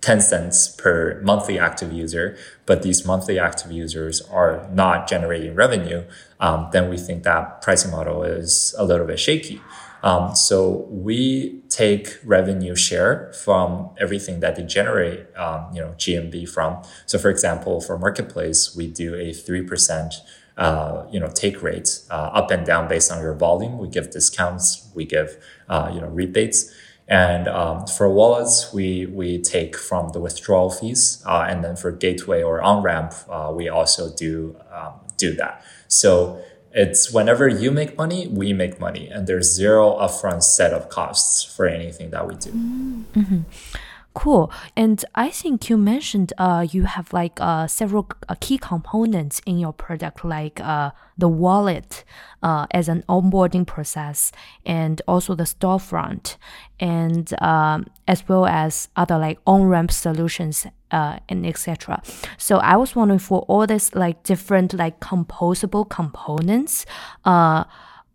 10 0.00 0.20
cents 0.20 0.68
per 0.68 1.20
monthly 1.22 1.58
active 1.58 1.92
user, 1.92 2.36
but 2.66 2.82
these 2.82 3.04
monthly 3.04 3.38
active 3.38 3.70
users 3.70 4.22
are 4.22 4.66
not 4.72 5.06
generating 5.06 5.54
revenue, 5.54 6.04
um, 6.40 6.68
then 6.72 6.88
we 6.88 6.96
think 6.96 7.22
that 7.24 7.60
pricing 7.60 7.90
model 7.90 8.22
is 8.22 8.74
a 8.78 8.84
little 8.84 9.06
bit 9.06 9.20
shaky. 9.20 9.60
Um, 10.02 10.34
so 10.34 10.86
we 10.88 11.60
take 11.68 12.18
revenue 12.24 12.74
share 12.74 13.32
from 13.34 13.90
everything 14.00 14.40
that 14.40 14.56
they 14.56 14.62
generate, 14.62 15.26
um, 15.36 15.70
you 15.74 15.80
know, 15.80 15.90
GMV 15.98 16.48
from. 16.48 16.82
So 17.04 17.18
for 17.18 17.28
example, 17.28 17.82
for 17.82 17.98
marketplace, 17.98 18.74
we 18.74 18.86
do 18.86 19.14
a 19.14 19.32
3% 19.32 20.14
uh, 20.56 21.06
you 21.10 21.18
know, 21.20 21.28
take 21.28 21.62
rates 21.62 22.06
uh, 22.10 22.14
up 22.14 22.50
and 22.50 22.66
down 22.66 22.88
based 22.88 23.10
on 23.10 23.20
your 23.20 23.34
volume. 23.34 23.78
We 23.78 23.88
give 23.88 24.10
discounts, 24.10 24.88
we 24.94 25.04
give, 25.04 25.36
uh, 25.68 25.90
you 25.92 26.00
know, 26.00 26.08
rebates. 26.08 26.72
And 27.08 27.48
um, 27.48 27.86
for 27.86 28.08
wallets, 28.08 28.72
we, 28.72 29.06
we 29.06 29.40
take 29.42 29.76
from 29.76 30.10
the 30.10 30.20
withdrawal 30.20 30.70
fees. 30.70 31.22
Uh, 31.26 31.46
and 31.48 31.64
then 31.64 31.74
for 31.76 31.90
gateway 31.90 32.42
or 32.42 32.62
on 32.62 32.82
ramp, 32.82 33.14
uh, 33.28 33.52
we 33.54 33.68
also 33.68 34.14
do, 34.14 34.56
um, 34.72 34.92
do 35.16 35.34
that. 35.34 35.64
So 35.88 36.40
it's 36.72 37.12
whenever 37.12 37.48
you 37.48 37.72
make 37.72 37.98
money, 37.98 38.28
we 38.28 38.52
make 38.52 38.78
money. 38.78 39.08
And 39.08 39.26
there's 39.26 39.52
zero 39.52 39.96
upfront 39.98 40.44
set 40.44 40.72
of 40.72 40.88
costs 40.88 41.42
for 41.42 41.66
anything 41.66 42.10
that 42.10 42.28
we 42.28 42.36
do. 42.36 42.50
Mm-hmm. 42.52 43.40
Cool. 44.12 44.50
And 44.76 45.04
I 45.14 45.30
think 45.30 45.70
you 45.70 45.76
mentioned 45.76 46.32
uh, 46.36 46.66
you 46.68 46.82
have 46.82 47.12
like 47.12 47.38
uh, 47.40 47.68
several 47.68 48.08
uh, 48.28 48.34
key 48.40 48.58
components 48.58 49.40
in 49.46 49.58
your 49.58 49.72
product, 49.72 50.24
like 50.24 50.60
uh, 50.60 50.90
the 51.16 51.28
wallet 51.28 52.02
uh, 52.42 52.66
as 52.72 52.88
an 52.88 53.04
onboarding 53.08 53.64
process, 53.64 54.32
and 54.66 55.00
also 55.06 55.36
the 55.36 55.44
storefront, 55.44 56.38
and 56.80 57.32
um, 57.40 57.86
as 58.08 58.28
well 58.28 58.46
as 58.46 58.88
other 58.96 59.16
like 59.16 59.38
on 59.46 59.62
ramp 59.64 59.92
solutions 59.92 60.66
uh, 60.90 61.20
and 61.28 61.46
etc. 61.46 62.02
So 62.36 62.56
I 62.58 62.76
was 62.76 62.96
wondering 62.96 63.20
for 63.20 63.42
all 63.42 63.64
these 63.64 63.94
like 63.94 64.24
different 64.24 64.74
like 64.74 64.98
composable 64.98 65.88
components, 65.88 66.84
uh 67.24 67.64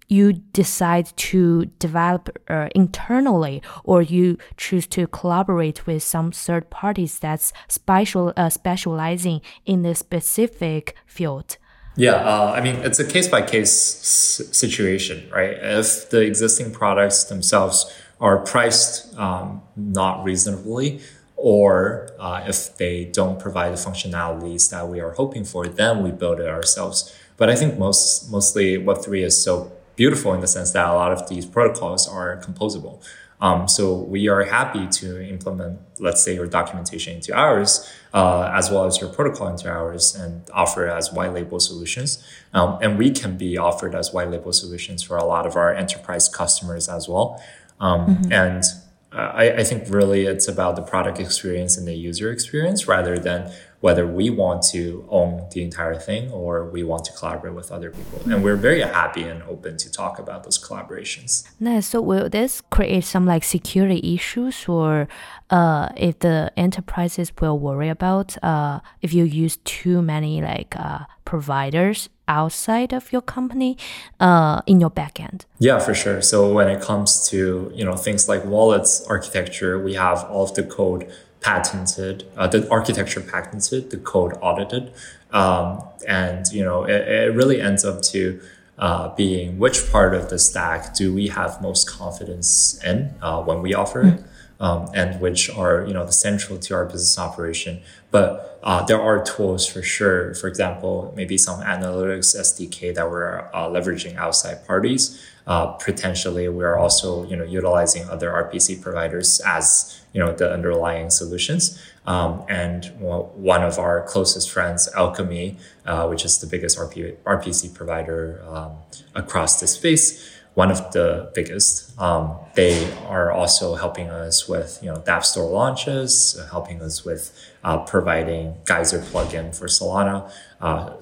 you 0.08 0.34
decide 0.34 1.16
to 1.18 1.66
develop 1.80 2.30
uh, 2.50 2.70
internally 2.76 3.62
or 3.84 4.02
you 4.02 4.38
choose 4.58 4.88
to 4.88 5.08
collaborate 5.08 5.88
with 5.88 6.04
some 6.04 6.32
third 6.32 6.70
parties 6.70 7.20
that's 7.20 7.54
special 7.68 8.34
uh, 8.38 8.50
specializing 8.50 9.42
in 9.66 9.82
the 9.82 9.96
specific 9.96 10.96
field. 11.06 11.58
Yeah 11.98 12.16
uh, 12.16 12.54
i 12.56 12.62
mean 12.62 12.76
it's 12.76 13.00
a 13.00 13.06
case 13.06 13.28
by 13.28 13.42
case 13.42 13.72
situation 13.72 15.30
right? 15.32 15.58
If 15.62 16.10
the 16.10 16.22
existing 16.22 16.72
products 16.72 17.24
themselves 17.26 17.92
are 18.20 18.40
priced 18.40 19.18
um, 19.18 19.62
not 19.76 20.24
reasonably 20.24 21.02
or 21.38 22.10
uh, 22.20 22.44
if 22.48 22.78
they 22.78 23.06
don't 23.06 23.40
provide 23.40 23.72
the 23.72 23.78
functionalities 23.78 24.70
that 24.72 24.88
we 24.88 25.00
are 25.00 25.12
hoping 25.12 25.46
for 25.46 25.68
then 25.68 26.04
we 26.04 26.12
build 26.12 26.40
it 26.40 26.48
ourselves. 26.48 27.16
But 27.38 27.50
i 27.50 27.56
think 27.56 27.80
most 27.80 28.30
mostly 28.30 28.78
web3 28.78 29.26
is 29.26 29.42
so 29.42 29.72
beautiful 29.96 30.34
in 30.34 30.42
the 30.42 30.48
sense 30.48 30.72
that 30.72 30.88
a 30.88 30.94
lot 30.94 31.12
of 31.12 31.28
these 31.30 31.46
protocols 31.46 32.08
are 32.08 32.38
composable. 32.38 33.04
Um, 33.42 33.68
so 33.68 33.96
we 33.96 34.30
are 34.30 34.44
happy 34.44 34.88
to 34.88 35.28
implement, 35.28 35.80
let's 36.00 36.24
say, 36.24 36.36
your 36.36 36.48
documentation 36.48 37.16
into 37.16 37.34
ours, 37.36 37.92
uh, 38.14 38.50
as 38.54 38.72
well 38.72 38.86
as 38.86 39.02
your 39.02 39.10
protocol 39.10 39.48
into 39.50 39.70
ours, 39.70 40.16
and 40.16 40.50
offer 40.52 40.88
as 40.88 41.12
white 41.12 41.34
label 41.34 41.60
solutions. 41.60 42.26
Um, 42.54 42.80
and 42.82 42.98
we 42.98 43.12
can 43.12 43.38
be 43.38 43.58
offered 43.58 43.94
as 43.94 44.14
white 44.14 44.32
label 44.32 44.54
solutions 44.54 45.04
for 45.04 45.18
a 45.18 45.26
lot 45.26 45.46
of 45.46 45.56
our 45.56 45.74
enterprise 45.74 46.30
customers 46.30 46.88
as 46.88 47.10
well. 47.10 47.42
Um, 47.80 48.16
mm-hmm. 48.16 48.32
And 48.32 48.64
uh, 49.12 49.32
I, 49.34 49.52
I 49.58 49.64
think 49.64 49.90
really 49.90 50.26
it's 50.26 50.48
about 50.48 50.78
the 50.78 50.82
product 50.82 51.20
experience 51.20 51.78
and 51.78 51.86
the 51.86 51.94
user 51.94 52.32
experience 52.32 52.88
rather 52.88 53.20
than 53.20 53.52
whether 53.86 54.08
we 54.08 54.32
want 54.32 54.64
to 54.64 55.06
own 55.10 55.48
the 55.52 55.62
entire 55.62 55.94
thing 55.94 56.24
or 56.32 56.66
we 56.76 56.82
want 56.82 57.06
to 57.06 57.14
collaborate 57.14 57.54
with 57.54 57.72
other 57.72 57.92
people. 57.92 58.20
And 58.32 58.44
we're 58.44 58.56
very 58.56 58.82
happy 58.82 59.22
and 59.32 59.44
open 59.44 59.78
to 59.78 59.92
talk 59.92 60.18
about 60.18 60.44
those 60.44 60.58
collaborations. 60.58 61.32
Nice. 61.60 61.86
So 61.92 62.02
will 62.02 62.28
this 62.28 62.64
create 62.72 63.04
some 63.04 63.28
like 63.28 63.44
security 63.44 64.02
issues 64.16 64.68
or 64.68 65.08
uh, 65.52 65.90
if 65.96 66.18
the 66.18 66.52
enterprises 66.58 67.32
will 67.40 67.60
worry 67.60 67.90
about 67.90 68.28
uh, 68.44 68.80
if 69.04 69.14
you 69.14 69.24
use 69.24 69.58
too 69.58 70.02
many 70.02 70.42
like 70.42 70.76
uh, 70.76 71.02
providers 71.24 72.10
outside 72.28 72.92
of 72.92 73.12
your 73.14 73.22
company 73.22 73.78
uh, 74.20 74.64
in 74.66 74.82
your 74.82 74.90
backend? 74.90 75.46
Yeah, 75.60 75.78
for 75.78 75.94
sure. 75.94 76.24
So 76.24 76.52
when 76.52 76.70
it 76.70 76.82
comes 76.82 77.30
to 77.30 77.72
you 77.76 77.86
know 77.86 77.96
things 77.96 78.28
like 78.28 78.44
wallets 78.46 79.06
architecture, 79.08 79.78
we 79.78 79.94
have 79.94 80.24
all 80.24 80.46
of 80.46 80.56
the 80.56 80.64
code 80.64 81.08
patented, 81.46 82.24
uh, 82.36 82.48
the 82.48 82.68
architecture 82.72 83.22
patented, 83.22 83.92
the 83.92 83.98
code 83.98 84.34
audited, 84.42 84.92
um, 85.32 85.80
and 86.08 86.48
you 86.52 86.64
know 86.64 86.86
it, 86.86 87.08
it, 87.08 87.36
really 87.36 87.62
ends 87.62 87.86
up 87.86 88.02
to 88.02 88.42
uh, 88.80 89.14
being 89.16 89.60
which 89.60 89.92
part 89.92 90.16
of 90.16 90.32
the 90.32 90.40
stack 90.40 90.96
do 90.96 91.14
we 91.14 91.28
have 91.28 91.62
most 91.62 91.88
confidence 91.88 92.84
in 92.84 93.14
uh, 93.22 93.40
when 93.44 93.62
we 93.62 93.76
offer 93.76 94.02
it. 94.02 94.20
Um, 94.58 94.90
and 94.94 95.20
which 95.20 95.50
are 95.50 95.86
you 95.86 95.94
know 95.94 96.06
the 96.06 96.14
central 96.14 96.58
to 96.60 96.74
our 96.74 96.86
business 96.86 97.20
operation. 97.20 97.82
But 98.10 98.60
uh, 98.64 98.84
there 98.86 99.02
are 99.02 99.24
tools 99.24 99.68
for 99.68 99.82
sure. 99.82 100.34
For 100.34 100.48
example, 100.48 101.14
maybe 101.16 101.38
some 101.38 101.62
analytics 101.62 102.36
SDK 102.36 102.96
that 102.96 103.12
we're 103.12 103.50
uh, 103.54 103.68
leveraging 103.68 104.16
outside 104.16 104.66
parties. 104.66 105.22
Uh, 105.46 105.68
potentially, 105.68 106.48
we 106.48 106.64
are 106.64 106.78
also 106.78 107.28
you 107.28 107.36
know 107.36 107.44
utilizing 107.44 108.10
other 108.10 108.32
RPC 108.32 108.82
providers 108.82 109.42
as 109.46 110.02
you 110.14 110.20
know 110.20 110.34
the 110.34 110.52
underlying 110.52 111.10
solutions. 111.10 111.80
Um, 112.08 112.44
and 112.48 112.86
one 113.00 113.64
of 113.64 113.80
our 113.80 114.04
closest 114.04 114.52
friends, 114.52 114.88
Alchemy, 114.96 115.58
uh, 115.86 116.08
which 116.08 116.24
is 116.24 116.38
the 116.38 116.46
biggest 116.46 116.78
RP, 116.78 117.16
RPC 117.26 117.74
provider 117.74 118.44
um, 118.48 118.78
across 119.16 119.60
the 119.60 119.66
space, 119.66 120.35
one 120.56 120.72
of 120.72 120.92
the 120.92 121.32
biggest. 121.36 121.98
Um, 122.00 122.38
they 122.56 122.92
are 123.08 123.32
also 123.32 123.76
helping 123.76 124.10
us 124.10 124.48
with 124.50 124.80
you 124.82 124.92
know 124.92 125.00
Dapp 125.02 125.24
Store 125.24 125.50
launches, 125.50 126.42
helping 126.52 126.82
us 126.82 127.06
with 127.06 127.32
uh, 127.64 127.80
providing 127.86 128.56
Geyser 128.66 129.00
plugin 129.00 129.56
for 129.56 129.68
Solana. 129.68 130.32
Uh, 130.60 130.96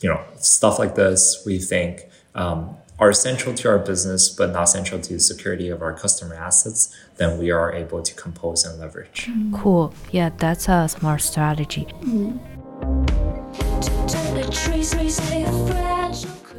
you 0.00 0.08
know 0.08 0.24
stuff 0.38 0.78
like 0.78 0.94
this. 0.94 1.42
We 1.44 1.58
think 1.58 2.06
um, 2.34 2.76
are 3.00 3.12
central 3.14 3.54
to 3.54 3.68
our 3.68 3.78
business, 3.78 4.28
but 4.28 4.52
not 4.52 4.66
central 4.66 5.00
to 5.00 5.14
the 5.14 5.20
security 5.20 5.70
of 5.70 5.80
our 5.80 5.94
customer 5.94 6.34
assets, 6.34 6.94
then 7.16 7.38
we 7.38 7.50
are 7.50 7.72
able 7.72 8.02
to 8.02 8.14
compose 8.14 8.64
and 8.64 8.78
leverage. 8.78 9.30
Cool. 9.54 9.94
Yeah, 10.10 10.28
that's 10.36 10.68
a 10.68 10.86
smart 10.86 11.22
strategy. 11.22 11.86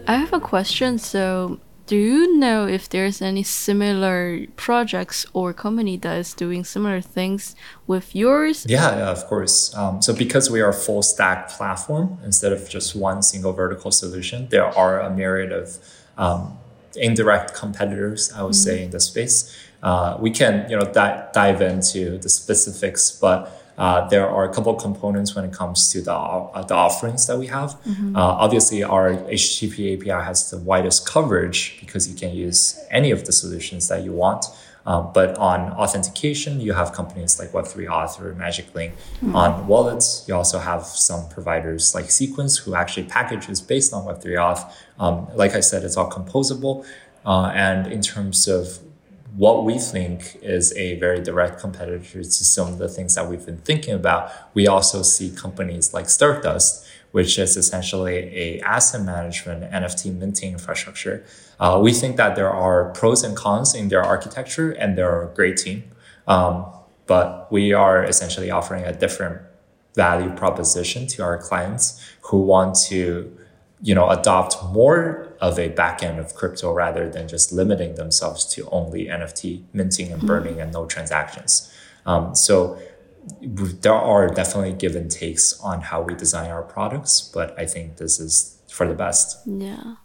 I 0.07 0.15
have 0.15 0.33
a 0.33 0.39
question. 0.39 0.97
So, 0.97 1.59
do 1.87 1.95
you 1.95 2.37
know 2.37 2.67
if 2.67 2.87
there's 2.89 3.21
any 3.21 3.43
similar 3.43 4.45
projects 4.55 5.25
or 5.33 5.53
company 5.53 5.97
that 5.97 6.17
is 6.17 6.33
doing 6.33 6.63
similar 6.63 7.01
things 7.01 7.55
with 7.87 8.15
yours? 8.15 8.65
Yeah, 8.67 8.95
yeah 8.97 9.09
of 9.09 9.25
course. 9.25 9.75
Um, 9.75 10.01
so 10.01 10.13
because 10.13 10.49
we 10.49 10.61
are 10.61 10.69
a 10.69 10.73
full 10.73 11.03
stack 11.03 11.49
platform 11.49 12.17
instead 12.23 12.53
of 12.53 12.69
just 12.69 12.95
one 12.95 13.21
single 13.21 13.53
vertical 13.53 13.91
solution, 13.91 14.47
there 14.49 14.65
are 14.65 14.99
a 15.01 15.09
myriad 15.09 15.51
of 15.51 15.77
um, 16.17 16.57
indirect 16.95 17.53
competitors, 17.53 18.31
I 18.33 18.43
would 18.43 18.55
say, 18.55 18.83
in 18.83 18.91
the 18.91 18.99
space. 18.99 19.55
Uh, 19.81 20.17
we 20.19 20.29
can, 20.29 20.69
you 20.69 20.77
know, 20.77 20.85
di- 20.85 21.27
dive 21.33 21.61
into 21.61 22.17
the 22.19 22.29
specifics, 22.29 23.11
but 23.11 23.60
uh, 23.77 24.07
there 24.09 24.29
are 24.29 24.49
a 24.49 24.53
couple 24.53 24.75
of 24.75 24.81
components 24.81 25.35
when 25.35 25.45
it 25.45 25.53
comes 25.53 25.89
to 25.91 26.01
the, 26.01 26.13
uh, 26.13 26.61
the 26.63 26.75
offerings 26.75 27.25
that 27.27 27.37
we 27.37 27.47
have. 27.47 27.75
Uh, 28.15 28.19
obviously, 28.19 28.83
our 28.83 29.13
HTTP 29.13 29.97
API 29.97 30.25
has 30.25 30.49
the 30.51 30.57
widest 30.57 31.07
coverage 31.07 31.77
because 31.79 32.09
you 32.09 32.15
can 32.15 32.35
use 32.35 32.79
any 32.91 33.11
of 33.11 33.25
the 33.25 33.31
solutions 33.31 33.87
that 33.87 34.03
you 34.03 34.11
want. 34.11 34.45
Um, 34.85 35.11
but 35.13 35.37
on 35.37 35.71
authentication, 35.73 36.59
you 36.59 36.73
have 36.73 36.91
companies 36.91 37.39
like 37.39 37.51
Web3 37.51 37.87
Auth 37.87 38.19
or 38.19 38.33
Magic 38.33 38.73
Link. 38.73 38.93
On 39.33 39.67
wallets, 39.67 40.25
you 40.27 40.33
also 40.35 40.57
have 40.57 40.85
some 40.85 41.29
providers 41.29 41.93
like 41.93 42.09
Sequence 42.09 42.57
who 42.57 42.73
actually 42.73 43.03
packages 43.03 43.61
based 43.61 43.93
on 43.93 44.05
Web3 44.05 44.25
Auth. 44.37 44.73
Um, 44.99 45.27
like 45.35 45.53
I 45.53 45.59
said, 45.59 45.83
it's 45.83 45.97
all 45.97 46.09
composable. 46.09 46.85
Uh, 47.23 47.51
and 47.53 47.91
in 47.91 48.01
terms 48.01 48.47
of 48.47 48.79
what 49.35 49.63
we 49.63 49.79
think 49.79 50.37
is 50.41 50.75
a 50.75 50.99
very 50.99 51.21
direct 51.21 51.59
competitor 51.59 52.23
to 52.23 52.23
some 52.23 52.67
of 52.67 52.77
the 52.79 52.89
things 52.89 53.15
that 53.15 53.29
we've 53.29 53.45
been 53.45 53.59
thinking 53.59 53.93
about, 53.93 54.31
we 54.53 54.67
also 54.67 55.01
see 55.01 55.29
companies 55.31 55.93
like 55.93 56.09
Stardust, 56.09 56.85
which 57.11 57.37
is 57.39 57.55
essentially 57.55 58.15
a 58.15 58.61
asset 58.61 59.01
management 59.03 59.63
NFT 59.71 60.17
minting 60.17 60.53
infrastructure. 60.53 61.23
Uh, 61.59 61.79
we 61.81 61.93
think 61.93 62.17
that 62.17 62.35
there 62.35 62.49
are 62.49 62.89
pros 62.91 63.23
and 63.23 63.35
cons 63.35 63.73
in 63.73 63.87
their 63.87 64.03
architecture, 64.03 64.71
and 64.71 64.97
they're 64.97 65.23
a 65.23 65.33
great 65.33 65.57
team. 65.57 65.83
Um, 66.27 66.65
but 67.07 67.51
we 67.51 67.73
are 67.73 68.03
essentially 68.03 68.51
offering 68.51 68.83
a 68.83 68.93
different 68.93 69.41
value 69.95 70.31
proposition 70.31 71.07
to 71.07 71.23
our 71.23 71.37
clients 71.37 72.01
who 72.21 72.41
want 72.41 72.75
to 72.87 73.37
you 73.81 73.95
know 73.95 74.09
adopt 74.09 74.55
more 74.71 75.30
of 75.41 75.57
a 75.59 75.69
backend 75.69 76.19
of 76.19 76.33
crypto 76.35 76.71
rather 76.71 77.09
than 77.09 77.27
just 77.27 77.51
limiting 77.51 77.95
themselves 77.95 78.45
to 78.45 78.69
only 78.69 79.05
nft 79.05 79.63
minting 79.73 80.11
and 80.11 80.21
burning 80.25 80.61
and 80.61 80.71
no 80.71 80.85
transactions 80.85 81.73
um, 82.05 82.33
so 82.35 82.79
there 83.41 83.93
are 83.93 84.27
definitely 84.27 84.73
give 84.73 84.95
and 84.95 85.11
takes 85.11 85.59
on 85.61 85.81
how 85.81 86.01
we 86.01 86.13
design 86.15 86.49
our 86.49 86.63
products 86.63 87.21
but 87.33 87.57
i 87.59 87.65
think 87.65 87.97
this 87.97 88.19
is 88.19 88.57
for 88.69 88.87
the 88.87 88.95
best 88.95 89.39
Yeah. 89.45 89.95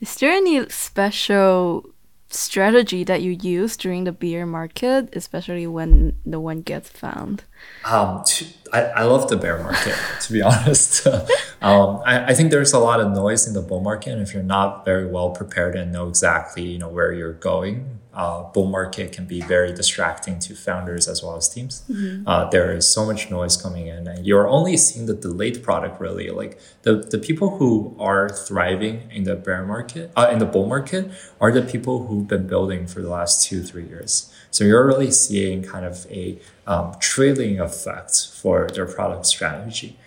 Is 0.00 0.16
there 0.16 0.32
any 0.32 0.68
special 0.68 1.91
strategy 2.32 3.04
that 3.04 3.22
you 3.22 3.32
use 3.32 3.76
during 3.76 4.04
the 4.04 4.12
bear 4.12 4.46
market, 4.46 5.14
especially 5.14 5.66
when 5.66 6.16
no 6.24 6.40
one 6.40 6.62
gets 6.62 6.88
found? 6.88 7.44
Um, 7.84 8.24
I, 8.72 8.82
I 8.82 9.02
love 9.04 9.28
the 9.28 9.36
bear 9.36 9.62
market, 9.62 9.94
to 10.22 10.32
be 10.32 10.42
honest. 10.42 11.06
um, 11.62 12.02
I, 12.04 12.26
I 12.28 12.34
think 12.34 12.50
there's 12.50 12.72
a 12.72 12.78
lot 12.78 13.00
of 13.00 13.10
noise 13.12 13.46
in 13.46 13.54
the 13.54 13.62
bull 13.62 13.80
market. 13.80 14.12
And 14.12 14.22
if 14.22 14.34
you're 14.34 14.42
not 14.42 14.84
very 14.84 15.06
well 15.06 15.30
prepared 15.30 15.76
and 15.76 15.92
know 15.92 16.08
exactly, 16.08 16.62
you 16.62 16.78
know, 16.78 16.88
where 16.88 17.12
you're 17.12 17.34
going, 17.34 18.00
uh, 18.14 18.42
bull 18.52 18.66
market 18.66 19.12
can 19.12 19.24
be 19.24 19.40
very 19.40 19.72
distracting 19.72 20.38
to 20.38 20.54
founders 20.54 21.08
as 21.08 21.22
well 21.22 21.36
as 21.36 21.48
teams. 21.48 21.82
Uh, 22.26 22.48
there 22.50 22.72
is 22.72 22.92
so 22.92 23.06
much 23.06 23.30
noise 23.30 23.56
coming 23.56 23.86
in, 23.86 24.06
and 24.06 24.26
you're 24.26 24.46
only 24.48 24.76
seeing 24.76 25.06
the 25.06 25.14
delayed 25.14 25.62
product 25.62 26.00
really. 26.00 26.28
Like 26.30 26.58
the, 26.82 26.96
the 26.96 27.18
people 27.18 27.56
who 27.56 27.96
are 27.98 28.28
thriving 28.28 29.10
in 29.10 29.24
the 29.24 29.34
bear 29.34 29.64
market, 29.64 30.12
uh, 30.14 30.28
in 30.30 30.38
the 30.38 30.46
bull 30.46 30.66
market, 30.66 31.10
are 31.40 31.50
the 31.50 31.62
people 31.62 32.06
who've 32.06 32.28
been 32.28 32.46
building 32.46 32.86
for 32.86 33.00
the 33.00 33.08
last 33.08 33.48
two, 33.48 33.62
three 33.62 33.86
years. 33.86 34.32
So 34.50 34.64
you're 34.64 34.86
really 34.86 35.10
seeing 35.10 35.62
kind 35.62 35.86
of 35.86 36.06
a 36.10 36.38
um, 36.66 36.94
trailing 37.00 37.58
effect 37.58 38.28
for 38.34 38.68
their 38.68 38.86
product 38.86 39.24
strategy. 39.26 39.98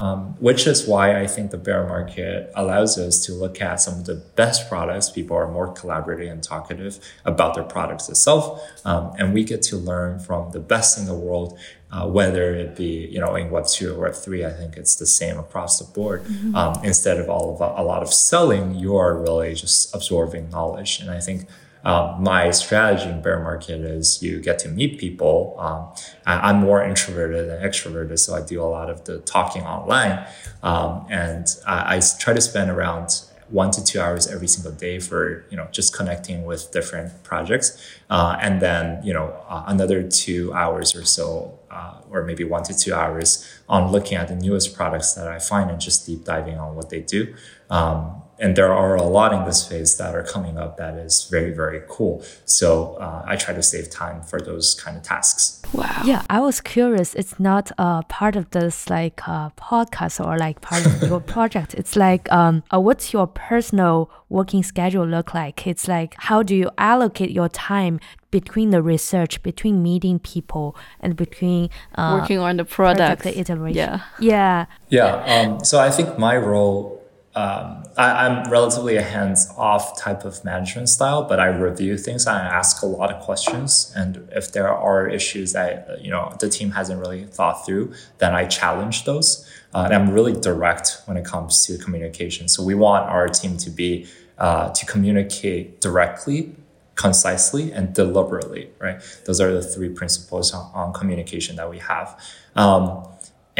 Um, 0.00 0.34
which 0.40 0.66
is 0.66 0.88
why 0.88 1.20
I 1.20 1.28
think 1.28 1.52
the 1.52 1.56
bear 1.56 1.86
market 1.86 2.50
allows 2.56 2.98
us 2.98 3.24
to 3.26 3.32
look 3.32 3.60
at 3.62 3.80
some 3.80 4.00
of 4.00 4.04
the 4.06 4.16
best 4.34 4.68
products. 4.68 5.10
People 5.10 5.36
are 5.36 5.50
more 5.50 5.72
collaborative 5.72 6.28
and 6.28 6.42
talkative 6.42 6.98
about 7.24 7.54
their 7.54 7.62
products 7.62 8.08
itself, 8.08 8.60
um, 8.84 9.12
and 9.16 9.32
we 9.32 9.44
get 9.44 9.62
to 9.62 9.76
learn 9.76 10.18
from 10.18 10.50
the 10.50 10.58
best 10.58 10.98
in 10.98 11.06
the 11.06 11.14
world. 11.14 11.56
Uh, 11.92 12.06
whether 12.08 12.54
it 12.54 12.76
be 12.76 13.06
you 13.10 13.20
know 13.20 13.34
in 13.36 13.50
Web 13.50 13.66
two 13.66 13.94
or 13.94 14.00
Web 14.00 14.14
three, 14.14 14.44
I 14.44 14.50
think 14.50 14.76
it's 14.76 14.96
the 14.96 15.06
same 15.06 15.38
across 15.38 15.78
the 15.78 15.84
board. 15.92 16.24
Um, 16.54 16.80
instead 16.84 17.18
of 17.18 17.28
all 17.28 17.54
of 17.54 17.60
a, 17.60 17.80
a 17.80 17.84
lot 17.84 18.02
of 18.02 18.12
selling, 18.12 18.74
you 18.74 18.96
are 18.96 19.16
really 19.16 19.54
just 19.54 19.94
absorbing 19.94 20.50
knowledge, 20.50 21.00
and 21.00 21.10
I 21.10 21.20
think 21.20 21.46
um, 21.84 22.22
my 22.22 22.50
strategy 22.50 23.08
in 23.08 23.22
bear 23.22 23.40
market 23.40 23.80
is 23.80 24.22
you 24.22 24.40
get 24.40 24.58
to 24.60 24.68
meet 24.68 24.98
people. 24.98 25.56
Um, 25.58 25.88
I, 26.26 26.50
am 26.50 26.60
more 26.60 26.84
introverted 26.84 27.48
than 27.48 27.62
extroverted, 27.62 28.18
so 28.18 28.34
I 28.34 28.42
do 28.42 28.60
a 28.62 28.64
lot 28.64 28.90
of 28.90 29.04
the 29.04 29.18
talking 29.20 29.62
online, 29.62 30.26
um, 30.62 31.06
and 31.08 31.46
I, 31.66 31.96
I 31.96 32.00
try 32.18 32.34
to 32.34 32.40
spend 32.40 32.70
around 32.70 33.22
one 33.48 33.70
to 33.72 33.84
two 33.84 34.00
hours 34.00 34.28
every 34.28 34.46
single 34.46 34.72
day 34.72 34.98
for 34.98 35.44
you 35.50 35.56
know 35.56 35.66
just 35.72 35.94
connecting 35.94 36.44
with 36.44 36.70
different 36.72 37.22
projects, 37.22 37.82
uh, 38.08 38.36
and 38.40 38.60
then 38.60 39.02
you 39.02 39.12
know 39.12 39.34
uh, 39.48 39.64
another 39.66 40.02
two 40.02 40.52
hours 40.52 40.94
or 40.94 41.04
so, 41.04 41.58
uh, 41.70 42.00
or 42.10 42.24
maybe 42.24 42.44
one 42.44 42.62
to 42.64 42.76
two 42.76 42.94
hours 42.94 43.46
on 43.68 43.90
looking 43.90 44.16
at 44.16 44.28
the 44.28 44.36
newest 44.36 44.76
products 44.76 45.14
that 45.14 45.28
I 45.28 45.38
find 45.38 45.70
and 45.70 45.80
just 45.80 46.06
deep 46.06 46.24
diving 46.24 46.58
on 46.58 46.76
what 46.76 46.90
they 46.90 47.00
do. 47.00 47.34
Um, 47.70 48.22
and 48.40 48.56
there 48.56 48.72
are 48.72 48.94
a 48.96 49.02
lot 49.02 49.32
in 49.32 49.44
this 49.44 49.66
phase 49.68 49.96
that 49.98 50.14
are 50.14 50.22
coming 50.24 50.56
up 50.56 50.76
that 50.76 50.94
is 50.94 51.28
very 51.30 51.52
very 51.52 51.82
cool 51.88 52.24
so 52.44 52.94
uh, 52.96 53.22
i 53.26 53.36
try 53.36 53.54
to 53.54 53.62
save 53.62 53.90
time 53.90 54.22
for 54.22 54.40
those 54.40 54.74
kind 54.74 54.96
of 54.96 55.02
tasks 55.02 55.60
Wow. 55.72 56.02
Yeah, 56.04 56.22
I 56.28 56.40
was 56.40 56.60
curious. 56.60 57.14
It's 57.14 57.38
not 57.38 57.70
uh, 57.78 58.02
part 58.02 58.34
of 58.34 58.50
this 58.50 58.90
like 58.90 59.26
uh, 59.28 59.50
podcast 59.50 60.24
or 60.24 60.36
like 60.36 60.60
part 60.60 60.84
of 60.84 61.02
your 61.02 61.20
project. 61.34 61.74
It's 61.74 61.94
like, 61.94 62.30
um, 62.32 62.62
uh, 62.72 62.80
what's 62.80 63.12
your 63.12 63.26
personal 63.26 64.10
working 64.28 64.62
schedule 64.62 65.06
look 65.06 65.32
like? 65.32 65.66
It's 65.66 65.86
like, 65.86 66.14
how 66.18 66.42
do 66.42 66.56
you 66.56 66.70
allocate 66.76 67.30
your 67.30 67.48
time 67.48 68.00
between 68.30 68.70
the 68.70 68.82
research, 68.82 69.42
between 69.42 69.82
meeting 69.82 70.18
people, 70.18 70.76
and 71.00 71.16
between 71.16 71.70
uh, 71.94 72.18
Working 72.20 72.38
on 72.38 72.56
the 72.56 72.64
product. 72.64 73.22
product 73.22 73.38
iteration? 73.38 73.76
Yeah. 73.76 74.00
Yeah. 74.18 74.66
yeah 74.88 75.14
um, 75.24 75.64
so 75.64 75.78
i 75.80 75.90
think 75.90 76.18
my 76.18 76.36
role 76.36 76.99
um, 77.32 77.84
I, 77.96 78.26
I'm 78.26 78.50
relatively 78.50 78.96
a 78.96 79.02
hands-off 79.02 79.96
type 79.96 80.24
of 80.24 80.44
management 80.44 80.88
style, 80.88 81.22
but 81.22 81.38
I 81.38 81.46
review 81.46 81.96
things 81.96 82.26
and 82.26 82.36
I 82.36 82.40
ask 82.40 82.82
a 82.82 82.86
lot 82.86 83.12
of 83.12 83.22
questions. 83.22 83.92
And 83.94 84.28
if 84.32 84.50
there 84.50 84.68
are 84.68 85.08
issues 85.08 85.52
that 85.52 86.00
you 86.02 86.10
know 86.10 86.34
the 86.40 86.48
team 86.48 86.72
hasn't 86.72 86.98
really 87.00 87.24
thought 87.26 87.64
through, 87.64 87.92
then 88.18 88.34
I 88.34 88.46
challenge 88.46 89.04
those. 89.04 89.48
Uh, 89.72 89.82
and 89.84 89.94
I'm 89.94 90.10
really 90.10 90.32
direct 90.32 91.02
when 91.04 91.16
it 91.16 91.24
comes 91.24 91.64
to 91.66 91.78
communication. 91.78 92.48
So 92.48 92.64
we 92.64 92.74
want 92.74 93.08
our 93.08 93.28
team 93.28 93.56
to 93.58 93.70
be 93.70 94.08
uh, 94.36 94.70
to 94.70 94.84
communicate 94.86 95.80
directly, 95.80 96.56
concisely, 96.96 97.70
and 97.70 97.94
deliberately. 97.94 98.70
Right? 98.80 99.00
Those 99.26 99.40
are 99.40 99.52
the 99.52 99.62
three 99.62 99.90
principles 99.90 100.52
on, 100.52 100.68
on 100.74 100.92
communication 100.92 101.54
that 101.56 101.70
we 101.70 101.78
have. 101.78 102.20
Um, 102.56 103.06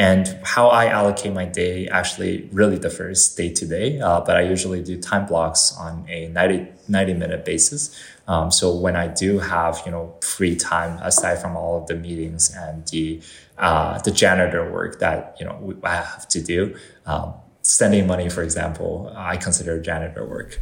and 0.00 0.38
how 0.44 0.68
I 0.68 0.86
allocate 0.86 1.34
my 1.34 1.44
day 1.44 1.86
actually 1.88 2.48
really 2.52 2.78
differs 2.78 3.34
day 3.34 3.52
to 3.52 3.66
day, 3.66 4.00
uh, 4.00 4.22
but 4.22 4.34
I 4.34 4.40
usually 4.40 4.82
do 4.82 4.98
time 4.98 5.26
blocks 5.26 5.76
on 5.76 6.06
a 6.08 6.28
90, 6.28 6.68
90 6.88 7.14
minute 7.14 7.44
basis. 7.44 7.94
Um, 8.26 8.50
so 8.50 8.74
when 8.74 8.96
I 8.96 9.08
do 9.08 9.40
have, 9.40 9.82
you 9.84 9.92
know, 9.92 10.14
free 10.22 10.56
time 10.56 10.98
aside 11.02 11.42
from 11.42 11.54
all 11.54 11.82
of 11.82 11.86
the 11.86 11.96
meetings 11.96 12.50
and 12.56 12.86
the, 12.86 13.20
uh, 13.58 13.98
the 13.98 14.10
janitor 14.10 14.72
work 14.72 15.00
that, 15.00 15.36
you 15.38 15.44
know, 15.44 15.74
I 15.84 15.96
have 15.96 16.26
to 16.28 16.40
do, 16.40 16.74
um, 17.04 17.34
sending 17.60 18.06
money, 18.06 18.30
for 18.30 18.42
example, 18.42 19.12
I 19.14 19.36
consider 19.36 19.82
janitor 19.82 20.24
work. 20.26 20.58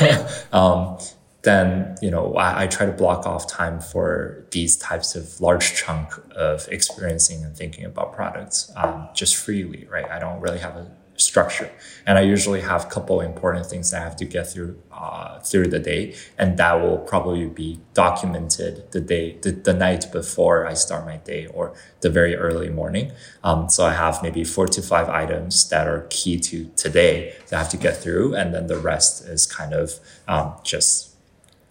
um, 0.50 0.96
then 1.42 1.96
you 2.02 2.10
know 2.10 2.34
I, 2.34 2.64
I 2.64 2.66
try 2.66 2.86
to 2.86 2.92
block 2.92 3.26
off 3.26 3.48
time 3.48 3.80
for 3.80 4.44
these 4.50 4.76
types 4.76 5.14
of 5.14 5.40
large 5.40 5.74
chunk 5.74 6.12
of 6.34 6.66
experiencing 6.68 7.44
and 7.44 7.56
thinking 7.56 7.84
about 7.84 8.12
products 8.12 8.72
um, 8.76 9.08
just 9.14 9.36
freely 9.36 9.86
right? 9.90 10.08
I 10.10 10.18
don't 10.18 10.40
really 10.40 10.58
have 10.58 10.76
a 10.76 10.90
structure. 11.18 11.70
And 12.06 12.16
i 12.16 12.22
usually 12.22 12.60
have 12.60 12.84
a 12.84 12.88
couple 12.88 13.20
important 13.20 13.66
things 13.66 13.90
that 13.90 14.00
i 14.00 14.04
have 14.04 14.16
to 14.16 14.24
get 14.24 14.50
through 14.50 14.80
uh, 14.92 15.38
through 15.40 15.68
the 15.68 15.78
day 15.78 16.14
and 16.38 16.56
that 16.58 16.74
will 16.80 16.98
probably 16.98 17.46
be 17.46 17.80
documented 17.94 18.90
the 18.92 19.00
day 19.00 19.36
the, 19.42 19.50
the 19.50 19.74
night 19.74 20.06
before 20.12 20.66
i 20.66 20.74
start 20.74 21.04
my 21.04 21.16
day 21.18 21.46
or 21.48 21.74
the 22.00 22.08
very 22.08 22.36
early 22.36 22.68
morning. 22.68 23.12
Um, 23.42 23.68
so 23.68 23.84
i 23.84 23.94
have 23.94 24.22
maybe 24.22 24.44
four 24.44 24.66
to 24.68 24.80
five 24.80 25.08
items 25.08 25.68
that 25.70 25.86
are 25.86 26.06
key 26.10 26.38
to 26.40 26.70
today 26.76 27.34
that 27.48 27.56
i 27.56 27.58
have 27.58 27.70
to 27.70 27.76
get 27.76 27.96
through 27.96 28.34
and 28.34 28.54
then 28.54 28.66
the 28.68 28.78
rest 28.78 29.24
is 29.26 29.44
kind 29.46 29.74
of 29.74 29.98
um, 30.28 30.54
just 30.62 31.07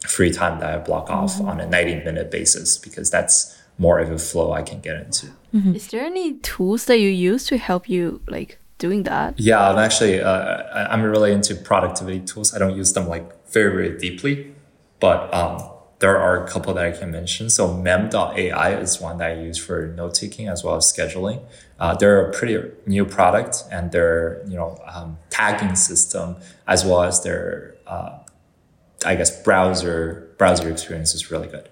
free 0.07 0.31
time 0.31 0.59
that 0.59 0.73
I 0.73 0.77
block 0.77 1.09
off 1.09 1.39
on 1.41 1.59
a 1.59 1.67
90 1.67 2.03
minute 2.03 2.31
basis 2.31 2.77
because 2.77 3.09
that's 3.11 3.55
more 3.77 3.99
of 3.99 4.09
a 4.11 4.17
flow 4.17 4.51
I 4.53 4.63
can 4.63 4.79
get 4.79 4.95
into. 4.95 5.27
Is 5.75 5.87
there 5.87 6.03
any 6.05 6.35
tools 6.39 6.85
that 6.85 6.99
you 6.99 7.09
use 7.09 7.45
to 7.47 7.57
help 7.57 7.89
you 7.89 8.21
like 8.27 8.59
doing 8.77 9.03
that? 9.03 9.39
Yeah, 9.39 9.69
I'm 9.69 9.77
actually, 9.79 10.21
uh, 10.21 10.29
I- 10.31 10.87
I'm 10.93 11.01
really 11.03 11.31
into 11.31 11.55
productivity 11.55 12.19
tools. 12.19 12.53
I 12.55 12.59
don't 12.59 12.75
use 12.75 12.93
them 12.93 13.07
like 13.07 13.25
very, 13.51 13.71
very 13.75 13.97
deeply, 13.97 14.53
but 14.99 15.33
um, 15.33 15.61
there 15.99 16.17
are 16.17 16.43
a 16.43 16.47
couple 16.47 16.73
that 16.75 16.85
I 16.85 16.91
can 16.91 17.09
mention. 17.11 17.49
So 17.49 17.73
mem.ai 17.73 18.75
is 18.79 19.01
one 19.01 19.17
that 19.17 19.31
I 19.31 19.41
use 19.41 19.57
for 19.57 19.87
note 19.95 20.13
taking 20.13 20.47
as 20.47 20.63
well 20.63 20.75
as 20.75 20.85
scheduling. 20.95 21.41
Uh, 21.79 21.95
they're 21.95 22.29
a 22.29 22.31
pretty 22.31 22.57
new 22.85 23.05
product 23.05 23.63
and 23.71 23.91
their, 23.91 24.41
you 24.47 24.55
know, 24.55 24.77
um, 24.93 25.17
tagging 25.31 25.75
system 25.75 26.35
as 26.67 26.85
well 26.85 27.01
as 27.03 27.23
their 27.23 27.75
uh, 27.87 28.19
I 29.05 29.15
guess 29.15 29.43
browser 29.43 30.33
browser 30.37 30.69
experience 30.69 31.13
is 31.13 31.31
really 31.31 31.47
good. 31.47 31.69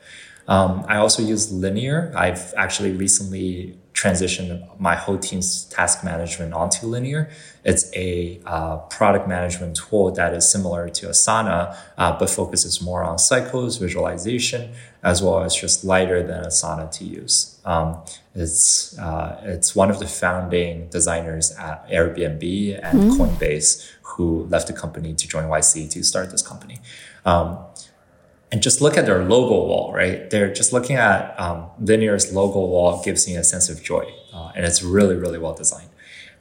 Um, 0.47 0.85
I 0.87 0.97
also 0.97 1.23
use 1.23 1.51
Linear. 1.51 2.13
I've 2.15 2.53
actually 2.55 2.91
recently 2.91 3.77
transitioned 3.93 4.67
my 4.79 4.93
whole 4.93 5.17
team's 5.17 5.65
task 5.65 6.03
management 6.03 6.53
onto 6.53 6.85
Linear. 6.85 7.29
It's 7.63 7.89
a 7.95 8.39
uh, 8.45 8.77
product 8.97 9.27
management 9.27 9.77
tool 9.77 10.11
that 10.11 10.33
is 10.33 10.51
similar 10.51 10.89
to 10.89 11.07
Asana, 11.07 11.75
uh, 11.97 12.19
but 12.19 12.29
focuses 12.29 12.81
more 12.81 13.03
on 13.03 13.17
cycles, 13.17 13.77
visualization, 13.77 14.73
as 15.01 15.23
well 15.23 15.41
as 15.41 15.55
just 15.55 15.83
lighter 15.85 16.21
than 16.21 16.43
Asana 16.43 16.91
to 16.91 17.05
use. 17.05 17.59
Um, 17.65 18.03
it's 18.35 18.99
uh, 18.99 19.41
it's 19.45 19.75
one 19.75 19.89
of 19.89 19.99
the 19.99 20.07
founding 20.07 20.89
designers 20.89 21.51
at 21.53 21.89
Airbnb 21.89 22.79
and 22.83 22.99
mm-hmm. 22.99 23.21
Coinbase 23.21 23.89
who 24.01 24.43
left 24.49 24.67
the 24.67 24.73
company 24.73 25.13
to 25.13 25.27
join 25.27 25.45
YC 25.45 25.89
to 25.91 26.03
start 26.03 26.31
this 26.31 26.41
company. 26.41 26.79
Um, 27.25 27.59
and 28.51 28.61
just 28.61 28.79
look 28.79 28.95
at 28.95 29.05
their 29.05 29.23
logo 29.23 29.65
wall, 29.65 29.91
right? 29.93 30.29
They're 30.29 30.53
just 30.53 30.71
looking 30.71 30.95
at 30.95 31.37
um, 31.39 31.67
Linear's 31.81 32.31
logo 32.31 32.59
wall 32.59 33.03
gives 33.03 33.27
me 33.27 33.35
a 33.35 33.43
sense 33.43 33.69
of 33.69 33.83
joy, 33.83 34.05
uh, 34.33 34.51
and 34.55 34.65
it's 34.65 34.81
really, 34.83 35.15
really 35.15 35.39
well 35.39 35.53
designed. 35.53 35.89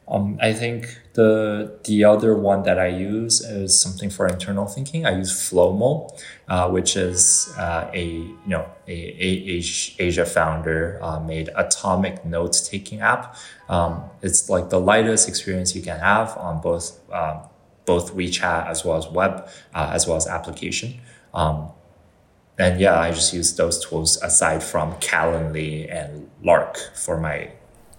Um, 0.06 0.38
I 0.40 0.52
think 0.52 1.00
the 1.14 1.78
the 1.84 2.04
other 2.04 2.34
one 2.36 2.62
that 2.64 2.78
I 2.78 2.88
use 2.88 3.40
is 3.40 3.80
something 3.80 4.10
for 4.10 4.26
internal 4.26 4.66
thinking. 4.66 5.06
I 5.06 5.16
use 5.16 5.32
Flomo, 5.32 6.10
uh, 6.46 6.68
which 6.68 6.94
is 6.94 7.52
uh, 7.56 7.90
a 7.92 8.04
you 8.04 8.36
know 8.46 8.66
a, 8.86 8.92
a 8.92 9.62
Asia 9.98 10.26
founder 10.26 10.98
uh, 11.02 11.20
made 11.20 11.48
atomic 11.56 12.24
note 12.24 12.54
taking 12.70 13.00
app. 13.00 13.34
Um, 13.70 14.04
it's 14.20 14.50
like 14.50 14.68
the 14.68 14.78
lightest 14.78 15.26
experience 15.26 15.74
you 15.74 15.80
can 15.80 15.98
have 15.98 16.36
on 16.36 16.60
both 16.60 17.00
um, 17.10 17.40
both 17.86 18.14
WeChat 18.14 18.66
as 18.68 18.84
well 18.84 18.96
as 18.96 19.06
web 19.08 19.48
uh, 19.74 19.90
as 19.92 20.06
well 20.06 20.16
as 20.16 20.26
application. 20.26 21.00
Um, 21.32 21.68
and 22.58 22.80
yeah, 22.80 22.98
I 22.98 23.10
just 23.10 23.32
use 23.34 23.56
those 23.56 23.84
tools 23.84 24.20
aside 24.22 24.62
from 24.62 24.94
Calendly 24.94 25.92
and 25.92 26.30
Lark 26.42 26.78
for 26.94 27.18
my 27.18 27.50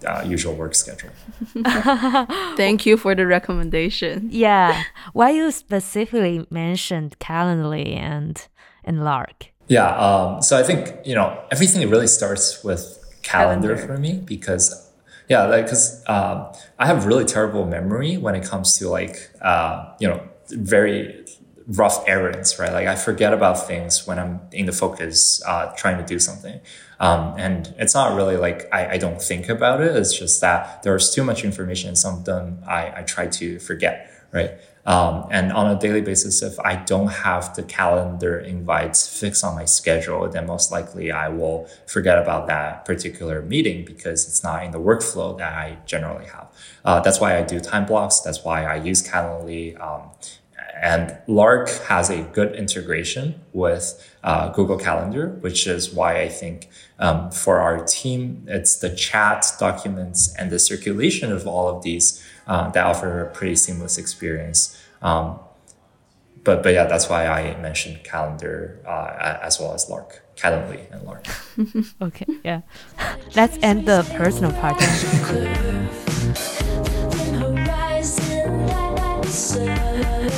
uh, 0.06 0.24
usual 0.26 0.54
work 0.56 0.76
schedule. 0.76 1.10
Thank 2.56 2.86
you 2.86 2.98
for 2.98 3.16
the 3.16 3.26
recommendation. 3.28 4.30
Yeah, 4.32 4.84
why 5.14 5.32
you 5.32 5.52
specifically 5.52 6.46
mentioned 6.50 7.20
Calendly 7.20 7.98
and 7.98 8.48
and 8.84 9.04
Lark? 9.04 9.48
Yeah, 9.68 9.96
um, 9.98 10.42
so 10.42 10.58
I 10.58 10.64
think 10.64 11.06
you 11.06 11.16
know 11.16 11.38
everything 11.52 11.88
really 11.90 12.08
starts 12.08 12.64
with 12.64 13.02
calendar, 13.24 13.76
calendar. 13.76 13.94
for 13.96 14.00
me 14.00 14.22
because 14.24 14.85
yeah, 15.28 15.46
like 15.46 15.66
because 15.66 16.04
um, 16.08 16.52
I 16.78 16.86
have 16.86 17.06
really 17.06 17.26
terrible 17.26 17.66
memory 17.66 18.18
when 18.18 18.36
it 18.36 18.44
comes 18.44 18.78
to 18.78 18.90
like 18.90 19.32
uh, 19.42 19.94
you 20.00 20.08
know 20.08 20.22
very 20.50 21.26
rough 21.68 22.08
errands, 22.08 22.60
right? 22.60 22.72
Like 22.72 22.88
I 22.88 22.96
forget 22.96 23.34
about 23.34 23.68
things 23.68 24.06
when 24.06 24.20
I'm 24.20 24.42
in 24.52 24.68
the 24.68 24.72
focus, 24.72 25.42
uh, 25.46 25.74
trying 25.76 25.98
to 25.98 26.06
do 26.06 26.20
something. 26.20 26.60
Um, 27.00 27.34
and 27.38 27.74
it's 27.78 27.94
not 27.94 28.16
really 28.16 28.38
like 28.38 28.70
I, 28.72 28.92
I, 28.94 28.98
don't 28.98 29.22
think 29.22 29.50
about 29.50 29.82
it. 29.82 29.96
It's 29.96 30.18
just 30.18 30.40
that 30.42 30.84
there's 30.84 31.14
too 31.14 31.24
much 31.24 31.44
information. 31.44 31.96
Some 31.96 32.20
of 32.20 32.26
them 32.26 32.64
I, 32.66 33.00
I 33.00 33.02
try 33.02 33.28
to 33.28 33.60
forget, 33.60 34.10
right? 34.32 34.52
Um, 34.86 35.28
and 35.32 35.52
on 35.52 35.76
a 35.76 35.80
daily 35.80 36.02
basis, 36.02 36.44
if 36.44 36.60
I 36.60 36.76
don't 36.76 37.08
have 37.08 37.56
the 37.56 37.64
calendar 37.64 38.38
invites 38.38 39.08
fixed 39.20 39.44
on 39.44 39.56
my 39.56 39.66
schedule, 39.66 40.30
then 40.30 40.46
most 40.46 40.72
likely 40.72 41.12
I 41.12 41.30
will 41.30 41.68
forget 41.88 42.20
about 42.20 42.48
that 42.48 42.86
particular 42.86 43.42
meeting 43.42 43.84
because 43.84 44.28
it's 44.28 44.44
not 44.44 44.64
in 44.64 44.72
the 44.72 44.80
workflow 44.80 45.38
that 45.40 45.54
I 45.54 45.80
generally 45.88 46.28
have. 46.28 46.48
Uh, 46.84 47.00
that's 47.00 47.20
why 47.20 47.38
I 47.38 47.42
do 47.42 47.60
time 47.60 47.86
blocks. 47.86 48.20
That's 48.20 48.44
why 48.44 48.66
I 48.66 48.76
use 48.76 49.02
Calendly. 49.02 49.80
Um, 49.82 50.12
and 50.82 51.18
Lark 51.26 51.70
has 51.88 52.10
a 52.10 52.22
good 52.22 52.54
integration 52.56 53.42
with 53.54 54.16
uh, 54.24 54.50
Google 54.50 54.78
Calendar, 54.78 55.30
which 55.40 55.68
is 55.68 55.94
why 55.94 56.22
I 56.22 56.30
think 56.30 56.70
um, 57.00 57.32
for 57.32 57.60
our 57.60 57.84
team, 57.86 58.44
it's 58.48 58.78
the 58.78 58.94
chat, 58.94 59.48
documents, 59.58 60.36
and 60.38 60.52
the 60.52 60.60
circulation 60.60 61.32
of 61.32 61.48
all 61.48 61.70
of 61.70 61.84
these 61.84 62.24
uh, 62.48 62.70
that 62.72 62.86
offer 62.86 63.22
a 63.22 63.32
pretty 63.32 63.56
seamless 63.56 63.98
experience. 63.98 64.75
Um, 65.06 65.40
but 66.44 66.64
but 66.64 66.74
yeah, 66.74 66.86
that's 66.86 67.10
why 67.10 67.28
I 67.28 67.56
mentioned 67.62 68.04
Calendar 68.04 68.82
uh, 68.88 69.38
as 69.42 69.60
well 69.60 69.74
as 69.74 69.88
Lark, 69.88 70.24
Calendly 70.36 70.92
and 70.92 71.04
Lark. 71.04 71.28
okay, 72.02 72.26
yeah. 72.44 72.62
Let's 73.36 73.58
end 73.62 73.86
the 73.86 74.02
personal 74.18 74.52
part. 74.54 74.78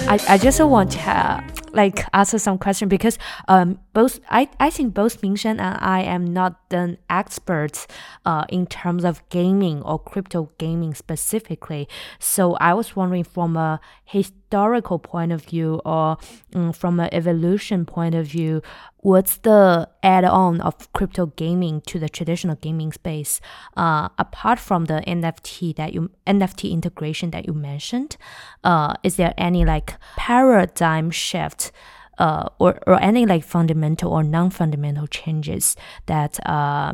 I, 0.10 0.20
I 0.28 0.38
just 0.38 0.60
want 0.62 0.92
to 0.92 1.00
have, 1.00 1.44
like 1.74 2.04
answer 2.14 2.40
some 2.40 2.58
question 2.58 2.90
because 2.90 3.18
um 3.48 3.80
both 3.98 4.20
I, 4.30 4.48
I 4.60 4.70
think 4.70 4.94
both 4.94 5.22
Mingxuan 5.22 5.58
and 5.60 5.76
I 5.82 6.02
am 6.02 6.24
not 6.24 6.54
an 6.70 7.00
experts 7.10 7.88
uh 8.28 8.46
in 8.48 8.68
terms 8.68 9.04
of 9.04 9.28
gaming 9.30 9.82
or 9.82 9.98
crypto 9.98 10.52
gaming 10.60 10.94
specifically. 10.94 11.88
So 12.20 12.54
I 12.70 12.76
was 12.76 12.96
wondering 12.96 13.24
from 13.24 13.58
a 13.58 13.80
historical 14.06 15.00
point 15.00 15.32
of 15.32 15.42
view 15.44 15.82
or 15.84 16.18
um, 16.54 16.74
from 16.74 17.00
an 17.00 17.10
evolution 17.12 17.88
point 17.88 18.14
of 18.14 18.28
view, 18.28 18.62
what's 18.98 19.38
the 19.38 19.90
add-on 20.04 20.62
of 20.62 20.74
crypto 20.94 21.26
gaming 21.44 21.82
to 21.90 21.98
the 21.98 22.10
traditional 22.10 22.56
gaming 22.56 22.92
space 22.92 23.42
uh, 23.78 24.10
apart 24.20 24.60
from 24.60 24.86
the 24.86 25.02
nft 25.08 25.76
that 25.76 25.94
you 25.94 26.12
nft 26.28 26.70
integration 26.70 27.32
that 27.32 27.48
you 27.48 27.54
mentioned 27.54 28.16
uh, 28.64 28.94
is 29.02 29.16
there 29.16 29.34
any 29.38 29.66
like 29.66 29.96
paradigm 30.18 31.10
shift 31.10 31.72
uh, 32.20 32.50
or, 32.60 32.80
or 32.88 33.02
any 33.02 33.26
like 33.26 33.44
fundamental 33.44 34.12
or 34.12 34.24
non-fundamental 34.24 35.08
changes 35.08 35.76
that 36.06 36.40
uh, 36.48 36.94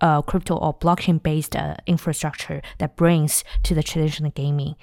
uh, 0.00 0.22
crypto 0.22 0.56
or 0.56 0.74
blockchain 0.74 1.22
based 1.22 1.56
uh, 1.56 1.74
infrastructure 1.86 2.60
that 2.78 2.96
brings 2.96 3.44
to 3.62 3.74
the 3.74 3.82
traditional 3.82 4.30
gaming 4.30 4.74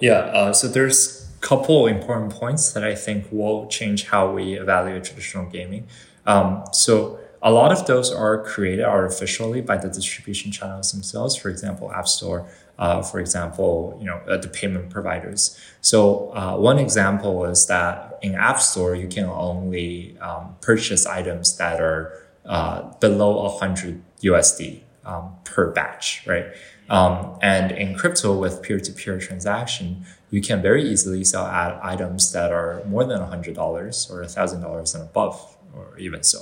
yeah 0.00 0.52
so 0.52 0.66
there's 0.68 1.28
a 1.36 1.46
couple 1.46 1.86
important 1.86 2.32
points 2.32 2.72
that 2.72 2.84
I 2.84 2.94
think 2.94 3.26
will 3.30 3.66
change 3.68 4.08
how 4.08 4.32
we 4.32 4.54
evaluate 4.54 5.04
traditional 5.04 5.46
gaming. 5.46 5.86
Um, 6.26 6.64
so 6.72 7.18
a 7.42 7.52
lot 7.52 7.70
of 7.70 7.86
those 7.86 8.12
are 8.12 8.42
created 8.42 8.84
artificially 8.84 9.60
by 9.60 9.76
the 9.76 9.88
distribution 9.88 10.50
channels 10.50 10.92
themselves. 10.92 11.36
For 11.36 11.48
example, 11.48 11.92
App 11.92 12.08
Store. 12.08 12.46
Uh, 12.78 13.02
for 13.02 13.18
example, 13.18 13.96
you 13.98 14.06
know 14.06 14.18
uh, 14.28 14.36
the 14.36 14.48
payment 14.48 14.90
providers. 14.90 15.58
So 15.80 16.32
uh, 16.34 16.56
one 16.56 16.78
example 16.78 17.44
is 17.44 17.66
that 17.66 18.18
in 18.22 18.34
App 18.34 18.60
Store 18.60 18.94
you 18.94 19.08
can 19.08 19.24
only 19.24 20.16
um, 20.20 20.56
purchase 20.60 21.04
items 21.06 21.56
that 21.56 21.80
are 21.80 22.12
uh, 22.44 22.82
below 23.00 23.42
100 23.42 24.02
USD 24.22 24.82
um, 25.04 25.34
per 25.44 25.70
batch, 25.70 26.24
right? 26.26 26.46
Um, 26.88 27.38
and 27.42 27.72
in 27.72 27.94
crypto 27.94 28.38
with 28.38 28.62
peer-to-peer 28.62 29.18
transaction, 29.18 30.06
you 30.30 30.40
can 30.40 30.62
very 30.62 30.82
easily 30.82 31.24
sell 31.24 31.44
items 31.82 32.32
that 32.32 32.50
are 32.50 32.82
more 32.86 33.04
than 33.04 33.20
$100 33.20 33.58
or 33.58 34.22
$1,000 34.22 34.94
and 34.94 35.02
above 35.02 35.56
or 35.76 35.98
even 35.98 36.22
so. 36.22 36.40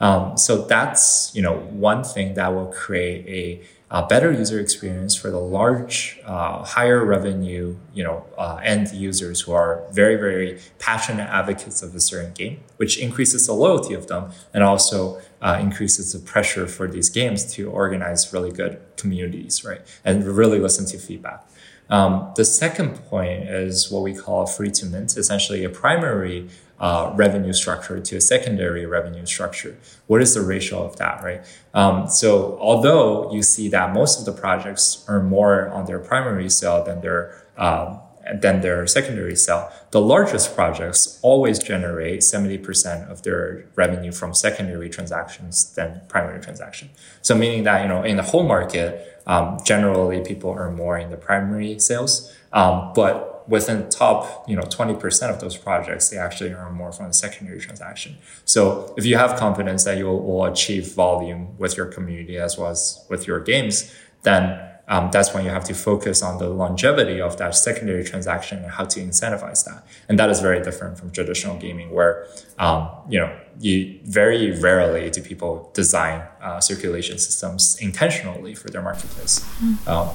Um, 0.00 0.36
so 0.36 0.62
that's 0.62 1.30
you 1.32 1.42
know 1.42 1.58
one 1.70 2.02
thing 2.02 2.34
that 2.34 2.48
will 2.48 2.66
create 2.66 3.62
a, 3.92 4.06
better 4.06 4.32
user 4.32 4.58
experience 4.58 5.14
for 5.14 5.30
the 5.30 5.38
large, 5.38 6.18
uh, 6.24 6.64
higher 6.64 7.04
revenue 7.04 7.76
you 7.94 8.02
know 8.02 8.24
uh, 8.38 8.58
end 8.62 8.92
users 8.92 9.42
who 9.42 9.52
are 9.52 9.84
very 9.92 10.16
very 10.16 10.58
passionate 10.78 11.28
advocates 11.28 11.82
of 11.82 11.94
a 11.94 12.00
certain 12.00 12.32
game, 12.32 12.60
which 12.78 12.98
increases 12.98 13.46
the 13.46 13.52
loyalty 13.52 13.94
of 13.94 14.06
them 14.08 14.30
and 14.54 14.64
also 14.64 15.20
uh, 15.42 15.58
increases 15.60 16.12
the 16.12 16.18
pressure 16.18 16.66
for 16.66 16.88
these 16.88 17.08
games 17.10 17.52
to 17.54 17.70
organize 17.70 18.32
really 18.32 18.50
good 18.50 18.80
communities, 18.96 19.64
right, 19.64 19.82
and 20.04 20.24
really 20.24 20.58
listen 20.58 20.86
to 20.86 20.98
feedback. 20.98 21.46
Um, 21.90 22.32
the 22.36 22.44
second 22.44 22.94
point 23.10 23.44
is 23.50 23.90
what 23.90 24.02
we 24.02 24.14
call 24.14 24.46
free 24.46 24.70
to 24.70 24.86
mint, 24.86 25.16
essentially 25.16 25.62
a 25.62 25.68
primary 25.68 26.48
uh, 26.82 27.12
revenue 27.14 27.52
structure 27.52 28.00
to 28.00 28.16
a 28.16 28.20
secondary 28.20 28.84
revenue 28.84 29.24
structure. 29.24 29.78
What 30.08 30.20
is 30.20 30.34
the 30.34 30.42
ratio 30.42 30.84
of 30.84 30.96
that, 30.96 31.22
right? 31.22 31.42
Um, 31.72 32.08
so 32.08 32.58
although 32.60 33.32
you 33.32 33.44
see 33.44 33.68
that 33.68 33.94
most 33.94 34.18
of 34.18 34.26
the 34.26 34.38
projects 34.38 35.04
earn 35.06 35.26
more 35.26 35.68
on 35.68 35.86
their 35.86 36.00
primary 36.00 36.50
sale 36.50 36.84
than 36.84 37.00
their 37.00 37.40
um, 37.56 38.00
than 38.40 38.60
their 38.60 38.86
secondary 38.86 39.34
sale, 39.36 39.70
the 39.90 40.00
largest 40.00 40.54
projects 40.54 41.18
always 41.22 41.58
generate 41.58 42.20
70% 42.20 43.10
of 43.10 43.22
their 43.22 43.66
revenue 43.74 44.12
from 44.12 44.32
secondary 44.32 44.88
transactions 44.88 45.74
than 45.74 46.02
primary 46.08 46.40
transaction. 46.40 46.90
So 47.20 47.34
meaning 47.34 47.64
that, 47.64 47.82
you 47.82 47.88
know, 47.88 48.04
in 48.04 48.16
the 48.16 48.22
whole 48.22 48.44
market, 48.44 49.20
um, 49.26 49.58
generally 49.64 50.20
people 50.24 50.54
earn 50.56 50.76
more 50.76 50.98
in 50.98 51.10
the 51.10 51.16
primary 51.16 51.80
sales. 51.80 52.32
Um, 52.52 52.92
but 52.94 53.31
within 53.48 53.88
top, 53.88 54.48
you 54.48 54.56
know, 54.56 54.62
20% 54.62 55.30
of 55.30 55.40
those 55.40 55.56
projects, 55.56 56.08
they 56.08 56.18
actually 56.18 56.52
earn 56.52 56.74
more 56.74 56.92
from 56.92 57.08
the 57.08 57.14
secondary 57.14 57.60
transaction. 57.60 58.16
So 58.44 58.94
if 58.96 59.04
you 59.04 59.16
have 59.16 59.38
confidence 59.38 59.84
that 59.84 59.98
you 59.98 60.06
will 60.06 60.44
achieve 60.44 60.94
volume 60.94 61.56
with 61.58 61.76
your 61.76 61.86
community 61.86 62.38
as 62.38 62.58
well 62.58 62.70
as 62.70 63.04
with 63.08 63.26
your 63.26 63.40
games, 63.40 63.94
then 64.22 64.68
um, 64.88 65.10
that's 65.10 65.32
when 65.32 65.44
you 65.44 65.50
have 65.50 65.64
to 65.64 65.74
focus 65.74 66.22
on 66.22 66.38
the 66.38 66.48
longevity 66.48 67.20
of 67.20 67.36
that 67.38 67.54
secondary 67.54 68.04
transaction 68.04 68.58
and 68.58 68.70
how 68.70 68.84
to 68.84 69.00
incentivize 69.00 69.64
that. 69.64 69.86
And 70.08 70.18
that 70.18 70.28
is 70.28 70.40
very 70.40 70.62
different 70.62 70.98
from 70.98 71.10
traditional 71.12 71.56
gaming, 71.56 71.90
where 71.92 72.26
um, 72.58 72.90
you 73.08 73.18
know 73.18 73.34
you 73.60 74.00
very 74.04 74.50
rarely 74.60 75.08
do 75.08 75.22
people 75.22 75.70
design 75.72 76.22
uh, 76.42 76.60
circulation 76.60 77.18
systems 77.18 77.78
intentionally 77.80 78.54
for 78.54 78.68
their 78.70 78.82
marketplace. 78.82 79.40
Mm. 79.62 79.88
Um, 79.88 80.08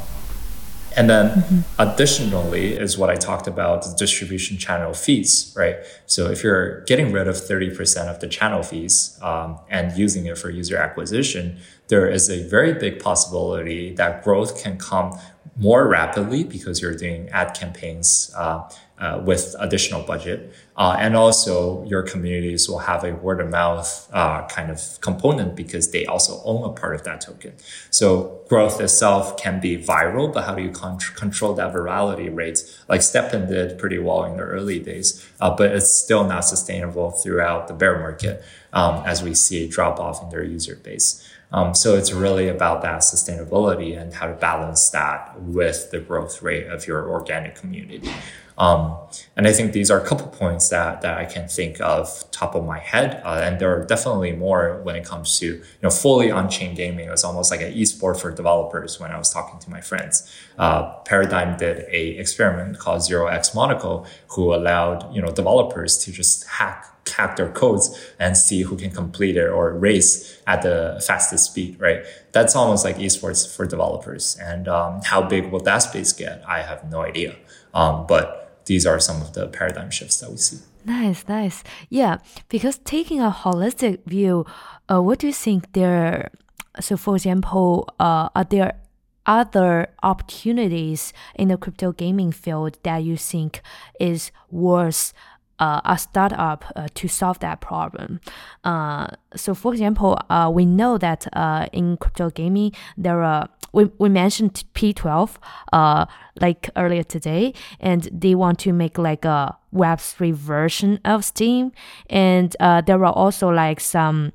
and 0.98 1.08
then 1.08 1.30
mm-hmm. 1.30 1.60
additionally 1.80 2.74
is 2.74 2.98
what 2.98 3.12
I 3.12 3.16
talked 3.16 3.48
about 3.48 3.84
the 3.84 3.95
distribution 3.95 4.58
channel 4.58 4.93
fees, 4.93 5.54
right? 5.56 5.78
So 6.08 6.30
if 6.32 6.43
you're 6.43 6.82
getting 6.82 7.12
rid 7.12 7.28
of 7.28 7.36
30% 7.36 8.08
of 8.08 8.20
the 8.20 8.28
channel 8.28 8.64
fees 8.64 9.18
um, 9.22 9.60
and 9.70 9.95
using 9.95 10.26
it 10.26 10.39
for 10.39 10.50
user 10.50 10.76
acquisition, 10.76 11.60
there 11.88 12.10
is 12.10 12.30
a 12.32 12.43
very 12.50 12.74
big 12.74 13.00
possibility 13.00 13.93
that 13.93 14.24
growth 14.24 14.62
can 14.62 14.80
come 14.80 15.18
more 15.56 15.88
rapidly 15.88 16.43
because 16.43 16.82
you're 16.82 16.95
doing 16.95 17.30
ad 17.30 17.54
campaigns 17.54 18.32
uh, 18.36 18.68
uh, 19.00 19.22
with 19.24 19.56
additional 19.60 20.02
budget. 20.02 20.54
Uh, 20.76 20.95
and 21.00 21.16
also 21.16 21.84
your 21.86 22.04
communities 22.04 22.70
will 22.70 22.80
have 22.80 23.04
a 23.04 23.14
word 23.14 23.39
of 23.41 23.50
mouth 23.50 24.10
uh, 24.14 24.45
kind 24.48 24.70
of 24.72 25.00
component 25.02 25.56
because 25.56 25.91
they 25.91 26.06
also 26.06 26.41
own 26.43 26.64
a 26.70 26.74
part 26.74 26.95
of 26.95 27.04
that 27.04 27.22
token. 27.22 27.54
So 27.89 28.41
growth 28.48 28.80
itself 28.80 29.38
can 29.38 29.60
be 29.60 29.78
viral, 29.78 30.32
but 30.32 30.45
how 30.45 30.56
do 30.56 30.62
you 30.62 30.72
con- 30.72 31.00
control 31.16 31.54
that 31.56 31.74
virality 31.74 32.36
rate? 32.36 32.60
Like 32.88 33.02
STEPN 33.02 33.48
did 33.48 33.78
pretty 33.78 34.00
well 34.00 34.24
in 34.26 34.38
the 34.38 34.43
early 34.43 34.80
days, 34.80 35.28
uh, 35.39 35.56
but 35.56 35.72
it's 35.72 35.91
still 35.91 36.24
not 36.24 36.41
sustainable 36.41 37.12
throughout 37.12 37.68
the 37.68 37.74
bear 37.74 38.00
market 38.00 38.43
um, 38.74 39.04
as 39.06 39.24
we 39.24 39.34
see 39.34 39.66
a 39.66 39.68
drop 39.68 40.00
off 40.00 40.22
in 40.24 40.30
their 40.30 40.43
user 40.43 40.76
base. 40.76 41.24
Um, 41.52 41.74
so 41.74 41.95
it's 41.95 42.12
really 42.12 42.50
about 42.50 42.82
that 42.82 43.02
sustainability 43.02 44.00
and 44.00 44.14
how 44.14 44.28
to 44.28 44.34
balance 44.34 44.89
that 44.89 45.39
with 45.41 45.91
the 45.91 46.00
growth 46.00 46.41
rate 46.41 46.68
of 46.68 46.88
your 46.88 47.10
organic 47.10 47.56
community. 47.56 48.12
Um, 48.58 48.97
and 49.36 49.47
I 49.47 49.53
think 49.53 49.74
these 49.74 49.91
are 49.91 50.01
a 50.01 50.05
couple 50.05 50.28
points 50.28 50.70
that, 50.70 51.01
that 51.01 51.18
I 51.18 51.26
can 51.26 51.47
think 51.47 51.80
of 51.80 52.24
top 52.32 52.55
of 52.55 52.66
my 52.66 52.80
head. 52.80 53.22
Uh, 53.24 53.41
and 53.43 53.60
there 53.60 53.76
are 53.76 53.86
definitely 53.86 54.32
more 54.32 54.82
when 54.82 54.95
it 54.95 55.05
comes 55.05 55.38
to, 55.39 55.45
you 55.45 55.64
know, 55.84 55.91
fully 55.91 56.32
on-chain 56.32 56.74
gaming. 56.74 57.08
It 57.08 57.12
was 57.12 57.24
almost 57.24 57.51
like 57.51 57.62
an 57.62 57.74
esport 57.74 58.20
for 58.20 58.32
developers 58.32 58.99
when 58.99 59.12
I 59.12 59.18
was 59.18 59.32
talking 59.32 59.60
to 59.60 59.70
my 59.70 59.82
friends. 59.82 60.32
Uh, 60.58 60.93
Paradigm 61.01 61.58
did 61.58 61.86
a 61.89 62.18
experiment 62.18 62.80
called 62.80 63.03
Zero 63.03 63.28
X 63.28 63.53
Monaco, 63.53 64.05
who 64.30 64.53
allowed, 64.53 65.14
you 65.14 65.22
know, 65.22 65.32
developers 65.32 65.97
to 65.99 66.12
just 66.12 66.47
hack 66.47 66.93
hack 67.10 67.38
their 67.38 67.49
codes 67.49 67.97
and 68.20 68.36
see 68.38 68.64
who 68.64 68.76
can 68.76 68.91
complete 68.91 69.38
it 69.38 69.47
or 69.47 69.74
race 69.74 70.41
at 70.45 70.62
the 70.62 71.01
fastest 71.05 71.51
speed, 71.51 71.80
right? 71.80 72.03
That's 72.34 72.55
almost 72.55 72.84
like 72.84 72.97
esports 72.97 73.55
for 73.55 73.66
developers. 73.66 74.38
And 74.41 74.68
um, 74.68 75.01
how 75.03 75.22
big 75.22 75.51
will 75.51 75.62
that 75.62 75.80
space 75.80 76.12
get? 76.12 76.43
I 76.45 76.64
have 76.64 76.89
no 76.91 77.01
idea. 77.01 77.38
Um, 77.74 78.05
but 78.08 78.47
these 78.68 78.86
are 78.86 78.99
some 78.99 79.22
of 79.22 79.34
the 79.34 79.47
paradigm 79.47 79.89
shifts 79.89 80.20
that 80.20 80.30
we 80.30 80.38
see. 80.38 80.57
Nice, 80.86 81.28
nice. 81.28 81.63
Yeah, 81.89 82.18
because 82.47 82.78
taking 82.80 83.20
a 83.20 83.32
holistic 83.32 84.05
view, 84.05 84.45
uh, 84.89 85.01
what 85.01 85.20
do 85.20 85.28
you 85.28 85.34
think 85.34 85.74
there? 85.74 86.32
So, 86.80 86.95
for 86.95 87.15
example, 87.15 87.89
uh, 87.99 88.30
are 88.36 88.43
there 88.43 88.80
other 89.26 89.88
opportunities 90.03 91.11
in 91.36 91.49
the 91.49 91.57
crypto 91.57 91.91
gaming 91.91 92.32
field 92.32 92.78
that 92.84 93.03
you 93.03 93.18
think 93.18 93.61
is 93.99 94.32
worth 94.49 95.13
uh, 95.60 95.82
a 95.86 95.97
startup 95.97 96.66
uh, 96.76 96.88
to 96.93 97.08
solve 97.08 97.39
that 97.39 97.62
problem. 97.62 98.20
Uh, 98.64 99.08
so, 99.36 99.53
for 99.53 99.74
example, 99.74 100.20
uh, 100.30 100.49
we 100.53 100.66
know 100.66 100.97
that 100.97 101.28
uh, 101.34 101.68
in 101.74 101.97
crypto 101.97 102.30
gaming, 102.30 102.72
there 102.97 103.24
are 103.24 103.49
we, 103.74 103.86
we 103.99 104.10
mentioned 104.10 104.64
P12 104.74 105.36
uh, 105.74 106.05
like 106.39 106.70
earlier 106.76 107.03
today, 107.03 107.53
and 107.80 108.08
they 108.12 108.34
want 108.34 108.60
to 108.60 108.74
make 108.74 108.97
like 108.97 109.26
a 109.26 109.58
Web3 109.74 110.34
version 110.34 110.99
of 111.03 111.26
Steam, 111.26 111.72
And 112.10 112.55
there 112.60 113.03
are 113.03 113.14
also 113.14 113.49
like 113.49 113.80
some 113.80 114.34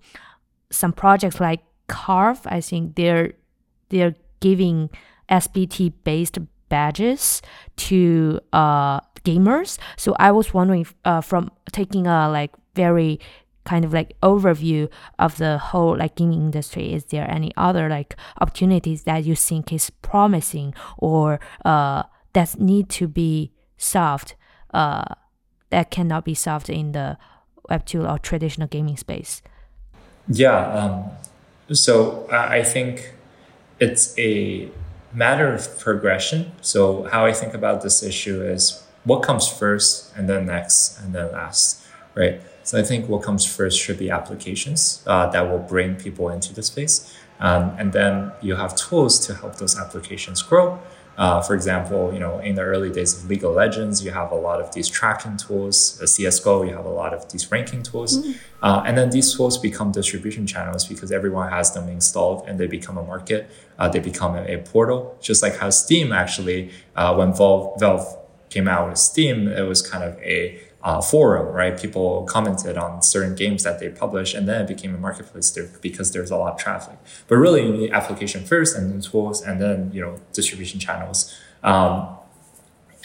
some 0.70 0.92
projects 0.92 1.40
like 1.40 1.60
CARV. 1.88 2.40
I 2.46 2.60
think 2.60 2.96
they're 2.96 3.32
they're 3.88 4.14
giving 4.40 4.90
SBT 5.30 5.92
based 6.04 6.38
badges 6.68 7.42
to 7.76 8.40
gamers. 9.24 9.78
So 9.96 10.14
I 10.18 10.30
was 10.30 10.52
wondering 10.54 10.86
uh, 11.04 11.20
from 11.20 11.50
taking 11.72 12.06
a 12.06 12.28
like 12.30 12.52
very 12.74 13.20
kind 13.64 13.84
of 13.84 13.92
like 13.92 14.14
overview 14.22 14.88
of 15.18 15.36
the 15.36 15.58
whole 15.58 15.96
like 15.96 16.16
gaming 16.16 16.40
industry 16.42 16.92
is 16.92 17.04
there 17.06 17.30
any 17.30 17.52
other 17.56 17.88
like 17.88 18.16
opportunities 18.40 19.04
that 19.04 19.24
you 19.24 19.36
think 19.36 19.72
is 19.72 19.90
promising 19.90 20.74
or 20.98 21.38
uh, 21.64 22.02
that 22.32 22.58
need 22.58 22.88
to 22.88 23.06
be 23.06 23.52
solved 23.76 24.34
uh, 24.74 25.04
that 25.70 25.90
cannot 25.90 26.24
be 26.24 26.34
solved 26.34 26.68
in 26.68 26.92
the 26.92 27.16
web2 27.70 28.10
or 28.10 28.18
traditional 28.18 28.66
gaming 28.66 28.96
space 28.96 29.42
yeah 30.28 30.66
um, 30.72 31.04
so 31.74 32.26
i 32.32 32.62
think 32.62 33.14
it's 33.78 34.16
a 34.18 34.68
matter 35.12 35.52
of 35.52 35.78
progression 35.78 36.50
so 36.60 37.04
how 37.04 37.24
i 37.24 37.32
think 37.32 37.54
about 37.54 37.82
this 37.82 38.02
issue 38.02 38.42
is 38.42 38.81
what 39.04 39.22
comes 39.22 39.48
first 39.48 40.12
and 40.16 40.28
then 40.28 40.46
next 40.46 41.00
and 41.00 41.14
then 41.14 41.32
last, 41.32 41.84
right? 42.14 42.40
So 42.64 42.78
I 42.78 42.82
think 42.82 43.08
what 43.08 43.22
comes 43.22 43.44
first 43.44 43.80
should 43.80 43.98
be 43.98 44.10
applications 44.10 45.02
uh, 45.06 45.26
that 45.30 45.42
will 45.50 45.58
bring 45.58 45.96
people 45.96 46.28
into 46.28 46.54
the 46.54 46.62
space. 46.62 47.16
Um, 47.40 47.74
and 47.76 47.92
then 47.92 48.32
you 48.40 48.54
have 48.54 48.76
tools 48.76 49.26
to 49.26 49.34
help 49.34 49.56
those 49.56 49.76
applications 49.76 50.42
grow. 50.42 50.80
Uh, 51.18 51.42
for 51.42 51.54
example, 51.54 52.10
you 52.12 52.18
know, 52.18 52.38
in 52.38 52.54
the 52.54 52.62
early 52.62 52.90
days 52.90 53.16
of 53.16 53.28
League 53.28 53.44
of 53.44 53.54
Legends, 53.54 54.02
you 54.02 54.10
have 54.12 54.32
a 54.32 54.34
lot 54.34 54.60
of 54.60 54.72
these 54.72 54.88
tracking 54.88 55.36
tools. 55.36 55.98
The 55.98 56.06
CS:GO, 56.06 56.62
you 56.62 56.74
have 56.74 56.86
a 56.86 56.90
lot 56.90 57.12
of 57.12 57.30
these 57.30 57.50
ranking 57.50 57.82
tools, 57.82 58.16
mm. 58.16 58.34
uh, 58.62 58.82
and 58.86 58.96
then 58.96 59.10
these 59.10 59.34
tools 59.34 59.58
become 59.58 59.92
distribution 59.92 60.46
channels 60.46 60.86
because 60.86 61.12
everyone 61.12 61.50
has 61.50 61.74
them 61.74 61.88
installed, 61.88 62.48
and 62.48 62.58
they 62.58 62.66
become 62.66 62.96
a 62.96 63.04
market. 63.04 63.50
Uh, 63.78 63.88
they 63.88 63.98
become 63.98 64.36
a, 64.36 64.42
a, 64.54 64.58
portal, 64.58 65.18
just 65.20 65.42
like 65.42 65.58
how 65.58 65.68
Steam 65.68 66.12
actually, 66.12 66.70
uh, 66.96 67.14
when 67.14 67.34
Valve, 67.34 67.78
Valve 67.78 68.06
came 68.52 68.68
out 68.68 68.88
with 68.88 68.98
Steam, 68.98 69.48
it 69.48 69.62
was 69.62 69.80
kind 69.82 70.04
of 70.04 70.18
a 70.18 70.60
uh, 70.82 71.00
forum, 71.00 71.54
right? 71.54 71.80
People 71.80 72.24
commented 72.24 72.76
on 72.76 73.02
certain 73.02 73.34
games 73.34 73.62
that 73.62 73.78
they 73.78 73.88
published, 73.88 74.34
and 74.34 74.48
then 74.48 74.62
it 74.62 74.68
became 74.68 74.94
a 74.94 74.98
marketplace 74.98 75.50
there 75.50 75.68
because 75.80 76.12
there's 76.12 76.30
a 76.30 76.36
lot 76.36 76.54
of 76.54 76.58
traffic. 76.58 76.96
But 77.28 77.36
really, 77.36 77.64
you 77.64 77.72
need 77.72 77.92
application 77.92 78.44
first, 78.44 78.76
and 78.76 78.92
then 78.92 79.00
tools, 79.00 79.42
and 79.42 79.60
then 79.60 79.90
you 79.92 80.00
know 80.00 80.18
distribution 80.32 80.80
channels. 80.80 81.34
Um, 81.62 82.16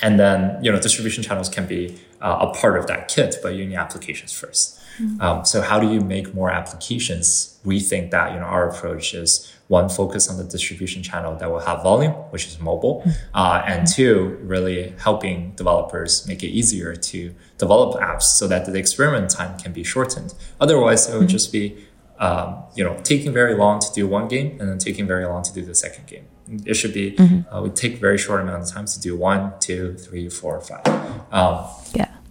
and 0.02 0.20
then 0.20 0.64
you 0.64 0.72
know 0.72 0.80
distribution 0.80 1.24
channels 1.24 1.50
can 1.50 1.68
be 1.68 2.00
uh, 2.22 2.48
a 2.50 2.54
part 2.54 2.78
of 2.78 2.88
that 2.88 3.08
kit, 3.08 3.36
but 3.41 3.54
you 3.56 3.66
need 3.66 3.76
applications 3.76 4.32
1st 4.34 4.80
mm-hmm. 5.00 5.22
um, 5.22 5.45
so 5.45 5.62
how 5.62 5.80
do 5.80 5.91
you 5.91 6.02
make 6.02 6.34
more 6.34 6.50
applications? 6.50 7.60
We 7.64 7.80
think 7.80 8.12
that 8.12 8.34
you 8.34 8.39
know 8.39 8.45
our 8.45 8.70
approach 8.70 9.14
is 9.14 9.54
one 9.68 9.89
focus 9.89 10.30
on 10.30 10.38
the 10.38 10.43
distribution 10.43 11.03
channel 11.03 11.36
that 11.36 11.51
will 11.51 11.59
have 11.59 11.84
volume, 11.84 12.13
which 12.32 12.47
is 12.47 12.59
mobile, 12.59 13.01
mm-hmm. 13.01 13.09
uh, 13.34 13.63
and 13.65 13.88
two 13.88 14.38
really 14.41 14.93
helping 14.99 15.51
developers 15.55 16.26
make 16.28 16.41
it 16.41 16.47
easier 16.47 16.95
to 16.95 17.34
develop 17.57 17.99
apps 17.99 18.24
so 18.24 18.47
that 18.47 18.65
the 18.65 18.78
experiment 18.78 19.30
time 19.30 19.57
can 19.59 19.74
be 19.74 19.84
shortened. 19.84 20.34
Otherwise, 20.61 21.09
it 21.09 21.13
would 21.13 21.24
mm-hmm. 21.24 21.28
just 21.28 21.51
be 21.51 21.86
um, 22.20 22.63
you 22.76 22.84
know 22.84 22.97
taking 23.03 23.32
very 23.34 23.55
long 23.55 23.80
to 23.80 23.91
do 23.93 24.07
one 24.07 24.28
game 24.28 24.57
and 24.59 24.70
then 24.70 24.78
taking 24.78 25.05
very 25.05 25.26
long 25.26 25.43
to 25.43 25.53
do 25.53 25.61
the 25.61 25.76
second 25.76 26.07
game. 26.07 26.26
It 26.65 26.76
should 26.76 26.93
be 26.93 27.11
mm-hmm. 27.11 27.53
uh, 27.53 27.61
we 27.61 27.70
take 27.70 27.97
very 27.97 28.18
short 28.18 28.41
amount 28.41 28.63
of 28.63 28.70
time 28.70 28.86
to 28.86 28.99
do 29.01 29.18
one, 29.18 29.53
two, 29.59 29.95
three, 29.95 30.30
four, 30.30 30.61
five. 30.61 30.88
Um, 31.32 31.65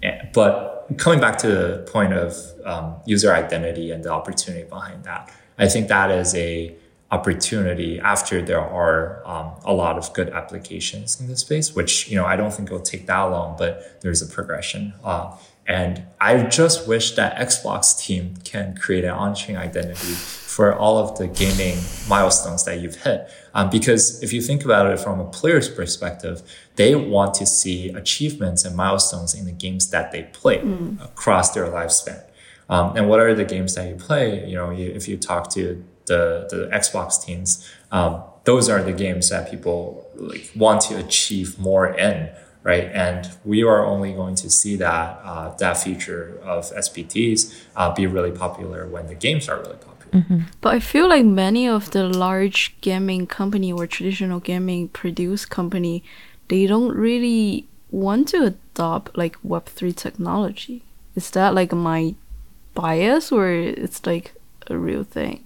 yeah. 0.02 0.30
But 0.32 0.88
coming 0.96 1.20
back 1.20 1.36
to 1.38 1.48
the 1.48 1.88
point 1.90 2.12
of 2.12 2.36
um, 2.64 2.96
user 3.06 3.32
identity 3.34 3.90
and 3.90 4.04
the 4.04 4.10
opportunity 4.10 4.68
behind 4.68 5.04
that, 5.04 5.32
I 5.58 5.68
think 5.68 5.88
that 5.88 6.10
is 6.10 6.34
a 6.34 6.76
opportunity 7.10 8.00
after 8.00 8.42
there 8.42 8.60
are 8.60 9.22
um, 9.26 9.52
a 9.64 9.72
lot 9.72 9.96
of 9.96 10.12
good 10.12 10.30
applications 10.30 11.20
in 11.20 11.28
this 11.28 11.40
space, 11.40 11.74
which, 11.74 12.08
you 12.08 12.16
know, 12.16 12.24
I 12.24 12.36
don't 12.36 12.52
think 12.52 12.68
it'll 12.68 12.80
take 12.80 13.06
that 13.06 13.22
long, 13.22 13.56
but 13.56 14.00
there's 14.00 14.22
a 14.22 14.26
progression. 14.26 14.92
Uh, 15.04 15.36
and 15.68 16.04
I 16.20 16.42
just 16.44 16.86
wish 16.88 17.14
that 17.16 17.36
Xbox 17.36 17.98
team 17.98 18.34
can 18.44 18.76
create 18.76 19.04
an 19.04 19.10
on-chain 19.10 19.56
identity 19.56 20.14
for 20.14 20.74
all 20.74 20.98
of 20.98 21.18
the 21.18 21.26
gaming 21.26 21.78
milestones 22.08 22.64
that 22.64 22.80
you've 22.80 23.02
hit. 23.02 23.28
Um, 23.52 23.68
because 23.70 24.22
if 24.22 24.32
you 24.32 24.40
think 24.40 24.64
about 24.64 24.90
it 24.90 24.98
from 24.98 25.20
a 25.20 25.24
player's 25.24 25.68
perspective, 25.68 26.42
they 26.76 26.94
want 26.94 27.34
to 27.34 27.46
see 27.46 27.90
achievements 27.90 28.64
and 28.64 28.76
milestones 28.76 29.34
in 29.34 29.44
the 29.44 29.52
games 29.52 29.90
that 29.90 30.12
they 30.12 30.24
play 30.32 30.58
mm. 30.58 31.04
across 31.04 31.52
their 31.52 31.66
lifespan. 31.66 32.22
Um, 32.68 32.96
and 32.96 33.08
what 33.08 33.20
are 33.20 33.34
the 33.34 33.44
games 33.44 33.74
that 33.74 33.88
you 33.88 33.96
play? 33.96 34.48
You 34.48 34.54
know, 34.54 34.70
you, 34.70 34.90
if 34.90 35.08
you 35.08 35.16
talk 35.16 35.50
to 35.50 35.84
the 36.06 36.46
the 36.50 36.68
Xbox 36.72 37.22
teams, 37.24 37.68
um, 37.92 38.22
those 38.44 38.68
are 38.68 38.82
the 38.82 38.92
games 38.92 39.30
that 39.30 39.50
people 39.50 40.08
like 40.14 40.50
want 40.56 40.80
to 40.82 40.96
achieve 40.96 41.58
more 41.58 41.86
in, 41.86 42.30
right? 42.62 42.90
And 42.92 43.28
we 43.44 43.62
are 43.62 43.84
only 43.84 44.12
going 44.12 44.36
to 44.36 44.50
see 44.50 44.76
that 44.76 45.20
uh, 45.24 45.54
that 45.56 45.76
feature 45.76 46.38
of 46.42 46.64
SBTs 46.72 47.64
uh, 47.76 47.94
be 47.94 48.06
really 48.06 48.32
popular 48.32 48.86
when 48.86 49.06
the 49.06 49.14
games 49.14 49.48
are 49.48 49.58
really 49.58 49.76
popular. 49.76 49.86
But 50.60 50.74
I 50.74 50.80
feel 50.80 51.08
like 51.08 51.24
many 51.24 51.68
of 51.68 51.90
the 51.90 52.04
large 52.04 52.76
gaming 52.80 53.26
company 53.26 53.72
or 53.72 53.86
traditional 53.86 54.40
gaming 54.40 54.88
produce 54.88 55.44
company, 55.44 56.02
they 56.48 56.66
don't 56.66 56.96
really 56.96 57.68
want 57.90 58.28
to 58.28 58.44
adopt 58.44 59.16
like 59.16 59.36
Web3 59.42 59.94
technology. 59.94 60.82
Is 61.14 61.30
that 61.30 61.54
like 61.54 61.72
my 61.72 62.14
bias 62.74 63.32
or 63.32 63.50
it's 63.50 64.06
like 64.06 64.34
a 64.68 64.76
real 64.76 65.04
thing? 65.04 65.45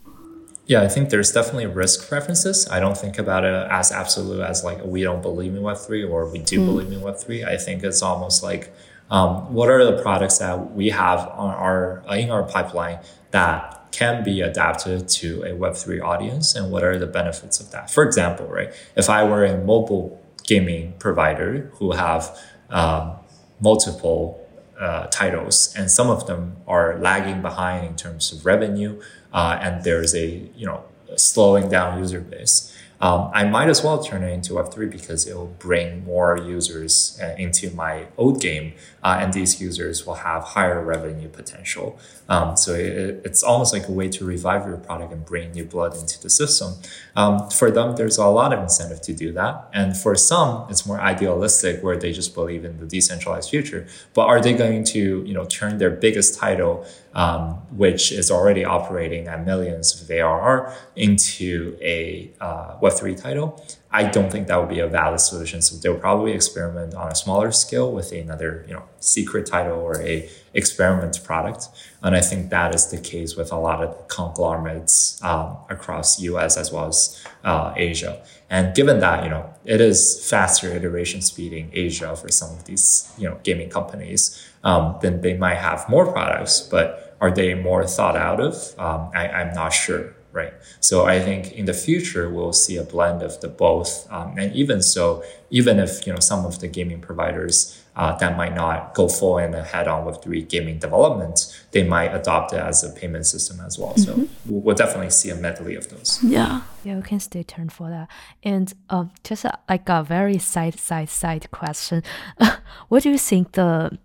Yeah, 0.70 0.82
I 0.82 0.88
think 0.88 1.10
there's 1.10 1.32
definitely 1.32 1.66
risk 1.66 2.08
preferences. 2.08 2.68
I 2.70 2.78
don't 2.78 2.96
think 2.96 3.18
about 3.18 3.44
it 3.44 3.52
as 3.52 3.90
absolute 3.90 4.40
as 4.40 4.62
like 4.62 4.80
we 4.84 5.02
don't 5.02 5.20
believe 5.20 5.56
in 5.56 5.62
Web3 5.62 6.08
or 6.08 6.30
we 6.30 6.38
do 6.38 6.64
believe 6.64 6.92
in 6.92 7.00
Web3. 7.00 7.44
I 7.44 7.56
think 7.56 7.82
it's 7.82 8.02
almost 8.02 8.44
like 8.44 8.72
um, 9.10 9.52
what 9.52 9.68
are 9.68 9.84
the 9.84 10.00
products 10.00 10.38
that 10.38 10.70
we 10.70 10.90
have 10.90 11.26
on 11.26 11.52
our 11.52 12.04
in 12.10 12.30
our 12.30 12.44
pipeline 12.44 13.00
that 13.32 13.88
can 13.90 14.22
be 14.22 14.42
adapted 14.42 15.08
to 15.08 15.42
a 15.42 15.48
Web3 15.48 16.04
audience 16.04 16.54
and 16.54 16.70
what 16.70 16.84
are 16.84 16.96
the 16.96 17.08
benefits 17.08 17.58
of 17.58 17.72
that? 17.72 17.90
For 17.90 18.04
example, 18.04 18.46
right, 18.46 18.72
if 18.94 19.10
I 19.10 19.24
were 19.24 19.44
a 19.44 19.58
mobile 19.58 20.24
gaming 20.44 20.94
provider 21.00 21.72
who 21.78 21.90
have 21.94 22.38
um, 22.68 23.16
multiple 23.60 24.46
uh, 24.78 25.08
titles 25.08 25.74
and 25.76 25.90
some 25.90 26.08
of 26.08 26.28
them 26.28 26.58
are 26.68 26.96
lagging 27.00 27.42
behind 27.42 27.84
in 27.84 27.96
terms 27.96 28.32
of 28.32 28.46
revenue 28.46 29.02
Uh, 29.32 29.58
and 29.60 29.84
there's 29.84 30.14
a 30.14 30.26
you 30.56 30.66
know 30.66 30.84
slowing 31.16 31.68
down 31.68 31.98
user 31.98 32.20
base 32.20 32.69
um, 33.00 33.30
I 33.32 33.44
might 33.44 33.68
as 33.68 33.82
well 33.82 34.02
turn 34.02 34.22
it 34.22 34.30
into 34.30 34.52
Web3 34.52 34.90
because 34.90 35.26
it 35.26 35.34
will 35.34 35.54
bring 35.58 36.04
more 36.04 36.36
users 36.36 37.18
uh, 37.22 37.34
into 37.38 37.70
my 37.70 38.06
old 38.18 38.40
game, 38.40 38.74
uh, 39.02 39.18
and 39.20 39.32
these 39.32 39.60
users 39.60 40.06
will 40.06 40.16
have 40.16 40.42
higher 40.42 40.84
revenue 40.84 41.28
potential. 41.28 41.98
Um, 42.28 42.56
so 42.56 42.74
it, 42.74 43.22
it's 43.24 43.42
almost 43.42 43.72
like 43.72 43.88
a 43.88 43.92
way 43.92 44.08
to 44.10 44.24
revive 44.24 44.66
your 44.66 44.76
product 44.76 45.12
and 45.12 45.24
bring 45.24 45.52
new 45.52 45.64
blood 45.64 45.96
into 45.96 46.20
the 46.20 46.28
system. 46.28 46.74
Um, 47.16 47.48
for 47.48 47.70
them, 47.70 47.96
there's 47.96 48.18
a 48.18 48.26
lot 48.26 48.52
of 48.52 48.60
incentive 48.60 49.00
to 49.02 49.14
do 49.14 49.32
that, 49.32 49.68
and 49.72 49.96
for 49.96 50.14
some, 50.14 50.66
it's 50.68 50.84
more 50.86 51.00
idealistic 51.00 51.82
where 51.82 51.96
they 51.96 52.12
just 52.12 52.34
believe 52.34 52.66
in 52.66 52.78
the 52.78 52.86
decentralized 52.86 53.48
future. 53.48 53.86
But 54.12 54.26
are 54.26 54.42
they 54.42 54.52
going 54.52 54.84
to, 54.84 55.24
you 55.24 55.32
know, 55.32 55.46
turn 55.46 55.78
their 55.78 55.90
biggest 55.90 56.38
title 56.38 56.86
um, 57.14 57.54
which 57.76 58.12
is 58.12 58.30
already 58.30 58.64
operating 58.64 59.26
at 59.26 59.44
millions 59.44 60.00
of 60.00 60.10
ARR 60.10 60.72
into 60.94 61.76
a 61.80 62.30
uh, 62.40 62.76
Web3 62.90 63.20
title, 63.20 63.64
I 63.92 64.04
don't 64.04 64.30
think 64.30 64.46
that 64.46 64.56
would 64.56 64.68
be 64.68 64.78
a 64.78 64.86
valid 64.86 65.20
solution. 65.20 65.62
So 65.62 65.76
they'll 65.76 65.98
probably 65.98 66.32
experiment 66.32 66.94
on 66.94 67.10
a 67.10 67.14
smaller 67.14 67.50
scale 67.50 67.90
with 67.90 68.12
another, 68.12 68.64
you 68.68 68.74
know, 68.74 68.84
secret 69.00 69.46
title 69.46 69.78
or 69.78 70.00
a 70.00 70.28
experiment 70.54 71.22
product. 71.24 71.68
And 72.02 72.14
I 72.14 72.20
think 72.20 72.50
that 72.50 72.74
is 72.74 72.90
the 72.90 72.98
case 72.98 73.36
with 73.36 73.50
a 73.52 73.56
lot 73.56 73.82
of 73.82 74.08
conglomerates 74.08 75.22
um, 75.24 75.56
across 75.68 76.20
US 76.20 76.56
as 76.56 76.72
well 76.72 76.86
as 76.86 77.24
uh, 77.42 77.74
Asia. 77.76 78.24
And 78.48 78.74
given 78.74 79.00
that, 79.00 79.24
you 79.24 79.30
know, 79.30 79.52
it 79.64 79.80
is 79.80 80.28
faster 80.28 80.68
iteration 80.68 81.20
speed 81.20 81.52
in 81.52 81.70
Asia 81.72 82.14
for 82.14 82.30
some 82.30 82.50
of 82.50 82.64
these, 82.64 83.12
you 83.18 83.28
know, 83.28 83.38
gaming 83.42 83.70
companies, 83.70 84.46
um, 84.62 84.98
then 85.02 85.20
they 85.20 85.36
might 85.36 85.56
have 85.56 85.88
more 85.88 86.12
products, 86.12 86.60
but 86.60 87.16
are 87.20 87.30
they 87.30 87.54
more 87.54 87.86
thought 87.86 88.16
out 88.16 88.40
of? 88.40 88.54
Um, 88.78 89.10
I, 89.14 89.28
I'm 89.28 89.54
not 89.54 89.72
sure 89.72 90.14
right? 90.32 90.52
So 90.80 91.06
I 91.06 91.20
think 91.20 91.52
in 91.52 91.66
the 91.66 91.74
future 91.74 92.30
we'll 92.30 92.52
see 92.52 92.76
a 92.76 92.84
blend 92.84 93.22
of 93.22 93.40
the 93.40 93.48
both, 93.48 94.10
um, 94.10 94.36
and 94.38 94.54
even 94.54 94.82
so, 94.82 95.22
even 95.50 95.78
if 95.78 96.06
you 96.06 96.12
know 96.12 96.20
some 96.20 96.44
of 96.44 96.60
the 96.60 96.68
gaming 96.68 97.00
providers 97.00 97.82
uh, 97.96 98.16
that 98.16 98.36
might 98.36 98.54
not 98.54 98.94
go 98.94 99.08
full 99.08 99.38
and 99.38 99.54
head 99.54 99.88
on 99.88 100.04
with 100.04 100.22
three 100.22 100.42
gaming 100.42 100.78
development, 100.78 101.62
they 101.72 101.82
might 101.82 102.14
adopt 102.14 102.52
it 102.52 102.60
as 102.60 102.84
a 102.84 102.90
payment 102.90 103.26
system 103.26 103.60
as 103.60 103.78
well. 103.78 103.94
Mm-hmm. 103.94 104.22
So 104.22 104.28
we'll 104.46 104.76
definitely 104.76 105.10
see 105.10 105.30
a 105.30 105.34
medley 105.34 105.74
of 105.74 105.88
those. 105.88 106.18
Yeah, 106.22 106.62
yeah, 106.84 106.96
we 106.96 107.02
can 107.02 107.20
stay 107.20 107.42
tuned 107.42 107.72
for 107.72 107.90
that. 107.90 108.08
And 108.42 108.72
um, 108.88 109.10
just 109.24 109.44
a, 109.44 109.58
like 109.68 109.88
a 109.88 110.02
very 110.02 110.38
side 110.38 110.78
side 110.78 111.10
side 111.10 111.50
question, 111.50 112.02
what 112.88 113.02
do 113.02 113.10
you 113.10 113.18
think 113.18 113.52
the 113.52 113.98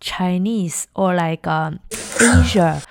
Chinese 0.00 0.86
or 0.94 1.14
like 1.14 1.46
um, 1.46 1.80
Asia 2.20 2.82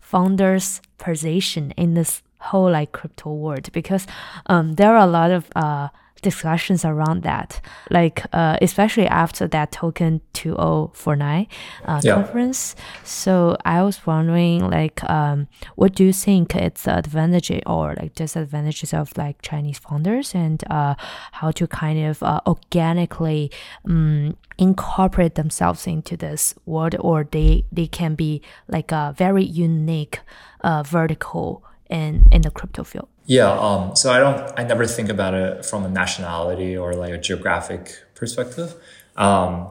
founders' 0.00 0.80
position 1.02 1.72
in 1.76 1.94
this 1.94 2.22
whole 2.38 2.70
like 2.70 2.92
crypto 2.92 3.32
world 3.32 3.70
because 3.72 4.06
um, 4.46 4.74
there 4.74 4.94
are 4.94 5.04
a 5.04 5.10
lot 5.10 5.30
of 5.30 5.50
uh, 5.56 5.88
discussions 6.22 6.84
around 6.84 7.22
that, 7.24 7.60
like 7.90 8.24
uh, 8.32 8.56
especially 8.62 9.06
after 9.06 9.46
that 9.48 9.72
token 9.72 10.20
2049 10.32 11.46
uh, 11.84 12.00
yeah. 12.02 12.14
conference. 12.14 12.74
So 13.04 13.56
I 13.64 13.82
was 13.82 14.06
wondering, 14.06 14.70
like, 14.70 15.02
um, 15.10 15.48
what 15.74 15.94
do 15.94 16.04
you 16.04 16.12
think 16.12 16.54
it's 16.54 16.84
the 16.84 16.96
advantage 16.96 17.50
or 17.66 17.94
like 18.00 18.14
disadvantages 18.14 18.94
of 18.94 19.16
like 19.18 19.42
Chinese 19.42 19.78
founders 19.78 20.34
and 20.34 20.62
uh, 20.70 20.94
how 21.32 21.50
to 21.50 21.66
kind 21.66 22.06
of 22.06 22.22
uh, 22.22 22.40
organically 22.46 23.50
um, 23.84 24.36
incorporate 24.58 25.34
themselves 25.34 25.86
into 25.86 26.16
this 26.16 26.54
world, 26.64 26.94
or 27.00 27.28
they 27.30 27.64
they 27.72 27.86
can 27.86 28.14
be 28.14 28.40
like 28.68 28.92
a 28.92 29.14
very 29.16 29.44
unique 29.44 30.20
uh, 30.62 30.82
vertical 30.82 31.64
in 31.90 32.24
in 32.30 32.42
the 32.42 32.50
crypto 32.50 32.84
field. 32.84 33.08
Yeah. 33.26 33.50
Um, 33.52 33.94
so 33.96 34.12
I 34.12 34.18
don't, 34.18 34.58
I 34.58 34.64
never 34.64 34.86
think 34.86 35.08
about 35.08 35.34
it 35.34 35.64
from 35.64 35.84
a 35.84 35.88
nationality 35.88 36.76
or 36.76 36.94
like 36.94 37.12
a 37.12 37.18
geographic 37.18 37.94
perspective. 38.14 38.74
Um, 39.16 39.68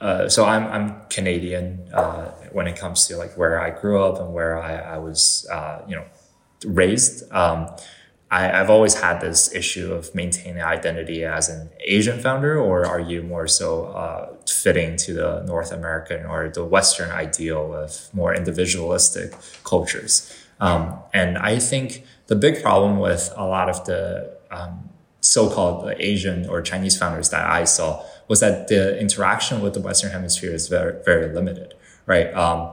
uh, 0.00 0.28
so 0.28 0.44
I'm, 0.44 0.66
I'm 0.66 1.00
Canadian, 1.08 1.88
uh, 1.92 2.30
when 2.52 2.66
it 2.66 2.76
comes 2.76 3.06
to 3.08 3.16
like 3.16 3.36
where 3.36 3.60
I 3.60 3.70
grew 3.70 4.02
up 4.02 4.20
and 4.20 4.32
where 4.32 4.60
I, 4.60 4.76
I 4.76 4.98
was, 4.98 5.46
uh, 5.50 5.82
you 5.88 5.96
know, 5.96 6.04
raised. 6.64 7.30
Um, 7.32 7.68
I, 8.30 8.42
have 8.42 8.70
always 8.70 9.00
had 9.00 9.20
this 9.20 9.54
issue 9.54 9.92
of 9.92 10.14
maintaining 10.14 10.62
identity 10.62 11.24
as 11.24 11.48
an 11.48 11.70
Asian 11.80 12.20
founder, 12.20 12.58
or 12.58 12.84
are 12.84 13.00
you 13.00 13.22
more 13.22 13.48
so 13.48 13.86
uh, 13.86 14.34
fitting 14.46 14.96
to 14.98 15.14
the 15.14 15.42
North 15.44 15.72
American 15.72 16.26
or 16.26 16.48
the 16.50 16.64
Western 16.64 17.10
ideal 17.10 17.72
of 17.74 18.10
more 18.12 18.34
individualistic 18.34 19.32
cultures? 19.64 20.32
Um, 20.60 20.98
and 21.14 21.38
I 21.38 21.58
think 21.58 22.04
the 22.28 22.36
big 22.36 22.62
problem 22.62 22.98
with 22.98 23.32
a 23.36 23.44
lot 23.44 23.68
of 23.68 23.84
the 23.84 24.36
um, 24.50 24.88
so-called 25.20 25.92
Asian 25.98 26.48
or 26.48 26.62
Chinese 26.62 26.96
founders 26.96 27.30
that 27.30 27.44
I 27.44 27.64
saw 27.64 28.04
was 28.28 28.40
that 28.40 28.68
the 28.68 28.98
interaction 29.00 29.60
with 29.60 29.74
the 29.74 29.80
Western 29.80 30.10
Hemisphere 30.10 30.52
is 30.52 30.68
very, 30.68 31.02
very 31.04 31.34
limited, 31.34 31.74
right? 32.06 32.32
Um, 32.34 32.72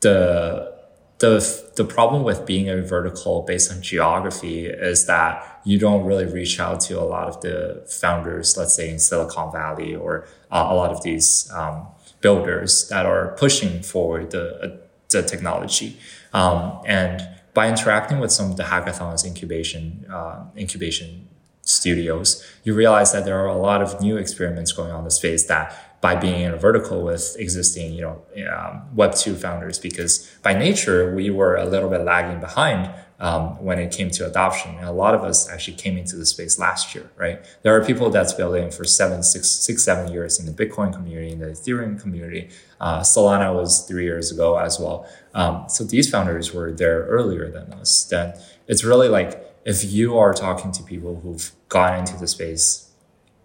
the 0.00 0.72
the 1.18 1.70
the 1.76 1.84
problem 1.84 2.24
with 2.24 2.44
being 2.46 2.68
a 2.68 2.82
vertical 2.82 3.42
based 3.42 3.72
on 3.72 3.80
geography 3.82 4.66
is 4.66 5.06
that 5.06 5.60
you 5.64 5.78
don't 5.78 6.04
really 6.04 6.26
reach 6.26 6.58
out 6.58 6.80
to 6.80 7.00
a 7.00 7.04
lot 7.04 7.28
of 7.28 7.40
the 7.42 7.84
founders, 7.88 8.56
let's 8.56 8.74
say 8.74 8.90
in 8.90 8.98
Silicon 8.98 9.52
Valley 9.52 9.94
or 9.94 10.26
uh, 10.50 10.66
a 10.70 10.74
lot 10.74 10.90
of 10.90 11.02
these 11.02 11.50
um, 11.52 11.86
builders 12.20 12.88
that 12.88 13.06
are 13.06 13.36
pushing 13.38 13.82
forward 13.82 14.30
the 14.30 14.44
uh, 14.62 14.76
the 15.10 15.22
technology. 15.22 15.96
Um, 16.32 16.80
and 16.86 17.28
by 17.54 17.68
interacting 17.68 18.18
with 18.18 18.32
some 18.32 18.50
of 18.50 18.56
the 18.56 18.64
hackathons 18.64 19.24
incubation 19.24 20.06
uh, 20.10 20.44
incubation 20.56 21.28
studios, 21.62 22.44
you 22.64 22.74
realize 22.74 23.12
that 23.12 23.24
there 23.24 23.38
are 23.38 23.46
a 23.46 23.56
lot 23.56 23.82
of 23.82 24.00
new 24.00 24.16
experiments 24.16 24.72
going 24.72 24.90
on 24.90 25.00
in 25.00 25.04
the 25.04 25.10
space 25.10 25.44
that 25.46 26.00
by 26.00 26.16
being 26.16 26.40
in 26.40 26.52
a 26.52 26.56
vertical 26.56 27.02
with 27.02 27.36
existing, 27.38 27.94
you 27.94 28.02
know, 28.02 28.22
um, 28.52 28.82
Web 28.96 29.14
two 29.14 29.36
founders, 29.36 29.78
because 29.78 30.28
by 30.42 30.52
nature 30.52 31.14
we 31.14 31.30
were 31.30 31.54
a 31.54 31.64
little 31.64 31.88
bit 31.88 32.00
lagging 32.00 32.40
behind 32.40 32.90
um, 33.20 33.62
when 33.62 33.78
it 33.78 33.92
came 33.92 34.10
to 34.10 34.26
adoption. 34.26 34.74
And 34.78 34.88
a 34.88 34.92
lot 34.92 35.14
of 35.14 35.22
us 35.22 35.48
actually 35.48 35.76
came 35.76 35.96
into 35.96 36.16
the 36.16 36.26
space 36.26 36.58
last 36.58 36.92
year, 36.92 37.08
right? 37.16 37.38
There 37.62 37.72
are 37.76 37.84
people 37.84 38.10
that's 38.10 38.32
building 38.32 38.72
for 38.72 38.82
seven, 38.82 39.22
six, 39.22 39.48
six, 39.48 39.84
seven 39.84 40.12
years 40.12 40.40
in 40.40 40.46
the 40.46 40.52
Bitcoin 40.52 40.92
community, 40.92 41.30
in 41.30 41.38
the 41.38 41.46
Ethereum 41.46 42.00
community. 42.00 42.50
Uh, 42.80 43.02
Solana 43.02 43.54
was 43.54 43.86
three 43.86 44.02
years 44.02 44.32
ago 44.32 44.58
as 44.58 44.80
well. 44.80 45.06
Um, 45.34 45.64
so 45.68 45.84
these 45.84 46.10
founders 46.10 46.52
were 46.52 46.72
there 46.72 47.04
earlier 47.04 47.50
than 47.50 47.72
us. 47.72 48.04
Then 48.04 48.34
it's 48.66 48.84
really 48.84 49.08
like 49.08 49.54
if 49.64 49.84
you 49.84 50.18
are 50.18 50.34
talking 50.34 50.72
to 50.72 50.82
people 50.82 51.20
who've 51.22 51.52
gone 51.68 52.00
into 52.00 52.16
the 52.16 52.26
space 52.28 52.90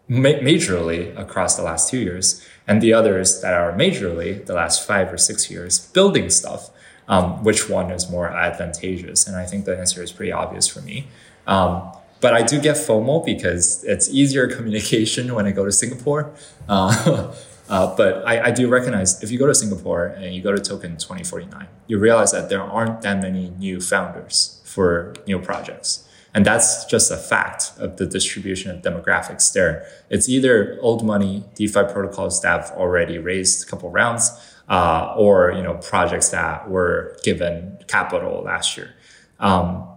ma- 0.07 0.39
majorly 0.41 1.17
across 1.17 1.55
the 1.55 1.63
last 1.63 1.89
two 1.89 1.99
years, 1.99 2.45
and 2.67 2.81
the 2.81 2.93
others 2.93 3.41
that 3.41 3.53
are 3.53 3.71
majorly 3.71 4.45
the 4.45 4.53
last 4.53 4.85
five 4.85 5.11
or 5.11 5.17
six 5.17 5.49
years 5.49 5.87
building 5.91 6.29
stuff, 6.29 6.69
um, 7.07 7.43
which 7.43 7.69
one 7.69 7.91
is 7.91 8.09
more 8.09 8.27
advantageous? 8.27 9.25
And 9.27 9.37
I 9.37 9.45
think 9.45 9.65
the 9.65 9.77
answer 9.77 10.03
is 10.03 10.11
pretty 10.11 10.31
obvious 10.31 10.67
for 10.67 10.81
me. 10.81 11.07
Um, 11.45 11.91
but 12.19 12.33
I 12.33 12.41
do 12.41 12.59
get 12.59 12.75
FOMO 12.75 13.23
because 13.23 13.83
it's 13.83 14.09
easier 14.09 14.47
communication 14.47 15.33
when 15.33 15.45
I 15.45 15.51
go 15.51 15.65
to 15.65 15.71
Singapore. 15.71 16.31
Uh, 16.67 17.33
uh, 17.69 17.95
but 17.95 18.25
I, 18.25 18.45
I, 18.45 18.51
do 18.51 18.69
recognize 18.69 19.21
if 19.21 19.31
you 19.31 19.37
go 19.37 19.47
to 19.47 19.55
Singapore 19.55 20.05
and 20.05 20.33
you 20.33 20.41
go 20.41 20.51
to 20.51 20.59
Token 20.59 20.97
2049, 20.97 21.67
you 21.87 21.99
realize 21.99 22.31
that 22.31 22.49
there 22.49 22.61
aren't 22.61 23.01
that 23.01 23.21
many 23.21 23.49
new 23.57 23.81
founders 23.81 24.61
for 24.63 25.13
new 25.27 25.39
projects. 25.39 26.07
And 26.33 26.45
that's 26.45 26.85
just 26.85 27.09
a 27.11 27.17
fact 27.17 27.71
of 27.79 27.97
the 27.97 28.05
distribution 28.05 28.71
of 28.71 28.81
demographics 28.83 29.51
there. 29.51 29.85
It's 30.09 30.29
either 30.29 30.77
old 30.81 31.03
money 31.03 31.43
DeFi 31.55 31.83
protocols 31.91 32.41
that 32.41 32.61
have 32.61 32.71
already 32.77 33.17
raised 33.17 33.67
a 33.67 33.69
couple 33.69 33.89
rounds, 33.89 34.31
uh, 34.69 35.15
or 35.17 35.51
you 35.51 35.63
know 35.63 35.75
projects 35.75 36.29
that 36.29 36.69
were 36.69 37.17
given 37.23 37.79
capital 37.87 38.43
last 38.43 38.77
year. 38.77 38.93
um, 39.39 39.87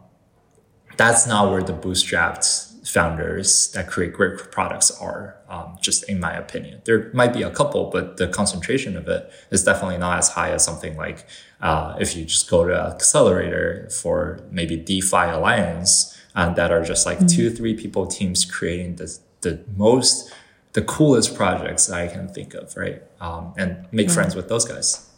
that's 0.96 1.26
not 1.26 1.50
where 1.50 1.62
the 1.62 1.72
bootstrapped 1.72 2.69
founders 2.92 3.70
that 3.72 3.88
create 3.88 4.12
great 4.12 4.38
products 4.50 4.90
are, 4.90 5.36
um, 5.48 5.78
just 5.80 6.08
in 6.08 6.20
my 6.20 6.34
opinion. 6.34 6.82
There 6.84 7.10
might 7.12 7.32
be 7.32 7.42
a 7.42 7.50
couple, 7.50 7.90
but 7.90 8.16
the 8.16 8.28
concentration 8.28 8.96
of 8.96 9.08
it 9.08 9.30
is 9.50 9.64
definitely 9.64 9.98
not 9.98 10.18
as 10.18 10.30
high 10.30 10.50
as 10.50 10.64
something 10.64 10.96
like 10.96 11.26
uh, 11.60 11.96
if 12.00 12.16
you 12.16 12.24
just 12.24 12.48
go 12.48 12.66
to 12.66 12.74
accelerator 12.74 13.88
for 13.90 14.40
maybe 14.50 14.76
DeFi 14.76 15.30
Alliance 15.30 16.16
and 16.34 16.56
that 16.56 16.70
are 16.70 16.84
just 16.84 17.06
like 17.06 17.18
mm-hmm. 17.18 17.26
two, 17.26 17.50
three 17.50 17.74
people 17.74 18.06
teams 18.06 18.44
creating 18.44 18.96
the, 18.96 19.18
the 19.42 19.64
most, 19.76 20.32
the 20.72 20.82
coolest 20.82 21.34
projects 21.34 21.86
that 21.86 22.00
I 22.00 22.06
can 22.08 22.28
think 22.28 22.54
of, 22.54 22.76
right? 22.76 23.02
Um, 23.20 23.54
and 23.56 23.86
make 23.92 24.06
mm-hmm. 24.06 24.14
friends 24.14 24.34
with 24.34 24.48
those 24.48 24.64
guys. 24.64 25.10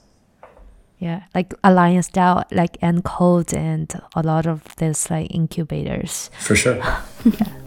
Yeah, 0.99 1.25
like 1.35 1.53
Alliance 1.65 2.07
style, 2.07 2.45
like 2.53 2.79
Encode 2.79 3.55
and 3.57 3.93
a 4.15 4.23
lot 4.23 4.47
of 4.47 4.77
this 4.77 5.11
like 5.11 5.35
incubators. 5.35 6.31
For 6.39 6.55
sure. 6.55 6.77
yeah. 7.25 7.62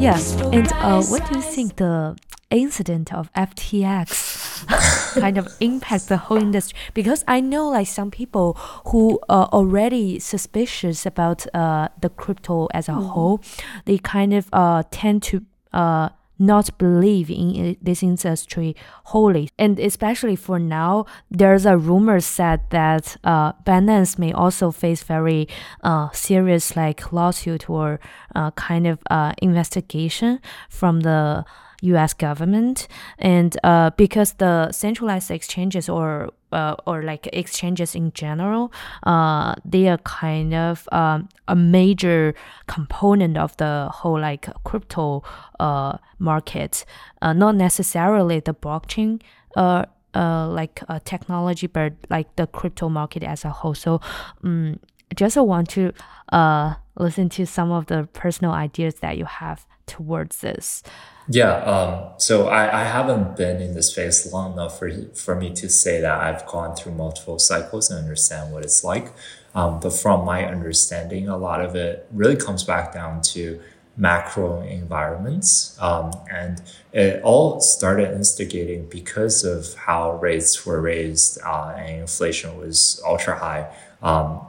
Yeah, 0.00 0.18
and 0.50 0.72
uh, 0.72 1.02
what 1.04 1.30
do 1.30 1.38
you 1.38 1.42
think 1.42 1.76
the 1.76 2.16
incident 2.48 3.12
of 3.12 3.30
FTX 3.34 5.14
kind 5.20 5.36
of 5.36 5.46
impacts 5.60 6.06
the 6.06 6.16
whole 6.16 6.38
industry? 6.38 6.78
Because 6.94 7.22
I 7.28 7.40
know 7.40 7.68
like 7.68 7.86
some 7.86 8.10
people 8.10 8.54
who 8.86 9.20
are 9.28 9.46
already 9.52 10.18
suspicious 10.18 11.04
about 11.04 11.46
uh, 11.54 11.88
the 12.00 12.08
crypto 12.08 12.66
as 12.72 12.88
a 12.88 12.92
mm. 12.92 13.10
whole, 13.10 13.42
they 13.84 13.98
kind 13.98 14.32
of 14.32 14.48
uh, 14.54 14.84
tend 14.90 15.22
to 15.24 15.44
uh, 15.74 16.08
not 16.40 16.76
believe 16.78 17.30
in 17.30 17.76
this 17.80 18.02
industry 18.02 18.74
wholly. 19.04 19.50
And 19.58 19.78
especially 19.78 20.36
for 20.36 20.58
now, 20.58 21.04
there's 21.30 21.66
a 21.66 21.76
rumor 21.76 22.18
said 22.20 22.62
that 22.70 23.16
uh, 23.22 23.52
Binance 23.64 24.18
may 24.18 24.32
also 24.32 24.70
face 24.70 25.02
very 25.02 25.46
uh, 25.82 26.08
serious 26.12 26.74
like 26.74 27.12
lawsuit 27.12 27.68
or 27.68 28.00
uh, 28.34 28.50
kind 28.52 28.86
of 28.86 28.98
uh, 29.10 29.34
investigation 29.42 30.40
from 30.68 31.00
the 31.00 31.44
U.S. 31.82 32.12
government, 32.12 32.88
and 33.18 33.56
uh, 33.64 33.88
because 33.96 34.34
the 34.34 34.70
centralized 34.70 35.30
exchanges 35.30 35.88
or 35.88 36.30
uh, 36.52 36.76
or 36.86 37.02
like 37.02 37.28
exchanges 37.32 37.94
in 37.94 38.12
general, 38.12 38.72
uh, 39.04 39.54
they 39.64 39.88
are 39.88 39.98
kind 39.98 40.54
of 40.54 40.88
um, 40.92 41.28
a 41.48 41.56
major 41.56 42.34
component 42.66 43.36
of 43.36 43.56
the 43.56 43.88
whole 43.92 44.20
like 44.20 44.48
crypto 44.64 45.22
uh, 45.58 45.96
market. 46.18 46.84
Uh, 47.22 47.32
not 47.32 47.54
necessarily 47.56 48.40
the 48.40 48.54
blockchain. 48.54 49.20
Uh, 49.56 49.84
uh, 50.14 50.48
like 50.48 50.82
uh, 50.88 50.98
technology, 51.04 51.68
but 51.68 51.92
like 52.08 52.34
the 52.34 52.46
crypto 52.48 52.88
market 52.88 53.22
as 53.22 53.44
a 53.44 53.50
whole. 53.50 53.74
So, 53.74 54.00
um, 54.42 54.80
just 55.14 55.36
want 55.36 55.68
to 55.70 55.92
uh, 56.32 56.74
listen 56.98 57.28
to 57.28 57.46
some 57.46 57.70
of 57.70 57.86
the 57.86 58.08
personal 58.12 58.52
ideas 58.52 58.96
that 58.96 59.16
you 59.18 59.24
have 59.24 59.66
towards 59.90 60.38
this. 60.38 60.82
Yeah. 61.28 61.52
Um, 61.72 62.12
so 62.18 62.48
I, 62.48 62.82
I 62.82 62.84
haven't 62.84 63.36
been 63.36 63.60
in 63.60 63.74
this 63.74 63.92
phase 63.92 64.32
long 64.32 64.54
enough 64.54 64.78
for, 64.78 64.90
for 65.14 65.34
me 65.34 65.52
to 65.54 65.68
say 65.68 66.00
that 66.00 66.20
I've 66.20 66.46
gone 66.46 66.74
through 66.76 66.92
multiple 66.92 67.38
cycles 67.38 67.90
and 67.90 67.98
understand 67.98 68.52
what 68.52 68.64
it's 68.64 68.82
like. 68.82 69.12
Um, 69.54 69.80
but 69.80 69.92
from 69.92 70.24
my 70.24 70.44
understanding, 70.44 71.28
a 71.28 71.36
lot 71.36 71.60
of 71.60 71.74
it 71.74 72.06
really 72.12 72.36
comes 72.36 72.62
back 72.64 72.94
down 72.94 73.20
to 73.34 73.60
macro 73.96 74.62
environments. 74.62 75.76
Um, 75.80 76.12
and 76.30 76.62
it 76.92 77.22
all 77.22 77.60
started 77.60 78.12
instigating 78.12 78.88
because 78.88 79.44
of 79.44 79.74
how 79.74 80.16
rates 80.18 80.64
were 80.64 80.80
raised 80.80 81.38
uh, 81.44 81.74
and 81.76 82.00
inflation 82.00 82.56
was 82.58 83.00
ultra 83.04 83.36
high, 83.38 83.72
um, 84.02 84.40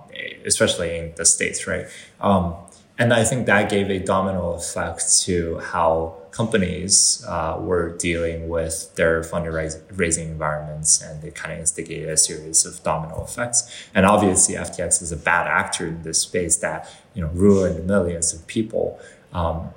especially 0.46 0.98
in 0.98 1.14
the 1.16 1.26
States, 1.26 1.68
right? 1.68 1.88
Um, 2.22 2.56
and 3.02 3.12
I 3.16 3.24
think 3.24 3.47
that 3.47 3.68
gave 3.68 3.89
a 3.89 3.97
domino 3.97 4.52
effect 4.52 5.22
to 5.22 5.58
how 5.58 6.18
companies 6.30 7.26
uh, 7.28 7.58
were 7.60 7.97
dealing 7.97 8.47
with 8.47 8.93
their 8.93 9.22
fundraising 9.22 10.26
environments 10.26 11.02
and 11.02 11.20
they 11.24 11.32
kind 11.32 11.52
of 11.52 11.60
instigated 11.60 12.10
a 12.10 12.16
series 12.16 12.64
of 12.64 12.84
domino 12.84 13.24
effects. 13.24 13.60
And 13.95 14.06
obviously, 14.06 14.54
FTX 14.54 15.02
is 15.02 15.12
a 15.12 15.18
bad 15.18 15.47
actor 15.47 15.88
in 15.88 16.04
this 16.04 16.22
space 16.22 16.58
that 16.58 16.88
you 17.16 17.24
know 17.24 17.30
ruined 17.30 17.88
millions 17.88 18.36
of 18.36 18.45
people. 18.45 18.99
Um, 19.34 19.70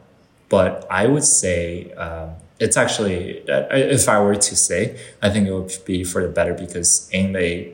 but 0.51 0.87
I 0.91 1.07
would 1.07 1.25
say 1.25 1.93
um, 1.93 2.33
it's 2.61 2.77
actually, 2.77 3.43
if 3.49 4.07
I 4.07 4.21
were 4.21 4.37
to 4.37 4.55
say, 4.55 5.01
I 5.23 5.31
think 5.31 5.49
it 5.49 5.53
would 5.55 5.73
be 5.87 6.05
for 6.05 6.21
the 6.21 6.29
better 6.29 6.53
because 6.53 7.09
in 7.11 7.35
a 7.37 7.73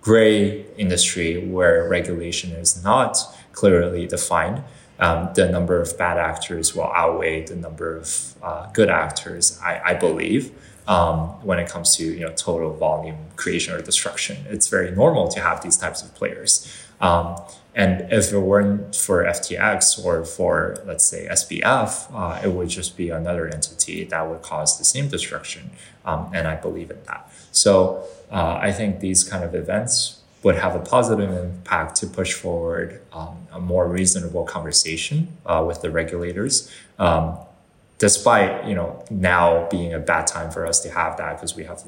gray 0.00 0.64
industry 0.78 1.44
where 1.44 1.88
regulation 1.88 2.52
is 2.52 2.84
not 2.84 3.18
clearly 3.50 4.06
defined, 4.06 4.62
um, 4.98 5.30
the 5.34 5.48
number 5.48 5.80
of 5.80 5.96
bad 5.98 6.18
actors 6.18 6.74
will 6.74 6.92
outweigh 6.92 7.44
the 7.44 7.56
number 7.56 7.96
of 7.96 8.34
uh, 8.42 8.70
good 8.72 8.88
actors, 8.88 9.58
I, 9.62 9.80
I 9.84 9.94
believe. 9.94 10.52
Um, 10.88 11.28
when 11.46 11.60
it 11.60 11.68
comes 11.68 11.94
to 11.96 12.04
you 12.04 12.20
know 12.20 12.32
total 12.32 12.74
volume 12.74 13.16
creation 13.36 13.72
or 13.72 13.80
destruction, 13.80 14.44
it's 14.48 14.66
very 14.66 14.90
normal 14.90 15.28
to 15.28 15.40
have 15.40 15.62
these 15.62 15.76
types 15.76 16.02
of 16.02 16.12
players. 16.14 16.68
Um, 17.00 17.36
and 17.74 18.12
if 18.12 18.32
it 18.32 18.38
weren't 18.38 18.94
for 18.94 19.24
FTX 19.24 20.04
or 20.04 20.24
for 20.24 20.76
let's 20.84 21.04
say 21.04 21.26
SBF, 21.30 22.12
uh, 22.12 22.40
it 22.44 22.52
would 22.52 22.68
just 22.68 22.96
be 22.96 23.10
another 23.10 23.48
entity 23.48 24.04
that 24.04 24.28
would 24.28 24.42
cause 24.42 24.76
the 24.76 24.84
same 24.84 25.08
destruction. 25.08 25.70
Um, 26.04 26.30
and 26.34 26.46
I 26.46 26.56
believe 26.56 26.90
in 26.90 26.98
that. 27.06 27.32
So 27.50 28.04
uh, 28.30 28.58
I 28.60 28.72
think 28.72 29.00
these 29.00 29.24
kind 29.24 29.44
of 29.44 29.54
events 29.54 30.21
would 30.42 30.56
have 30.56 30.74
a 30.74 30.80
positive 30.80 31.30
impact 31.30 31.96
to 31.96 32.06
push 32.06 32.32
forward 32.32 33.00
um, 33.12 33.46
a 33.52 33.60
more 33.60 33.88
reasonable 33.88 34.44
conversation 34.44 35.36
uh, 35.46 35.62
with 35.66 35.82
the 35.82 35.90
regulators. 35.90 36.70
Um, 36.98 37.38
despite 37.98 38.64
you 38.64 38.74
know 38.74 39.04
now 39.10 39.68
being 39.70 39.94
a 39.94 39.98
bad 39.98 40.26
time 40.26 40.50
for 40.50 40.66
us 40.66 40.80
to 40.80 40.90
have 40.90 41.16
that 41.18 41.36
because 41.36 41.54
we 41.54 41.62
have 41.62 41.80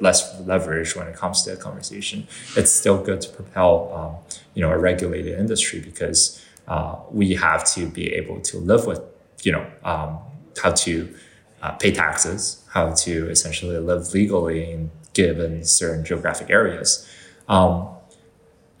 less 0.00 0.40
leverage 0.40 0.96
when 0.96 1.06
it 1.06 1.14
comes 1.14 1.42
to 1.42 1.52
a 1.52 1.56
conversation, 1.56 2.26
it's 2.56 2.72
still 2.72 2.98
good 2.98 3.20
to 3.20 3.28
propel 3.28 3.92
um, 3.98 4.38
you 4.54 4.62
know 4.62 4.70
a 4.70 4.78
regulated 4.78 5.38
industry 5.38 5.80
because 5.80 6.42
uh, 6.66 6.96
we 7.10 7.34
have 7.34 7.62
to 7.74 7.86
be 7.86 8.14
able 8.14 8.40
to 8.40 8.56
live 8.56 8.86
with 8.86 9.00
you 9.42 9.52
know 9.52 9.66
um, 9.84 10.18
how 10.62 10.70
to 10.70 11.14
uh, 11.62 11.72
pay 11.72 11.92
taxes, 11.92 12.64
how 12.70 12.92
to 12.92 13.28
essentially 13.28 13.78
live 13.78 14.14
legally 14.14 14.70
in 14.70 14.90
given 15.12 15.64
certain 15.64 16.04
geographic 16.04 16.48
areas. 16.50 17.06
Um, 17.48 17.88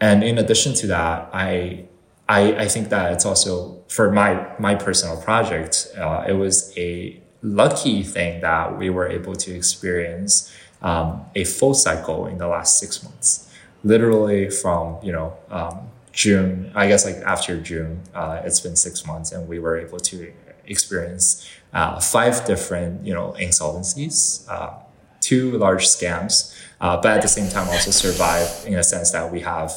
and 0.00 0.22
in 0.22 0.38
addition 0.38 0.74
to 0.74 0.86
that, 0.88 1.30
I, 1.32 1.84
I, 2.28 2.64
I 2.64 2.68
think 2.68 2.88
that 2.88 3.12
it's 3.12 3.24
also 3.24 3.82
for 3.88 4.10
my 4.10 4.46
my 4.58 4.74
personal 4.74 5.20
project. 5.20 5.88
Uh, 5.96 6.24
it 6.26 6.32
was 6.32 6.76
a 6.76 7.20
lucky 7.42 8.02
thing 8.02 8.40
that 8.40 8.78
we 8.78 8.90
were 8.90 9.08
able 9.08 9.34
to 9.36 9.54
experience 9.54 10.52
um, 10.82 11.24
a 11.34 11.44
full 11.44 11.74
cycle 11.74 12.26
in 12.26 12.38
the 12.38 12.48
last 12.48 12.78
six 12.78 13.02
months. 13.02 13.50
Literally 13.82 14.50
from 14.50 14.98
you 15.02 15.12
know 15.12 15.36
um, 15.50 15.88
June, 16.12 16.72
I 16.74 16.88
guess 16.88 17.04
like 17.04 17.16
after 17.16 17.60
June, 17.60 18.02
uh, 18.14 18.40
it's 18.44 18.60
been 18.60 18.76
six 18.76 19.06
months, 19.06 19.32
and 19.32 19.46
we 19.48 19.58
were 19.58 19.76
able 19.76 20.00
to 20.00 20.32
experience 20.66 21.46
uh, 21.72 22.00
five 22.00 22.46
different 22.46 23.06
you 23.06 23.12
know 23.12 23.34
insolvencies, 23.38 24.48
uh, 24.48 24.74
two 25.24 25.56
large 25.58 25.86
scams, 25.86 26.54
uh, 26.80 26.96
but 27.00 27.12
at 27.12 27.22
the 27.22 27.28
same 27.28 27.48
time 27.48 27.66
also 27.68 27.90
survive 27.90 28.48
in 28.66 28.74
a 28.74 28.84
sense 28.84 29.10
that 29.12 29.32
we 29.32 29.40
have 29.40 29.72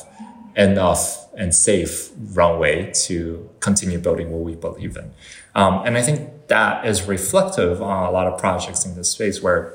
enough 0.56 1.28
and 1.36 1.54
safe 1.54 2.10
runway 2.34 2.91
to 2.91 3.50
continue 3.60 4.00
building 4.00 4.32
what 4.32 4.41
we 4.41 4.56
believe 4.56 4.98
in. 4.98 5.12
Um, 5.56 5.86
and 5.86 5.98
I 5.98 6.02
think 6.02 6.48
that 6.48 6.86
is 6.86 7.04
reflective 7.04 7.82
on 7.82 8.04
a 8.08 8.12
lot 8.12 8.28
of 8.28 8.39
projects 8.39 8.86
in 8.86 8.95
this 8.95 9.10
space 9.10 9.41
where 9.41 9.74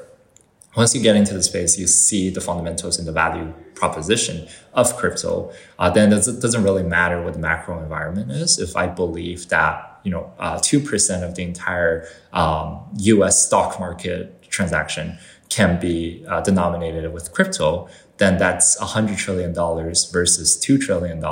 once 0.76 0.94
you 0.94 1.02
get 1.02 1.16
into 1.16 1.34
the 1.34 1.42
space, 1.42 1.78
you 1.78 1.86
see 1.86 2.30
the 2.30 2.40
fundamentals 2.40 2.98
and 2.98 3.06
the 3.06 3.12
value 3.12 3.52
proposition 3.74 4.48
of 4.72 4.96
crypto. 4.96 5.52
Uh, 5.78 5.90
then 5.90 6.12
it 6.12 6.24
doesn't 6.40 6.62
really 6.62 6.82
matter 6.82 7.22
what 7.22 7.34
the 7.34 7.38
macro 7.38 7.78
environment 7.78 8.30
is. 8.30 8.58
If 8.58 8.76
I 8.76 8.86
believe 8.86 9.48
that 9.48 10.00
you 10.02 10.10
know 10.10 10.32
uh, 10.38 10.58
two 10.62 10.80
uh, 10.80 10.88
percent 10.88 11.24
of 11.24 11.34
the 11.34 11.42
entire 11.42 12.08
um, 12.32 12.80
U.S. 12.98 13.46
stock 13.46 13.78
market 13.78 14.42
transaction 14.48 15.18
can 15.52 15.78
be 15.78 16.24
uh, 16.28 16.40
denominated 16.40 17.12
with 17.12 17.30
crypto, 17.32 17.86
then 18.16 18.38
that's 18.38 18.80
$100 18.80 19.18
trillion 19.18 19.52
versus 19.52 20.58
$2 20.64 20.80
trillion. 20.80 21.22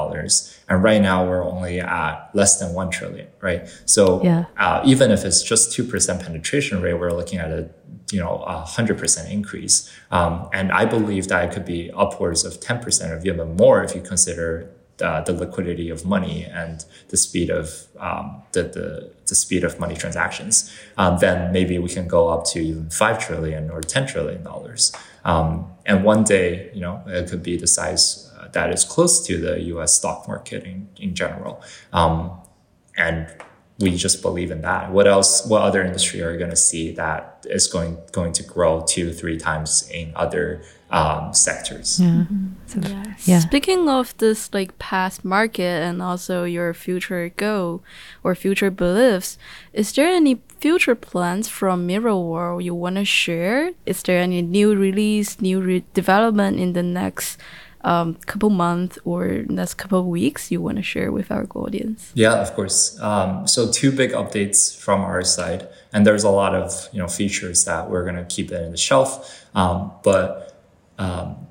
And 0.69 0.83
right 0.83 1.01
now 1.01 1.27
we're 1.27 1.43
only 1.43 1.81
at 1.81 2.31
less 2.35 2.59
than 2.61 2.75
1 2.75 2.91
trillion, 2.91 3.29
right? 3.41 3.67
So 3.87 4.23
yeah. 4.23 4.45
uh, 4.59 4.83
even 4.85 5.11
if 5.11 5.25
it's 5.25 5.43
just 5.43 5.77
2% 5.77 6.23
penetration 6.23 6.83
rate, 6.83 6.95
we're 6.95 7.13
looking 7.13 7.39
at 7.39 7.51
a 7.51 7.71
you 8.13 8.19
know, 8.19 8.43
a 8.45 8.59
hundred 8.63 8.99
percent 8.99 9.31
increase. 9.31 9.89
Um, 10.11 10.49
and 10.53 10.73
I 10.73 10.85
believe 10.85 11.29
that 11.29 11.45
it 11.45 11.53
could 11.55 11.65
be 11.65 11.93
upwards 11.93 12.45
of 12.45 12.55
10% 12.59 13.09
or 13.09 13.25
even 13.25 13.57
more 13.57 13.85
if 13.85 13.95
you 13.95 14.01
consider 14.01 14.69
uh, 15.01 15.21
the 15.23 15.33
liquidity 15.33 15.89
of 15.91 16.05
money 16.05 16.45
and 16.45 16.85
the 17.09 17.17
speed 17.17 17.51
of 17.51 17.87
um, 17.99 18.43
the, 18.53 18.65
the 18.65 19.13
the 19.31 19.35
speed 19.35 19.65
of 19.65 19.81
money 19.81 19.97
transactions, 19.97 20.71
um, 20.99 21.19
then 21.19 21.51
maybe 21.53 21.79
we 21.79 21.89
can 21.89 22.07
go 22.07 22.29
up 22.29 22.45
to 22.45 22.61
even 22.61 22.91
five 22.91 23.19
trillion 23.19 23.71
or 23.71 23.81
ten 23.81 24.07
trillion 24.07 24.43
dollars. 24.43 24.93
Um, 25.25 25.73
and 25.87 26.05
one 26.05 26.25
day, 26.25 26.71
you 26.75 26.81
know, 26.81 27.03
it 27.07 27.31
could 27.31 27.43
be 27.43 27.57
the 27.57 27.67
size 27.67 28.31
uh, 28.39 28.49
that 28.49 28.71
is 28.71 28.85
close 28.85 29.27
to 29.27 29.39
the 29.39 29.61
U.S. 29.75 29.95
stock 29.95 30.29
market 30.29 30.65
in 30.65 30.89
in 30.97 31.15
general. 31.15 31.63
Um, 31.93 32.39
and 32.97 33.29
we 33.79 33.97
just 33.97 34.21
believe 34.21 34.51
in 34.51 34.61
that. 34.61 34.93
What 34.93 35.07
else? 35.07 35.47
What 35.47 35.63
other 35.63 35.83
industry 35.83 36.23
are 36.23 36.33
you 36.33 36.39
going 36.39 36.51
to 36.51 36.57
see 36.57 36.93
that 36.93 37.47
is 37.49 37.67
going 37.67 37.97
going 38.13 38.33
to 38.35 38.43
grow 38.43 38.85
two, 38.87 39.13
three 39.13 39.39
times 39.39 39.89
in 39.91 40.13
other 40.15 40.63
um, 40.91 41.33
sectors? 41.33 42.01
Yeah. 42.01 42.25
So, 42.67 42.81
yeah. 43.25 43.41
Speaking 43.41 43.89
of 43.89 44.17
this 44.19 44.53
like 44.53 44.79
past 44.79 45.25
market 45.25 45.83
and 45.83 46.03
also 46.03 46.45
your 46.45 46.75
future 46.75 47.31
goal 47.37 47.83
or 48.23 48.35
future 48.35 48.71
beliefs, 48.71 49.39
is 49.73 49.93
there 49.93 50.09
any 50.09 50.41
future 50.59 50.95
plans 50.95 51.49
from 51.49 51.89
Mirrorworld 51.89 52.63
you 52.65 52.75
want 52.75 52.97
to 52.97 53.05
share? 53.05 53.73
Is 53.87 54.03
there 54.03 54.21
any 54.21 54.43
new 54.43 54.75
release, 54.75 55.41
new 55.41 55.61
re 55.61 55.85
development 55.95 56.59
in 56.59 56.73
the 56.73 56.83
next? 56.83 57.39
um, 57.83 58.15
couple 58.27 58.51
months 58.51 58.99
or 59.05 59.45
next 59.49 59.75
couple 59.75 60.05
weeks 60.05 60.51
you 60.51 60.61
want 60.61 60.77
to 60.77 60.83
share 60.83 61.11
with 61.11 61.31
our 61.31 61.47
audience? 61.55 62.13
Yeah, 62.15 62.35
of 62.35 62.55
course. 62.55 63.01
Um, 63.01 63.47
so 63.47 63.71
two 63.71 63.93
big 63.93 64.13
updates 64.13 64.77
from 64.77 65.01
our 65.01 65.23
side, 65.23 65.69
and 65.93 66.07
there's 66.07 66.25
a 66.25 66.31
lot 66.31 66.55
of 66.55 66.89
you 66.93 66.99
know 66.99 67.09
features 67.09 67.65
that 67.65 67.91
we're 67.91 68.05
gonna 68.05 68.25
keep 68.25 68.51
it 68.53 68.63
in 68.63 68.71
the 68.71 68.77
shelf, 68.77 69.47
um, 69.55 69.93
but 70.03 70.50
um, 71.01 71.49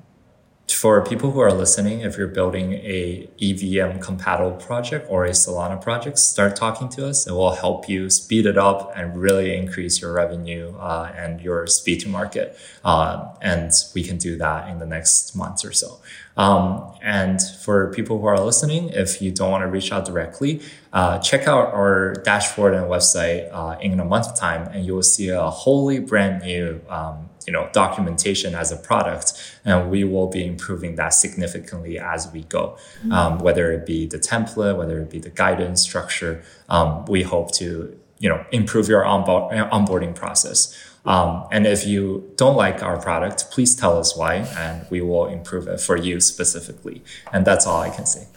for 0.72 1.04
people 1.04 1.32
who 1.32 1.40
are 1.40 1.52
listening, 1.52 2.00
if 2.00 2.16
you're 2.16 2.28
building 2.28 2.74
a 2.74 3.28
EVM 3.42 3.98
compatible 3.98 4.52
project 4.52 5.06
or 5.10 5.24
a 5.24 5.30
Solana 5.30 5.82
project, 5.82 6.18
start 6.18 6.54
talking 6.54 6.88
to 6.90 7.08
us. 7.08 7.26
It 7.26 7.32
will 7.32 7.54
help 7.54 7.88
you 7.88 8.08
speed 8.08 8.46
it 8.46 8.56
up 8.56 8.92
and 8.96 9.20
really 9.20 9.56
increase 9.56 10.00
your 10.00 10.12
revenue 10.12 10.74
uh, 10.78 11.12
and 11.16 11.40
your 11.40 11.66
speed 11.66 12.00
to 12.00 12.08
market. 12.08 12.56
Uh, 12.84 13.34
and 13.42 13.72
we 13.94 14.04
can 14.04 14.16
do 14.16 14.36
that 14.36 14.68
in 14.68 14.78
the 14.78 14.86
next 14.86 15.34
months 15.34 15.64
or 15.64 15.72
so. 15.72 16.00
Um, 16.36 16.94
and 17.02 17.40
for 17.42 17.92
people 17.92 18.20
who 18.20 18.26
are 18.26 18.40
listening, 18.40 18.90
if 18.90 19.20
you 19.20 19.32
don't 19.32 19.50
want 19.50 19.62
to 19.62 19.68
reach 19.68 19.90
out 19.90 20.04
directly, 20.04 20.62
uh, 20.92 21.18
check 21.18 21.48
out 21.48 21.74
our 21.74 22.14
dashboard 22.24 22.74
and 22.74 22.86
website 22.86 23.50
uh, 23.52 23.76
in 23.80 23.98
a 23.98 24.04
month's 24.04 24.38
time, 24.38 24.68
and 24.68 24.86
you 24.86 24.94
will 24.94 25.02
see 25.02 25.28
a 25.28 25.50
wholly 25.50 25.98
brand 25.98 26.42
new 26.42 26.80
um, 26.88 27.29
you 27.46 27.52
know 27.52 27.68
documentation 27.72 28.54
as 28.54 28.72
a 28.72 28.76
product 28.76 29.32
and 29.64 29.90
we 29.90 30.04
will 30.04 30.28
be 30.28 30.44
improving 30.44 30.96
that 30.96 31.10
significantly 31.10 31.98
as 31.98 32.30
we 32.32 32.42
go. 32.44 32.76
Mm-hmm. 33.00 33.12
um, 33.12 33.38
whether 33.38 33.72
it 33.72 33.86
be 33.86 34.06
the 34.06 34.18
template 34.18 34.76
whether 34.76 35.00
it 35.00 35.10
be 35.10 35.18
the 35.18 35.30
guidance 35.30 35.82
structure 35.82 36.42
um, 36.68 37.04
we 37.06 37.22
hope 37.22 37.52
to 37.52 37.98
you 38.18 38.28
know 38.28 38.44
improve 38.52 38.88
your 38.88 39.04
onboard, 39.04 39.52
onboarding 39.52 40.14
process. 40.14 40.86
Um, 41.06 41.46
and 41.50 41.66
if 41.66 41.86
you 41.86 42.30
don't 42.36 42.56
like 42.56 42.82
our 42.82 43.00
product 43.00 43.50
please 43.50 43.74
tell 43.74 43.98
us 43.98 44.14
why 44.14 44.34
and 44.64 44.86
we 44.90 45.00
will 45.00 45.26
improve 45.26 45.66
it 45.66 45.80
for 45.80 45.96
you 45.96 46.20
specifically. 46.20 47.02
And 47.32 47.46
that's 47.46 47.66
all 47.66 47.80
i 47.80 47.90
can 47.90 48.06
say. 48.06 48.26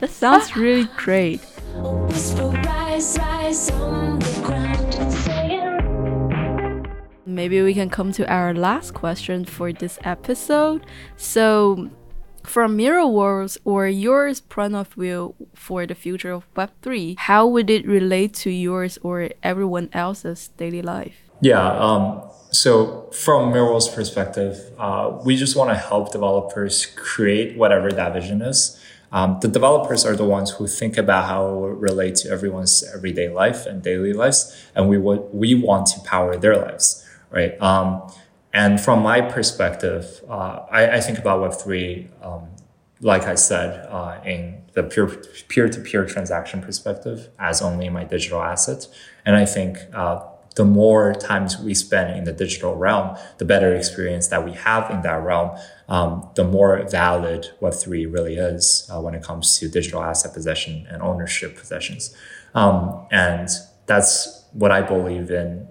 That 0.00 0.10
sounds 0.10 0.56
really 0.56 0.88
great 0.96 1.40
maybe 7.34 7.62
we 7.62 7.74
can 7.74 7.90
come 7.90 8.12
to 8.12 8.30
our 8.30 8.54
last 8.54 8.94
question 8.94 9.44
for 9.44 9.72
this 9.72 9.98
episode. 10.04 10.84
So, 11.16 11.90
from 12.44 12.76
Mirrorworld's 12.76 13.58
or 13.64 13.86
yours 13.86 14.40
point 14.40 14.74
of 14.74 14.88
view 14.94 15.34
for 15.54 15.86
the 15.86 15.94
future 15.94 16.32
of 16.32 16.52
Web3, 16.54 17.18
how 17.18 17.46
would 17.46 17.70
it 17.70 17.86
relate 17.86 18.34
to 18.34 18.50
yours 18.50 18.98
or 19.02 19.30
everyone 19.42 19.90
else's 19.92 20.48
daily 20.56 20.82
life? 20.82 21.16
Yeah. 21.40 21.70
Um, 21.72 22.22
so, 22.50 23.08
from 23.12 23.52
Mirrorworld's 23.52 23.88
perspective, 23.88 24.58
uh, 24.78 25.18
we 25.24 25.36
just 25.36 25.56
want 25.56 25.70
to 25.70 25.76
help 25.76 26.12
developers 26.12 26.86
create 26.86 27.56
whatever 27.56 27.92
that 27.92 28.12
vision 28.12 28.42
is. 28.42 28.78
Um, 29.12 29.38
the 29.40 29.48
developers 29.48 30.04
are 30.04 30.14
the 30.14 30.24
ones 30.24 30.52
who 30.52 30.68
think 30.68 30.96
about 30.96 31.26
how 31.26 31.46
it 31.48 31.52
will 31.52 31.68
relate 31.70 32.14
to 32.16 32.30
everyone's 32.30 32.84
everyday 32.94 33.28
life 33.28 33.66
and 33.66 33.82
daily 33.82 34.12
lives, 34.12 34.56
and 34.74 34.88
we 34.88 34.98
we 34.98 35.54
want 35.54 35.86
to 35.88 36.00
power 36.00 36.36
their 36.36 36.56
lives 36.56 37.04
right? 37.30 37.60
Um, 37.60 38.10
and 38.52 38.80
from 38.80 39.02
my 39.02 39.20
perspective, 39.20 40.22
uh, 40.28 40.66
I, 40.70 40.96
I, 40.96 41.00
think 41.00 41.18
about 41.18 41.40
Web3, 41.40 42.08
um, 42.24 42.48
like 43.00 43.22
I 43.22 43.36
said, 43.36 43.86
uh, 43.88 44.20
in 44.24 44.62
the 44.74 44.82
pure 44.82 45.08
peer-to-peer 45.48 46.04
transaction 46.06 46.60
perspective 46.60 47.28
as 47.38 47.62
only 47.62 47.88
my 47.88 48.04
digital 48.04 48.42
asset. 48.42 48.88
And 49.24 49.36
I 49.36 49.44
think 49.44 49.78
uh, 49.92 50.20
the 50.56 50.64
more 50.64 51.14
times 51.14 51.58
we 51.58 51.74
spend 51.74 52.16
in 52.16 52.24
the 52.24 52.32
digital 52.32 52.74
realm, 52.74 53.16
the 53.38 53.44
better 53.44 53.74
experience 53.74 54.28
that 54.28 54.44
we 54.44 54.52
have 54.52 54.90
in 54.90 55.02
that 55.02 55.22
realm, 55.22 55.56
um, 55.88 56.28
the 56.34 56.44
more 56.44 56.84
valid 56.90 57.50
Web3 57.60 58.12
really 58.12 58.36
is 58.36 58.88
uh, 58.92 59.00
when 59.00 59.14
it 59.14 59.22
comes 59.22 59.58
to 59.58 59.68
digital 59.68 60.02
asset 60.02 60.34
possession 60.34 60.86
and 60.90 61.02
ownership 61.02 61.56
possessions. 61.56 62.14
Um, 62.54 63.06
and 63.12 63.48
that's 63.86 64.44
what 64.52 64.72
I 64.72 64.82
believe 64.82 65.30
in 65.30 65.68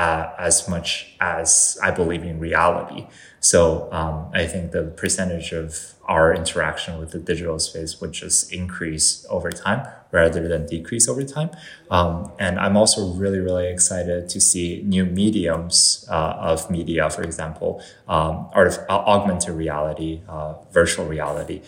uh, 0.00 0.32
as 0.38 0.66
much 0.66 1.14
as 1.20 1.78
I 1.82 1.90
believe 1.90 2.22
in 2.22 2.40
reality. 2.40 3.06
So 3.40 3.92
um, 3.92 4.30
I 4.32 4.46
think 4.46 4.72
the 4.72 4.84
percentage 5.02 5.52
of 5.52 5.92
our 6.06 6.32
interaction 6.32 6.98
with 6.98 7.10
the 7.10 7.18
digital 7.18 7.58
space 7.58 8.00
would 8.00 8.12
just 8.12 8.50
increase 8.50 9.26
over 9.28 9.50
time 9.50 9.86
rather 10.10 10.48
than 10.48 10.64
decrease 10.64 11.06
over 11.06 11.22
time. 11.22 11.50
Um, 11.90 12.32
and 12.38 12.58
I'm 12.58 12.78
also 12.78 13.12
really, 13.12 13.40
really 13.40 13.68
excited 13.68 14.30
to 14.30 14.40
see 14.40 14.82
new 14.86 15.04
mediums 15.04 16.06
uh, 16.08 16.50
of 16.50 16.70
media, 16.70 17.10
for 17.10 17.22
example, 17.22 17.82
um, 18.08 18.48
art 18.54 18.78
uh, 18.88 19.04
augmented 19.14 19.54
reality, 19.54 20.22
uh, 20.30 20.54
virtual 20.72 21.04
reality, 21.04 21.60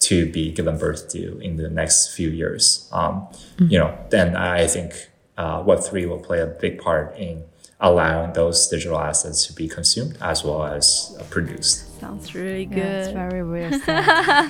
to 0.00 0.24
be 0.32 0.52
given 0.52 0.78
birth 0.78 1.10
to 1.10 1.38
in 1.40 1.58
the 1.58 1.68
next 1.68 2.16
few 2.16 2.30
years. 2.30 2.88
Um, 2.92 3.28
mm-hmm. 3.28 3.66
You 3.72 3.78
know, 3.80 3.98
then 4.08 4.36
I 4.36 4.66
think 4.66 4.94
uh, 5.36 5.62
Web3 5.62 6.08
will 6.08 6.18
play 6.28 6.40
a 6.40 6.46
big 6.46 6.80
part 6.80 7.14
in 7.18 7.44
allowing 7.80 8.32
those 8.32 8.68
digital 8.68 8.98
assets 8.98 9.46
to 9.46 9.52
be 9.52 9.68
consumed 9.68 10.18
as 10.20 10.44
well 10.44 10.64
as 10.64 11.16
uh, 11.18 11.24
produced. 11.24 12.00
Sounds 12.00 12.34
really 12.34 12.66
good. 12.66 12.78
Yeah, 12.78 12.98
it's 12.98 13.12
very 13.12 13.42
real. 13.42 13.70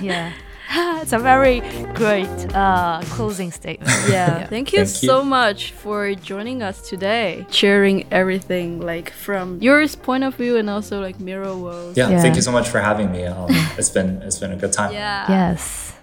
yeah. 0.01 0.33
it's 1.01 1.13
a 1.13 1.19
very 1.19 1.61
great 1.95 2.27
uh, 2.55 3.01
closing 3.05 3.51
statement. 3.51 3.89
Yeah. 4.09 4.39
yeah. 4.39 4.47
Thank 4.47 4.71
you 4.73 4.85
Thank 4.85 4.89
so 4.89 5.19
you. 5.19 5.25
much 5.25 5.71
for 5.71 6.13
joining 6.13 6.61
us 6.61 6.87
today, 6.87 7.45
sharing 7.49 8.11
everything 8.11 8.79
like 8.79 9.11
from 9.11 9.59
your 9.61 9.87
point 9.87 10.23
of 10.23 10.35
view 10.35 10.57
and 10.57 10.69
also 10.69 11.01
like 11.01 11.17
Mirrorworld. 11.17 11.95
Yeah, 11.97 12.09
yeah. 12.09 12.21
Thank 12.21 12.35
you 12.35 12.41
so 12.41 12.51
much 12.51 12.69
for 12.69 12.79
having 12.79 13.11
me. 13.11 13.25
Um, 13.25 13.49
it's 13.77 13.89
been 13.89 14.21
it's 14.21 14.39
been 14.39 14.51
a 14.51 14.55
good 14.55 14.73
time. 14.73 14.93
Yeah. 14.93 15.25
Yes. 15.29 15.93